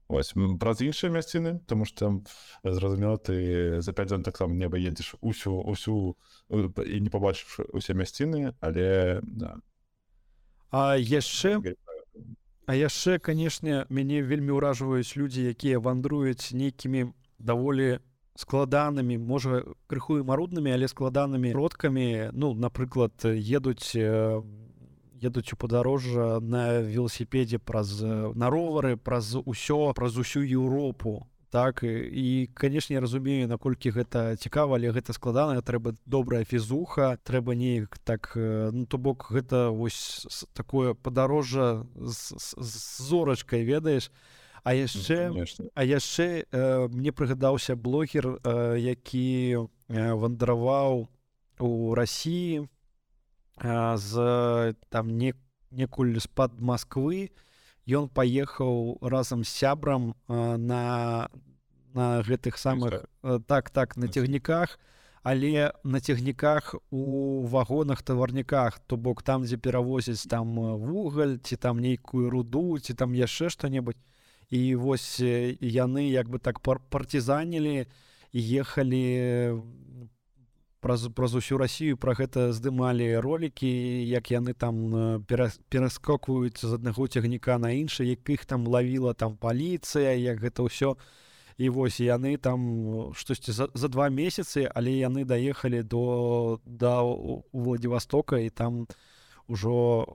ось 0.07 0.33
праз 0.59 0.81
іншыя 0.81 1.11
мясціны 1.11 1.59
тому 1.67 1.85
что 1.85 2.05
там 2.05 2.23
зразумела 2.63 3.17
ты 3.17 3.81
за 3.81 3.93
5 3.93 4.07
дзён 4.07 4.23
таксама 4.23 4.53
неба 4.53 4.77
едзеш 4.77 5.15
усю 5.21 5.59
усю 5.59 6.15
і 6.49 6.99
не 7.01 7.09
побачыш 7.09 7.59
усе 7.73 7.93
мясціны 7.93 8.55
але 8.61 9.19
да. 9.23 9.59
а 10.71 10.95
яшчэ 10.95 11.75
а 12.65 12.75
яшчэ 12.75 13.19
канешне 13.19 13.85
мяне 13.89 14.21
вельмі 14.23 14.55
ўражваюць 14.55 15.15
людзі 15.17 15.51
якія 15.51 15.79
вандруюць 15.79 16.53
нейкімі 16.53 17.11
даволі 17.39 17.99
складанымі 18.37 19.17
можа 19.17 19.63
крыху 19.89 20.19
і 20.21 20.25
маруднымі 20.27 20.73
але 20.73 20.87
складанымі 20.87 21.53
родкамі 21.57 22.29
ну 22.33 22.53
напрыклад 22.53 23.25
едуць 23.25 23.97
едуць 25.21 25.53
у 25.53 25.57
падарожжа 25.57 26.37
на 26.41 26.79
велосіпедзе 26.85 27.57
праз 27.57 28.01
на 28.01 28.49
ровары 28.53 28.95
праз 28.97 29.33
усё 29.41 29.93
праз 29.97 30.17
усю 30.17 30.45
Еўропу 30.45 31.25
так 31.49 31.83
і 31.83 32.49
канешне 32.53 32.99
разумею 32.99 33.47
наколькі 33.47 33.89
гэта 33.91 34.35
цікава 34.35 34.77
але 34.77 34.91
гэта 34.91 35.13
складана 35.13 35.61
трэба 35.61 35.95
добрая 36.05 36.43
фізуха 36.43 37.17
трэба 37.23 37.55
неяк 37.55 37.97
так 38.03 38.33
ну 38.35 38.85
то 38.85 38.97
бок 38.97 39.31
гэта 39.31 39.69
вось 39.71 40.27
такое 40.53 40.93
падарожжа 40.93 41.87
з, 41.95 42.37
з, 42.37 42.53
з 42.61 43.01
зорачкай 43.09 43.63
ведаеш 43.63 44.11
А 44.67 44.73
яшчэ 44.75 45.31
а 45.73 45.83
яшчэ 45.87 46.43
э, 46.43 46.87
мне 46.91 47.11
прыгадаўся 47.15 47.79
блогер 47.79 48.27
э, 48.43 48.75
які 48.83 49.63
э, 49.63 50.11
вандраваў 50.11 51.07
у 51.59 51.95
рассіі 51.95 52.67
э, 52.67 53.97
з 53.97 54.75
там 54.89 55.15
не 55.15 55.31
некуль 55.71 56.19
з-пад 56.19 56.59
Масквы. 56.59 57.31
Ён 57.87 58.11
паехаў 58.11 58.99
разам 58.99 59.47
з 59.47 59.55
сябрам 59.55 60.11
э, 60.27 60.57
на 60.57 61.29
на 61.95 62.19
гэтых 62.27 62.59
самых 62.59 63.07
э, 63.23 63.39
так 63.47 63.69
так 63.69 63.95
на 63.95 64.11
цягніках. 64.11 64.79
Але 65.23 65.71
на 65.83 65.99
цягніках 65.99 66.75
у 66.91 67.47
вагонах 67.47 68.03
таварніках 68.03 68.79
то 68.79 68.97
бок 68.97 69.23
там 69.23 69.47
дзе 69.47 69.55
перавозяць 69.55 70.27
там 70.27 70.59
вугаль 70.59 71.39
ці 71.39 71.55
там 71.55 71.79
нейкую 71.79 72.29
руду 72.29 72.79
ці 72.79 72.93
там 72.93 73.15
яшчэ 73.15 73.47
што-небудзь 73.49 74.03
і 74.49 74.75
вось 74.75 75.19
яны 75.19 76.07
як 76.09 76.29
бы 76.29 76.39
так 76.39 76.59
пар 76.59 76.79
партизанілі 76.89 77.87
ехалі 78.33 79.59
праз 80.79 81.07
праз 81.15 81.35
усю 81.35 81.57
Росію 81.57 81.97
про 81.97 82.13
гэта 82.13 82.53
здымалі 82.53 83.19
ролики 83.19 83.67
як 84.07 84.31
яны 84.31 84.53
там 84.53 85.25
пераскокваюць 85.27 86.61
з 86.63 86.73
аднаго 86.79 87.07
цягніка 87.07 87.57
на 87.57 87.75
іншы 87.75 88.07
якіх 88.07 88.45
там 88.45 88.67
лавіла 88.67 89.13
там 89.13 89.35
паліцыя 89.37 90.15
як 90.15 90.39
гэта 90.39 90.63
ўсё. 90.63 90.95
І 91.57 91.69
вось 91.73 91.99
яны 91.99 92.37
там 92.37 93.11
штосьці 93.17 93.51
за, 93.51 93.67
за 93.73 93.87
два 93.89 94.09
месяцы 94.09 94.69
але 94.69 94.93
яны 95.01 95.25
даехалі 95.25 95.83
до 95.83 96.61
да 96.65 97.01
владивостока 97.51 98.37
і 98.37 98.49
там 98.49 98.87
ужо 99.47 100.07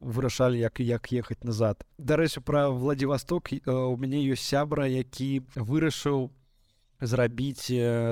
вырашалі 0.00 0.58
як 0.58 0.80
як 0.80 1.12
ехаць 1.12 1.42
назад. 1.42 1.82
Дарэчы 1.98 2.40
пра 2.40 2.70
владивосток 2.70 3.50
у 3.66 3.96
мяне 3.98 4.22
ёсць 4.30 4.46
сябра 4.46 4.86
які 4.86 5.42
вырашыў 5.54 6.30
зрабіць 7.02 7.66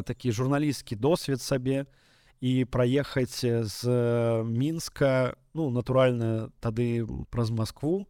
такі 0.05 0.33
журналісцкі 0.33 0.97
досвед 0.97 1.41
сабе 1.41 1.87
і 2.41 2.65
праехаць 2.65 3.45
з 3.45 3.83
мінска 4.45 5.35
ну 5.55 5.71
натуральна 5.71 6.51
тады 6.61 7.07
праз 7.31 7.51
москву 7.51 8.07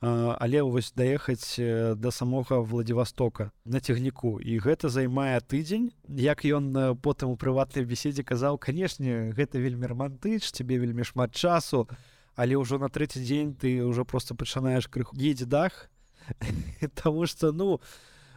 але 0.00 0.62
вось 0.62 0.92
даехаць 0.96 1.60
да 1.60 2.10
самога 2.10 2.60
владивостока 2.60 3.52
на 3.64 3.80
цягніку. 3.80 4.40
І 4.40 4.58
гэта 4.58 4.88
займае 4.88 5.40
тыдзень 5.44 5.92
як 6.08 6.44
ён 6.44 6.96
потым 7.04 7.30
у 7.30 7.36
прыватнай 7.36 7.84
беседзе 7.84 8.24
казаў 8.24 8.56
канешне 8.56 9.32
гэта 9.36 9.60
вельмі 9.60 9.92
романтыч 9.92 10.52
тебе 10.56 10.80
вельмі 10.80 11.04
шмат 11.04 11.36
часу 11.36 11.88
але 12.34 12.56
ўжо 12.56 12.80
на 12.80 12.88
трэці 12.88 13.20
дзень 13.20 13.52
ты 13.52 13.84
ўжо 13.84 14.08
просто 14.08 14.34
пачынаеш 14.34 14.88
крыху 14.88 15.16
едзе 15.20 15.44
дах 15.44 15.90
Таму 16.94 17.26
что 17.26 17.52
ну 17.52 17.80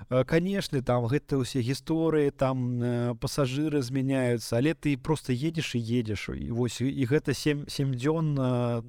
канешне 0.09 0.82
там 0.84 1.07
гэта 1.07 1.39
ўсе 1.39 1.64
гісторыі 1.64 2.36
там 2.36 3.16
пасажыры 3.24 3.80
змяняюцца 3.80 4.59
але 4.59 4.76
ты 4.76 4.99
просто 4.99 5.32
едзеш 5.32 5.76
і 5.76 5.80
едзеш 5.80 6.28
і 6.36 6.51
вось 6.51 6.84
і 6.84 7.03
гэта 7.07 7.32
77 7.32 7.95
дзён 7.95 8.36
на 8.36 8.84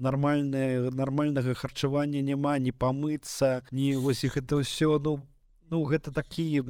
нармальное 0.00 0.90
нармальнага 0.90 1.54
харчавання 1.54 2.22
няма 2.22 2.58
не 2.58 2.72
памыцца 2.72 3.62
не 3.70 3.96
вось 3.96 4.24
іх 4.24 4.36
это 4.36 4.62
ўсё 4.62 4.98
ну 4.98 5.20
ну 5.70 5.84
гэта 5.84 6.12
такі 6.12 6.62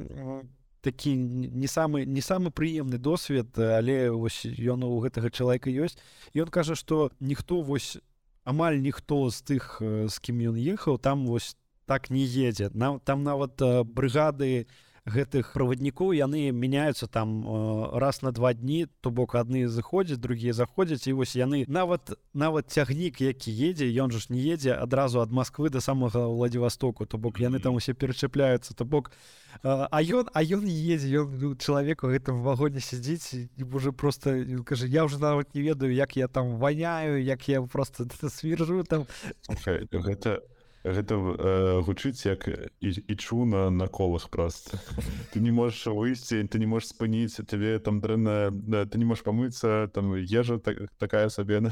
такі 0.81 1.15
не 1.15 1.67
самы 1.67 2.05
не 2.05 2.21
самы 2.21 2.51
прыемны 2.51 2.97
досвед 2.97 3.57
але 3.57 4.11
вось 4.11 4.45
ён 4.45 4.83
у 4.83 4.99
гэтага 4.99 5.29
чалавека 5.29 5.69
ёсць. 5.69 5.99
Ён 6.35 6.47
кажа 6.49 6.75
што 6.75 7.11
ніхто 7.19 7.61
вось 7.61 7.97
амаль 8.43 8.79
ніхто 8.79 9.29
з 9.29 9.41
тых 9.41 9.81
з 9.81 10.15
кім 10.19 10.53
ён 10.53 10.57
ехаў 10.57 10.97
там 10.97 11.27
вось 11.27 11.55
так 11.85 12.09
не 12.09 12.23
едзе. 12.23 12.69
Нам 12.73 12.99
там 12.99 13.23
нават 13.23 13.59
брыгады 13.85 14.65
не 14.65 14.88
гэтых 15.09 15.53
праваднікоў 15.53 16.13
яны 16.13 16.51
мяняюцца 16.51 17.07
там 17.07 17.41
э, 17.41 17.99
раз 17.99 18.21
на 18.21 18.31
два 18.31 18.53
дні 18.53 18.87
то 19.01 19.11
бок 19.11 19.35
адны 19.35 19.67
заходзяць 19.67 20.19
другія 20.21 20.53
заходзяць 20.53 21.07
і 21.07 21.13
вось 21.13 21.35
яны 21.35 21.65
нават 21.67 22.13
нават 22.33 22.69
цягнік 22.69 23.21
які 23.21 23.51
едзе 23.51 23.89
ён 23.89 24.11
жа 24.11 24.19
ж 24.19 24.29
не 24.29 24.39
едзе 24.39 24.73
адразу 24.73 25.21
ад 25.21 25.31
Москвы 25.31 25.69
до 25.69 25.81
самага 25.81 26.27
владивостоку 26.27 27.05
то 27.05 27.17
бок 27.17 27.39
яны 27.39 27.59
там 27.59 27.75
усе 27.75 27.93
перачапляюцца 27.93 28.73
то 28.73 28.85
бок 28.85 29.11
э, 29.63 29.67
а 29.67 29.97
ён 30.01 30.29
а 30.33 30.43
ён 30.43 30.69
едзе 30.69 31.25
ён 31.25 31.33
ну, 31.33 31.55
чалавеку 31.55 32.07
гэтым 32.07 32.41
вагоне 32.45 32.79
сядзіць 32.79 33.49
уже 33.73 33.91
просто 33.91 34.45
кажа 34.65 34.87
я 34.87 35.05
уже 35.05 35.19
нават 35.19 35.55
не 35.55 35.61
ведаю 35.61 35.93
як 35.93 36.17
я 36.17 36.27
там 36.27 36.57
ваняю 36.57 37.23
як 37.23 37.49
я 37.49 37.61
просто 37.61 38.05
свержу 38.29 38.83
там 38.83 39.07
гэта 39.91 40.41
гэта 40.83 41.15
э, 41.15 41.81
гучыць 41.83 42.25
як 42.25 42.47
і, 42.79 42.89
і 42.89 43.15
чуна 43.15 43.69
на 43.69 43.87
колах 43.87 44.29
просто 44.29 44.79
ты 45.33 45.39
не 45.39 45.51
можешь 45.51 45.85
выйсці 45.87 46.47
ты 46.47 46.59
не 46.59 46.65
можешь 46.65 46.95
спыніць 46.95 47.41
тебе 47.43 47.79
там 47.79 47.99
дрэнна 47.99 48.51
ты 48.87 48.97
не 48.97 49.05
можешь 49.05 49.23
памыцца 49.23 49.89
там 49.93 50.15
ежа 50.15 50.59
так, 50.59 50.89
такая 50.97 51.29
сабе. 51.29 51.71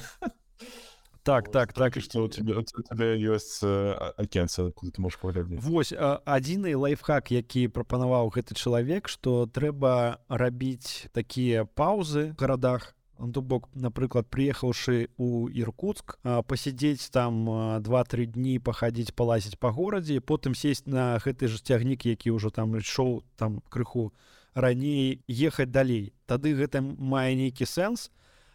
Так 1.24 1.52
так 1.52 1.74
так. 1.74 1.96
что 2.00 2.24
у 2.24 2.28
тебя 2.28 2.64
тебе 2.64 3.16
ёсць 3.20 3.64
акенца 3.64 4.72
ты 4.72 5.00
можешь 5.00 5.20
паглядзець. 5.20 5.64
Вось 5.64 5.94
адзіны 5.96 6.76
лайфхак 6.76 7.32
які 7.32 7.68
прапанаваў 7.68 8.32
гэты 8.32 8.56
чалавек 8.56 9.08
что 9.08 9.48
трэба 9.48 10.20
рабіць 10.28 11.08
такія 11.14 11.64
паўзы 11.64 12.36
гарадах 12.36 12.97
то 13.34 13.42
бок 13.42 13.70
напрыклад 13.74 14.28
прыехаўшы 14.30 15.10
у 15.18 15.48
іркутск 15.50 16.18
пасядзець 16.24 17.10
там 17.10 17.46
два-тры 17.82 18.26
дні 18.26 18.60
пахадзіць 18.60 19.14
палазіць 19.18 19.58
па 19.60 19.72
горадзе 19.72 20.22
потым 20.22 20.56
сесть 20.56 20.88
на 20.88 21.18
гэты 21.18 21.48
ж 21.48 21.62
цягнік 21.62 22.06
які 22.06 22.32
ўжо 22.38 22.50
там 22.50 22.78
ішоў 22.78 23.24
там 23.36 23.62
крыху 23.70 24.14
раней 24.54 25.22
ехаць 25.28 25.70
далей. 25.70 26.14
Тады 26.26 26.54
гэта 26.58 26.82
мае 26.82 27.36
нейкі 27.36 27.66
сэнс 27.66 28.10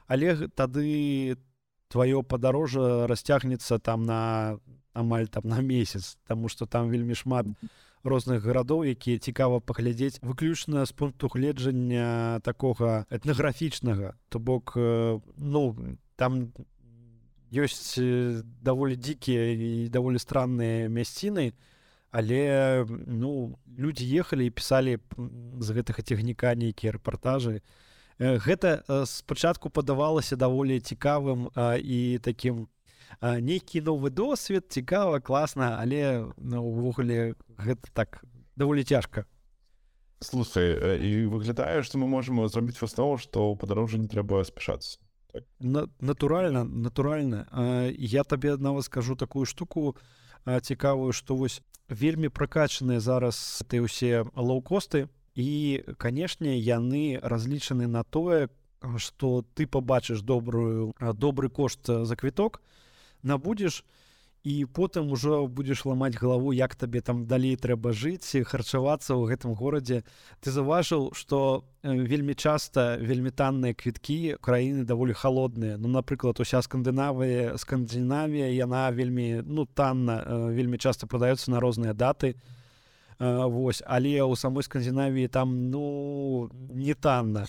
але 0.07 0.49
тады 0.55 1.37
твоё 1.89 2.23
падарожжа 2.23 3.07
расцягнецца 3.07 3.79
там 3.79 4.05
на 4.07 4.59
амаль 4.95 5.29
там 5.29 5.49
на 5.49 5.61
месяц 5.61 6.17
тому 6.27 6.49
что 6.49 6.67
там 6.67 6.91
вельмі 6.91 7.15
шмат 7.15 7.47
у 7.47 7.55
розных 8.05 8.43
гарадоў 8.43 8.85
якія 8.85 9.19
цікава 9.19 9.61
паглядзець 9.61 10.19
выключна 10.23 10.87
з 10.87 10.93
пункту 10.93 11.29
гледжання 11.33 12.41
такога 12.43 13.07
этнаграфічнага. 13.11 14.15
То 14.29 14.39
бок 14.39 14.75
ну 14.77 15.63
там 16.17 16.53
ёсць 17.53 17.99
даволі 18.63 18.97
дзікія 18.97 19.53
і 19.53 19.89
даволі 19.89 20.19
странныя 20.19 20.89
мясціны 20.89 21.53
але 22.13 22.85
ну 23.07 23.59
людзі 23.79 24.05
ехалі 24.21 24.47
і 24.47 24.53
пісалі 24.53 24.99
з 25.59 25.69
гэтага 25.73 26.05
цягніка 26.05 26.53
нейкія 26.55 26.93
рэпартажы. 26.93 27.65
Гэта 28.21 28.85
спачатку 29.09 29.73
падавалася 29.73 30.37
даволі 30.37 30.77
цікавым 30.77 31.49
і 31.81 32.21
таким 32.23 32.69
нейкі 33.21 33.83
новы 33.83 34.11
досвед 34.11 34.67
цікава 34.69 35.21
класна 35.21 35.79
але 35.81 36.33
ну, 36.39 36.65
увогуле 36.65 37.35
гэта 37.59 37.89
так 37.93 38.25
даволі 38.57 38.85
цяжка. 38.85 39.27
Слушай 40.21 40.79
і 41.03 41.27
выглядае 41.27 41.83
што 41.83 41.99
мы 41.99 42.07
можемм 42.07 42.47
зрабіць 42.49 42.79
выснову 42.79 43.19
што 43.19 43.53
ў 43.53 43.59
падарожжа 43.59 43.99
не 43.99 44.09
трэба 44.09 44.45
спяшацца. 44.47 44.99
Так. 45.33 45.45
На, 45.59 45.89
натуральна 46.01 46.65
натуральна. 46.65 47.49
Я 47.97 48.25
табе 48.25 48.57
нават 48.57 48.85
скажу 48.85 49.17
такую 49.17 49.47
штуку 49.47 49.97
цікавую 50.47 51.13
што 51.13 51.37
вось 51.37 51.63
вельмі 51.89 52.29
пракачаныя 52.29 53.01
зараз 53.01 53.63
ты 53.69 53.83
ўсе 53.83 54.25
лоукосты 54.35 55.09
і 55.35 55.83
канешне 55.99 56.59
яны 56.59 57.19
разлічаны 57.23 57.87
на 57.87 58.05
тое 58.05 58.49
што 58.99 59.47
ты 59.55 59.67
пабачыш 59.67 60.23
добрую 60.23 60.93
добры 60.99 61.49
кошт 61.49 61.87
за 61.87 62.17
квіток 62.17 62.59
то 62.59 62.73
набудзеш 63.23 63.83
і 64.43 64.67
потым 64.67 65.13
ужо 65.15 65.47
будзеш 65.47 65.85
ламаць 65.87 66.19
галаву 66.19 66.53
як 66.53 66.75
табе 66.75 67.01
там 67.01 67.27
далей 67.31 67.55
трэба 67.55 67.95
жыць 67.95 68.27
харчавацца 68.43 69.15
ў 69.15 69.31
гэтым 69.31 69.55
горадзе. 69.55 70.03
Ты 70.43 70.51
заўважыў 70.51 71.15
што 71.15 71.63
вельмі 71.83 72.35
часта 72.35 72.99
вельмі 72.99 73.31
танныя 73.31 73.75
квіткі 73.75 74.43
краіны 74.43 74.83
даволі 74.83 75.15
холодныя 75.15 75.79
ну 75.79 75.87
напрыклад 75.87 76.43
уся 76.43 76.59
скандынавыя 76.59 77.55
скандынавія 77.55 78.51
яна 78.51 78.91
вельмі 78.91 79.47
ну 79.47 79.67
танна 79.67 80.51
вельмі 80.51 80.79
часта 80.79 81.07
прадаецца 81.07 81.55
на 81.55 81.63
розныя 81.63 81.95
даты. 81.95 82.35
Вось 83.23 83.87
але 83.87 84.19
ў 84.19 84.35
самой 84.35 84.67
скандинавіі 84.67 85.31
там 85.31 85.71
ну 85.71 86.51
не 86.75 86.99
танна. 86.99 87.47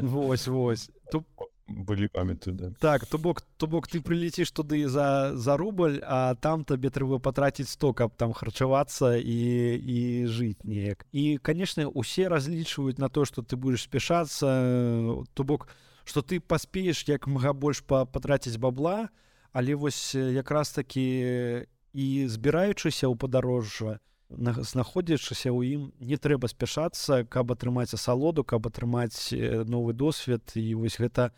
Вось 0.00 0.48
вось. 0.48 0.88
Тут 1.12 1.28
былі 1.68 2.08
памяты 2.08 2.52
да. 2.52 2.70
так 2.78 3.06
то 3.06 3.18
бок 3.18 3.42
то 3.56 3.66
бок 3.66 3.88
ты 3.88 4.00
прылеціш 4.00 4.50
туды 4.52 4.86
за 4.88 5.32
за 5.34 5.56
рубль 5.56 6.00
а 6.04 6.34
там 6.34 6.64
табе 6.64 6.90
трэба 6.90 7.18
патраціць 7.18 7.68
сто 7.68 7.92
каб 7.92 8.12
там 8.16 8.32
харчавацца 8.32 9.16
і 9.16 9.38
і 9.80 10.26
жыць 10.26 10.60
неяк 10.64 11.06
і 11.12 11.38
канешне 11.38 11.86
усе 11.86 12.28
разлічваюць 12.28 12.98
на 12.98 13.08
то 13.08 13.24
что 13.24 13.42
ты 13.42 13.56
будешь 13.56 13.88
спяшацца 13.88 15.24
то 15.34 15.44
бок 15.44 15.68
что 16.04 16.20
ты 16.20 16.40
паспееш 16.40 17.08
як 17.08 17.26
мага 17.26 17.52
больш 17.52 17.80
па 17.80 18.04
патраціць 18.04 18.60
бабла 18.60 19.08
але 19.52 19.74
вось 19.74 20.14
якраз 20.14 20.70
такі 20.70 21.64
і 21.94 22.06
збіраючыся 22.28 23.08
ў 23.08 23.16
падарожжа 23.16 24.00
знаходзячыся 24.30 25.52
ў 25.52 25.76
ім 25.76 25.82
не 26.00 26.16
трэба 26.16 26.48
спяшацца 26.48 27.24
каб 27.24 27.52
атрымаць 27.52 27.94
асалоду 27.94 28.44
каб 28.44 28.66
атрымаць 28.66 29.32
новы 29.68 29.92
досвед. 29.92 30.42
І 30.54 30.74
вось 30.74 30.98
гэта 30.98 31.32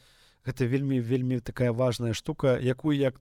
гэта 0.47 0.64
вельмі 0.64 1.01
вельмі 1.01 1.41
такая 1.41 1.72
важная 1.72 2.12
штука 2.12 2.57
якую 2.57 2.97
як 2.97 3.20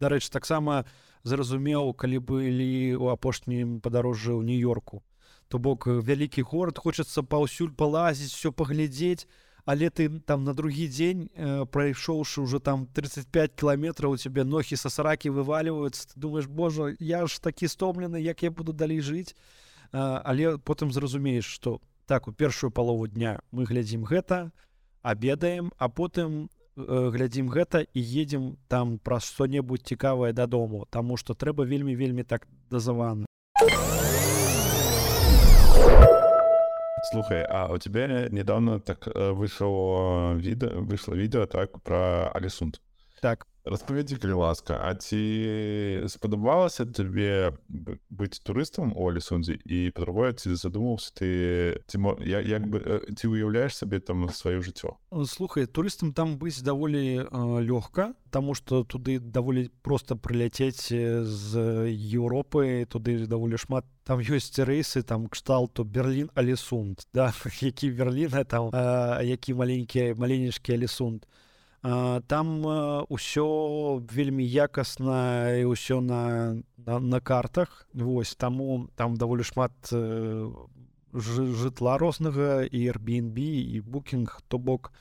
дарэчы 0.00 0.30
таксама 0.32 0.84
зразумеў 1.24 1.92
калі 1.94 2.18
былі 2.18 2.96
у 2.96 3.12
апошнім 3.12 3.80
падарожжы 3.80 4.32
ў 4.32 4.42
нью-йорку. 4.46 5.02
То 5.48 5.58
бок 5.58 5.86
вялікі 5.86 6.42
горад 6.42 6.78
хочацца 6.78 7.22
паўсюль 7.22 7.72
палазіць 7.72 8.32
все 8.32 8.52
паглядзець 8.52 9.28
але 9.68 9.90
ты 9.90 10.08
там 10.08 10.44
на 10.44 10.54
другі 10.54 10.88
дзень 10.88 11.28
э, 11.36 11.66
прайшоўшы 11.66 12.40
уже 12.40 12.58
там 12.58 12.86
35 12.86 13.52
кіламетраў 13.52 14.16
у 14.16 14.16
цябе 14.16 14.40
нохі 14.40 14.80
са 14.80 14.88
саракі 14.88 15.28
вываливаюцца 15.28 16.08
думаешь 16.16 16.48
Божа 16.48 16.96
я 16.98 17.26
ж 17.28 17.36
такі 17.36 17.68
стомлены 17.68 18.16
як 18.16 18.42
я 18.42 18.50
буду 18.50 18.72
далей 18.72 19.04
жыць 19.04 19.36
э, 19.92 20.00
але 20.24 20.56
потым 20.56 20.88
зразумееш 20.88 21.44
что 21.44 21.82
так 22.06 22.28
у 22.28 22.32
першую 22.32 22.70
палову 22.72 23.06
дня 23.08 23.44
мы 23.52 23.68
глядзім 23.68 24.08
гэта 24.08 24.52
обедаем 25.02 25.68
а 25.76 25.92
потым 25.92 26.48
э, 26.76 27.10
глядзім 27.12 27.52
гэта 27.52 27.84
і 27.92 28.00
едзем 28.00 28.56
там 28.72 28.96
праз 28.96 29.28
што-небудзь 29.28 29.84
цікавае 29.84 30.32
дадому 30.32 30.88
Таму 30.88 31.20
что 31.20 31.34
трэба 31.34 31.68
вельмі 31.68 31.92
вельмі 31.92 32.24
так 32.24 32.48
дазаваны 32.70 33.28
Слухай, 37.10 37.42
а 37.48 37.72
у 37.72 37.78
тебя 37.78 38.28
недавно 38.28 38.80
так 38.80 39.08
э, 39.08 39.30
вышло 39.30 40.34
видео, 40.34 40.68
вышло 40.82 41.14
видео 41.14 41.46
так 41.46 41.82
про 41.82 42.30
Алисунд. 42.32 42.80
Так. 43.22 43.46
Распавядзі 43.68 44.16
калі 44.16 44.40
ласка 44.40 44.78
А 44.80 44.94
ці 44.96 46.08
спадабалася 46.08 46.88
табе 46.88 47.52
быць 48.08 48.40
турыстам 48.40 48.96
у 48.96 49.08
алісундзе 49.12 49.58
і 49.64 49.92
па-другое 49.92 50.32
ці 50.32 50.56
задумаўся 50.56 51.12
ты 51.20 51.28
ці 51.86 52.00
я 52.24 52.40
як 52.40 52.64
бы 52.64 52.80
ці 53.12 53.28
уяўляеш 53.28 53.76
сабе 53.76 54.00
там 54.00 54.28
сваё 54.32 54.64
жыццё 54.64 54.96
слухай 55.28 55.66
турыстам 55.66 56.12
там 56.12 56.38
быць 56.40 56.62
даволі 56.64 57.28
лёгка 57.62 58.14
Таму 58.30 58.52
што 58.52 58.84
туды 58.84 59.16
даволі 59.18 59.70
проста 59.80 60.12
прыляцець 60.12 60.92
з 60.92 61.50
Еўропы 61.88 62.84
туды 62.88 63.24
даволі 63.26 63.56
шмат 63.56 63.88
там 64.04 64.20
ёсць 64.20 64.56
рэйсы 64.56 65.02
там 65.02 65.28
кшталту 65.28 65.84
Берлін 65.84 66.32
алісунд 66.34 67.04
да 67.12 67.32
які 67.60 67.90
верліна 67.90 68.44
там 68.44 68.70
а, 68.72 69.20
які 69.22 69.54
маленькія 69.54 70.14
маленечкі 70.14 70.72
алісунд 70.72 71.24
там 71.82 72.46
ўсё 73.06 74.02
вельмі 74.10 74.42
якасна 74.42 75.54
і 75.62 75.70
ўсё 75.70 76.00
на, 76.00 76.58
на 76.76 76.98
на 76.98 77.20
картах. 77.20 77.86
Восьось 77.94 78.34
таму 78.34 78.88
там 78.96 79.14
даволі 79.14 79.44
шмат 79.44 79.72
жытла 81.14 81.98
рознага 81.98 82.64
і 82.66 82.90
Airbnb 82.90 83.38
і 83.38 83.80
букінг 83.80 84.42
то 84.48 84.58
бок 84.58 84.92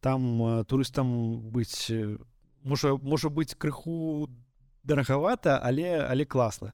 там 0.00 0.64
турыстам 0.66 1.40
быць 1.50 1.88
можа 2.64 2.96
можа 3.00 3.28
быць 3.30 3.54
крыху 3.54 4.28
дарагавата 4.82 5.60
але 5.62 6.02
але 6.02 6.24
класна. 6.24 6.72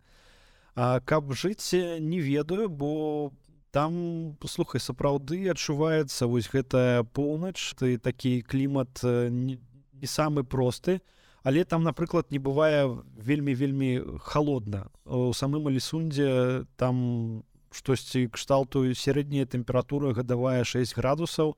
А 0.74 1.00
каб 1.00 1.32
жыць 1.32 1.76
не 2.00 2.20
ведаю 2.20 2.68
бо 2.68 3.30
там 3.70 4.36
послухай 4.40 4.80
сапраўды 4.80 5.46
адчуваецца 5.50 6.26
вось 6.26 6.50
гэтая 6.50 7.02
поўнач 7.04 7.74
ты 7.78 7.98
такі 7.98 8.42
клімат 8.42 9.02
не, 9.04 9.58
не 9.94 10.06
самы 10.06 10.44
просты 10.44 11.00
але 11.42 11.64
там 11.64 11.82
напрыклад 11.82 12.30
не 12.30 12.38
бывае 12.38 12.86
вельмі 13.16 13.54
вельмі 13.54 13.90
холодна 14.20 14.88
у 15.04 15.32
самым 15.32 15.70
алісундзе 15.70 16.66
там 16.76 17.44
штосьці 17.70 18.26
кшталтую 18.34 18.94
сярэдняя 18.94 19.46
тэмпература 19.46 20.12
гадавая 20.14 20.64
6 20.64 20.96
градусаў 20.98 21.54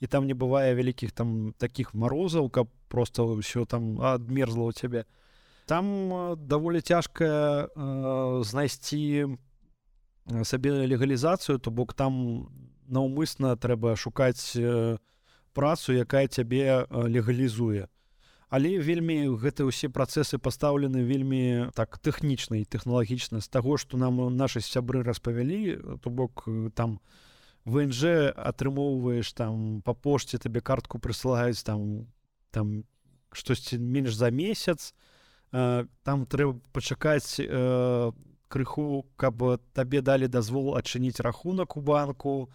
і 0.00 0.06
там 0.06 0.26
не 0.26 0.34
бывае 0.34 0.74
вялікіх 0.74 1.12
там 1.12 1.54
таких 1.58 1.94
морозаў 1.94 2.50
каб 2.50 2.70
просто 2.88 3.26
ўсё 3.26 3.66
там 3.66 4.00
адмерзла 4.00 4.70
у 4.70 4.72
цябе. 4.72 5.04
Там 5.66 6.38
даволі 6.38 6.80
цяжка 6.80 7.66
э, 7.66 8.42
знайсці 8.44 9.34
у 9.34 9.38
сабе 10.44 10.86
легалізацыю 10.86 11.58
то 11.58 11.70
бок 11.70 11.94
там 11.94 12.50
наўмысна 12.88 13.56
трэба 13.56 13.96
шукаць 13.96 14.56
працу 15.54 15.92
якая 15.92 16.26
цябе 16.28 16.86
легалізуе. 16.90 17.88
Але 18.48 18.78
вельмі 18.78 19.34
гэты 19.42 19.66
ўсе 19.66 19.90
працэсы 19.90 20.38
пастаўлены 20.38 21.02
вельмі 21.02 21.70
так 21.74 21.98
тэхнічна 21.98 22.62
і 22.62 22.68
тэхналагічна. 22.68 23.42
З 23.42 23.48
таго 23.48 23.74
што 23.74 23.98
нам 23.98 24.22
нашы 24.36 24.62
сябры 24.62 25.02
распавялі 25.02 25.98
то 26.02 26.10
бок 26.10 26.46
там 26.74 27.00
внж 27.66 28.30
атрымоўваеш 28.34 29.32
там 29.34 29.82
па 29.82 29.94
пошце 29.94 30.38
табе 30.38 30.60
картку 30.60 30.98
прысылаюць 30.98 31.66
там 31.66 32.06
там 32.50 32.84
штосьці 33.32 33.78
менш 33.78 34.14
за 34.14 34.30
месяц. 34.30 34.94
Там 35.50 36.26
трэба 36.30 36.60
пачакаць 36.70 37.42
там 37.42 38.14
крыху 38.48 39.06
каб 39.16 39.42
табе 39.72 40.00
далі 40.02 40.28
дазвол 40.28 40.76
адчыніць 40.76 41.20
рахунак 41.20 41.76
у 41.76 41.80
банку. 41.80 42.48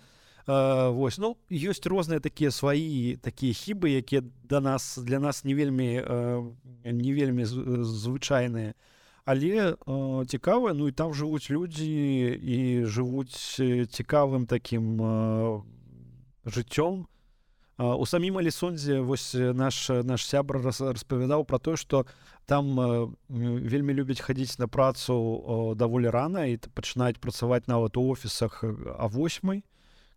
Э, 0.47 0.89
Вось 0.89 1.17
ну 1.17 1.37
ёсць 1.49 1.85
розныя 1.85 2.19
такія 2.19 2.51
сваі 2.51 3.17
такія 3.21 3.53
хібы 3.53 3.93
якія 3.93 4.23
да 4.43 4.59
нас 4.59 4.97
для 4.97 5.19
нас 5.19 5.45
не 5.45 5.53
вельмі 5.53 6.01
э, 6.01 6.43
не 6.85 7.13
вельмі 7.13 7.45
звычайныя. 7.45 8.73
Але 9.25 9.77
э, 9.77 10.25
цікава 10.25 10.73
Ну 10.73 10.87
і 10.87 10.91
там 10.91 11.13
жывуць 11.13 11.51
людзі 11.51 11.85
і 12.41 12.85
жывуць 12.85 13.61
цікавым 13.91 14.47
таким 14.47 14.97
э, 15.01 15.61
жыццём 16.45 17.10
у 17.81 18.05
самім 18.05 18.37
алісондзе 18.37 18.99
вось 19.01 19.33
наш 19.33 19.89
наш 19.89 20.25
сябр 20.25 20.61
распавядаў 20.61 21.45
про 21.45 21.57
тое 21.57 21.77
что 21.77 22.05
там 22.45 22.79
э, 22.79 23.09
вельмі 23.29 23.93
любяць 23.93 24.21
хадзіць 24.21 24.59
на 24.59 24.67
працу 24.67 25.13
э, 25.17 25.75
даволі 25.75 26.13
рана 26.13 26.45
і 26.45 26.61
пачынаюць 26.61 27.17
працаваць 27.17 27.65
нават 27.67 27.97
у 27.97 28.05
офісах 28.11 28.63
а 28.63 29.07
восьмай 29.07 29.63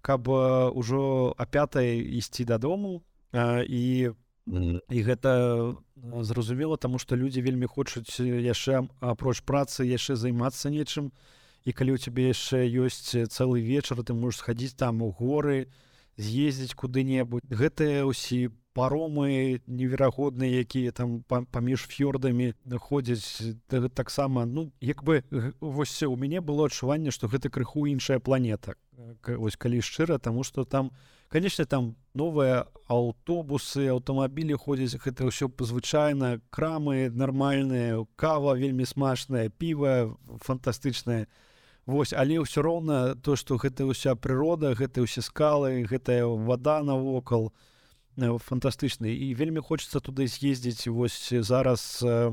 каб 0.04 0.28
э, 0.28 0.70
ужо 0.70 1.34
а 1.38 1.46
пятай 1.46 1.96
ісці 1.96 2.44
дадому. 2.44 3.02
Э, 3.32 3.64
і 3.64 4.12
і 4.90 4.98
гэта 5.00 5.72
зразумела 6.20 6.76
тому 6.76 6.98
что 6.98 7.16
людзі 7.16 7.40
вельмі 7.40 7.64
хочуць 7.64 8.20
яшчэ 8.20 8.84
апроч 9.00 9.40
працы 9.40 9.88
яшчэ 9.88 10.20
займацца 10.20 10.68
нечым. 10.68 11.16
І 11.64 11.72
калі 11.72 11.96
у 11.96 11.98
цябе 11.98 12.28
яшчэ 12.28 12.68
ёсць 12.68 13.16
цэлы 13.16 13.64
вечар 13.64 14.04
ты 14.04 14.12
можешь 14.12 14.44
схадзіць 14.44 14.76
там 14.76 15.00
у 15.00 15.08
горы 15.08 15.72
з'ездзіць 16.16 16.74
куды-небудзь. 16.74 17.48
Гэтыя 17.50 18.04
ўсі 18.06 18.50
паромы 18.74 19.62
неверагодныя 19.66 20.60
якія 20.66 20.90
там 20.90 21.22
паміж 21.22 21.86
фьордамі 21.86 22.54
ходзяць 22.82 23.54
таксама 23.94 24.44
ну 24.44 24.72
як 24.82 25.04
бы 25.06 25.22
вось 25.60 26.02
у 26.02 26.16
мяне 26.16 26.42
было 26.42 26.66
адчуванне 26.66 27.14
што 27.14 27.30
гэта 27.30 27.48
крыху 27.54 27.86
іншая 27.86 28.18
планета. 28.18 28.74
Ось 29.26 29.56
калі 29.56 29.80
шчыра 29.80 30.18
тому 30.18 30.42
что 30.42 30.64
там 30.64 30.90
конечно 31.28 31.64
там 31.66 31.94
новыя 32.14 32.66
аўтобусы 32.90 33.86
аўтамабілі 33.94 34.58
ходзяць 34.58 34.98
гэта 34.98 35.30
ўсё 35.30 35.48
звычайна 35.54 36.42
крамы 36.50 37.10
нармальныя 37.14 38.02
кава 38.16 38.58
вельмі 38.58 38.84
смачная 38.84 39.48
піва 39.54 40.18
фантастычная 40.42 41.30
Вось 41.87 42.16
але 42.16 42.41
ўсё 42.41 42.64
роўна 42.64 43.12
то 43.20 43.37
што 43.37 43.61
гэта 43.61 43.85
ўся 43.85 44.16
прырода 44.16 44.72
гэта 44.72 45.05
ўсе 45.05 45.20
скалы 45.20 45.85
гэтая 45.85 46.24
вода 46.24 46.80
навокал 46.80 47.53
э, 48.16 48.32
фантастычны. 48.41 49.12
І 49.12 49.37
вельмі 49.37 49.61
хочется 49.61 50.01
туды 50.01 50.24
з'ездзіць 50.24 50.89
вось 50.89 51.28
зараз 51.28 52.01
э, 52.01 52.32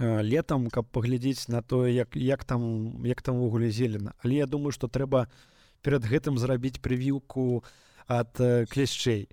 э, 0.00 0.22
летом 0.24 0.72
каб 0.72 0.88
паглядзець 0.88 1.52
на 1.52 1.60
тое 1.60 1.92
як 1.92 2.16
як 2.16 2.44
там 2.44 3.04
як 3.04 3.20
там 3.20 3.36
увогуле 3.36 3.68
зелена. 3.68 4.16
Але 4.24 4.40
я 4.40 4.46
думаю 4.46 4.72
что 4.72 4.88
трэба 4.88 5.28
перад 5.84 6.08
гэтым 6.08 6.40
зрабіць 6.40 6.80
прывіўку 6.80 7.60
ад 8.08 8.40
клешчэй 8.72 9.28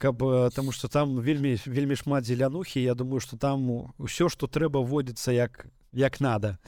каб 0.00 0.24
таму 0.56 0.72
что 0.72 0.88
там 0.88 1.20
вельмі 1.20 1.60
вельмі 1.66 1.96
шмат 2.00 2.24
зелянухі 2.24 2.80
я 2.80 2.94
думаю 2.94 3.20
что 3.20 3.36
там 3.36 3.92
усё 4.00 4.32
что 4.32 4.48
трэба 4.48 4.80
водіцца 4.80 5.36
як 5.36 5.68
як 5.96 6.20
надо 6.20 6.58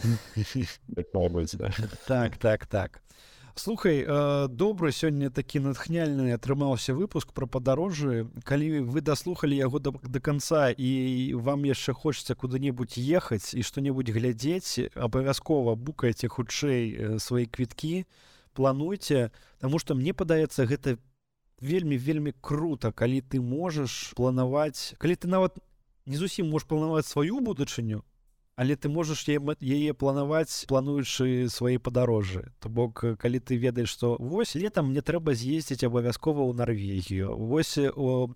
так 2.06 2.36
так 2.36 2.66
так 2.66 3.02
слухай 3.54 4.04
э, 4.08 4.48
добра 4.48 4.88
сёння 4.90 5.30
такі 5.30 5.60
натхняльны 5.60 6.32
атрымаўся 6.32 6.94
выпуск 6.94 7.32
про 7.32 7.46
падарожжы 7.46 8.30
калі 8.44 8.80
вы 8.88 9.00
даслухали 9.00 9.54
яго 9.54 9.78
до, 9.78 9.92
до 10.02 10.20
конца 10.20 10.70
і 10.70 11.34
вам 11.34 11.64
яшчэ 11.64 11.92
хочется 11.92 12.34
куды-небудзь 12.34 12.96
ехаць 12.96 13.54
і 13.54 13.62
что-небудзь 13.62 14.10
глядзець 14.10 14.94
абавязкова 14.94 15.74
букаеце 15.74 16.28
хутчэй 16.28 17.18
свои 17.18 17.46
квіткі 17.46 18.06
плануйте 18.54 19.30
Таму 19.58 19.78
что 19.78 19.94
мне 19.94 20.14
падаецца 20.14 20.64
гэта 20.64 20.98
вельмі 21.60 21.98
вельмі 21.98 22.32
круто 22.40 22.92
калі 22.92 23.20
ты 23.20 23.42
можаш 23.42 24.14
планаваць 24.16 24.94
калі 24.98 25.14
ты 25.20 25.28
нават 25.28 25.58
не 26.06 26.16
зусім 26.16 26.48
можешь 26.48 26.68
планаваць 26.68 27.06
сваю 27.06 27.40
будучыню 27.40 28.04
але 28.59 28.74
ты 28.74 28.90
можаш 28.90 29.22
яе 29.30 29.94
планаваць 29.94 30.66
плануючы 30.66 31.46
свае 31.46 31.78
падарожжы 31.78 32.50
то 32.59 32.68
бок 32.68 33.04
калі 33.22 33.38
ты 33.38 33.54
ведаеш 33.54 33.94
што 33.94 34.16
вось 34.18 34.59
летом 34.59 34.90
мне 34.90 35.00
трэба 35.00 35.38
з'ездзіць 35.38 35.86
абавязкова 35.86 36.42
ў 36.42 36.59
Нарвегію 36.59 37.38
вось 37.38 37.78
о, 37.78 38.34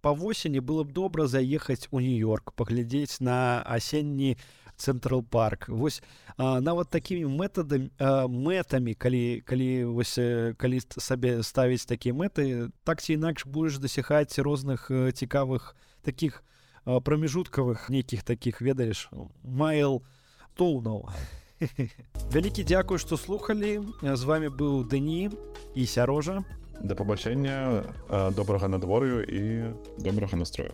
па 0.00 0.16
восені 0.16 0.64
было 0.64 0.84
б 0.88 0.96
добра 0.96 1.28
заехаць 1.28 1.92
у 1.92 2.00
нью-йорк 2.00 2.56
паглядзець 2.56 3.20
на 3.20 3.60
асенні 3.68 4.36
централ 4.80 5.22
парк. 5.22 5.68
Вось 5.68 6.02
а, 6.36 6.60
нават 6.60 6.88
такімі 6.88 7.28
метадамі 7.28 7.90
мэтамі 8.00 8.94
калі 8.96 9.44
калі 9.44 9.84
вось 9.92 10.16
калі 10.56 10.80
сабе 10.96 11.42
ставіць 11.44 11.84
такія 11.84 12.16
мэты 12.16 12.72
так 12.84 13.04
ці 13.04 13.20
інакш 13.20 13.44
будешь 13.44 13.76
дасягаць 13.76 14.40
розных 14.40 14.88
цікавых 14.88 15.76
таких 16.00 16.42
прамежуткавых 16.84 17.90
нейкіх 17.90 18.22
таких 18.24 18.60
ведаеш 18.60 19.08
майл 19.44 20.02
тоўнаў 20.56 21.08
вялікі 22.34 22.64
дзякуй 22.64 22.98
што 22.98 23.16
слухалі 23.20 23.80
з 24.02 24.22
вами 24.24 24.48
быў 24.48 24.84
Дэні 24.88 25.30
і 25.76 25.86
сярожа. 25.86 26.44
Да 26.80 26.96
пабачэння 26.96 27.84
добрага 28.32 28.68
надвор'ю 28.68 29.20
і 29.20 29.42
добрага 30.00 30.36
настрою. 30.40 30.72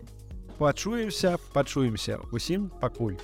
Пачуемся 0.58 1.36
пачуемся 1.52 2.18
усім 2.32 2.70
пакуль 2.80 3.18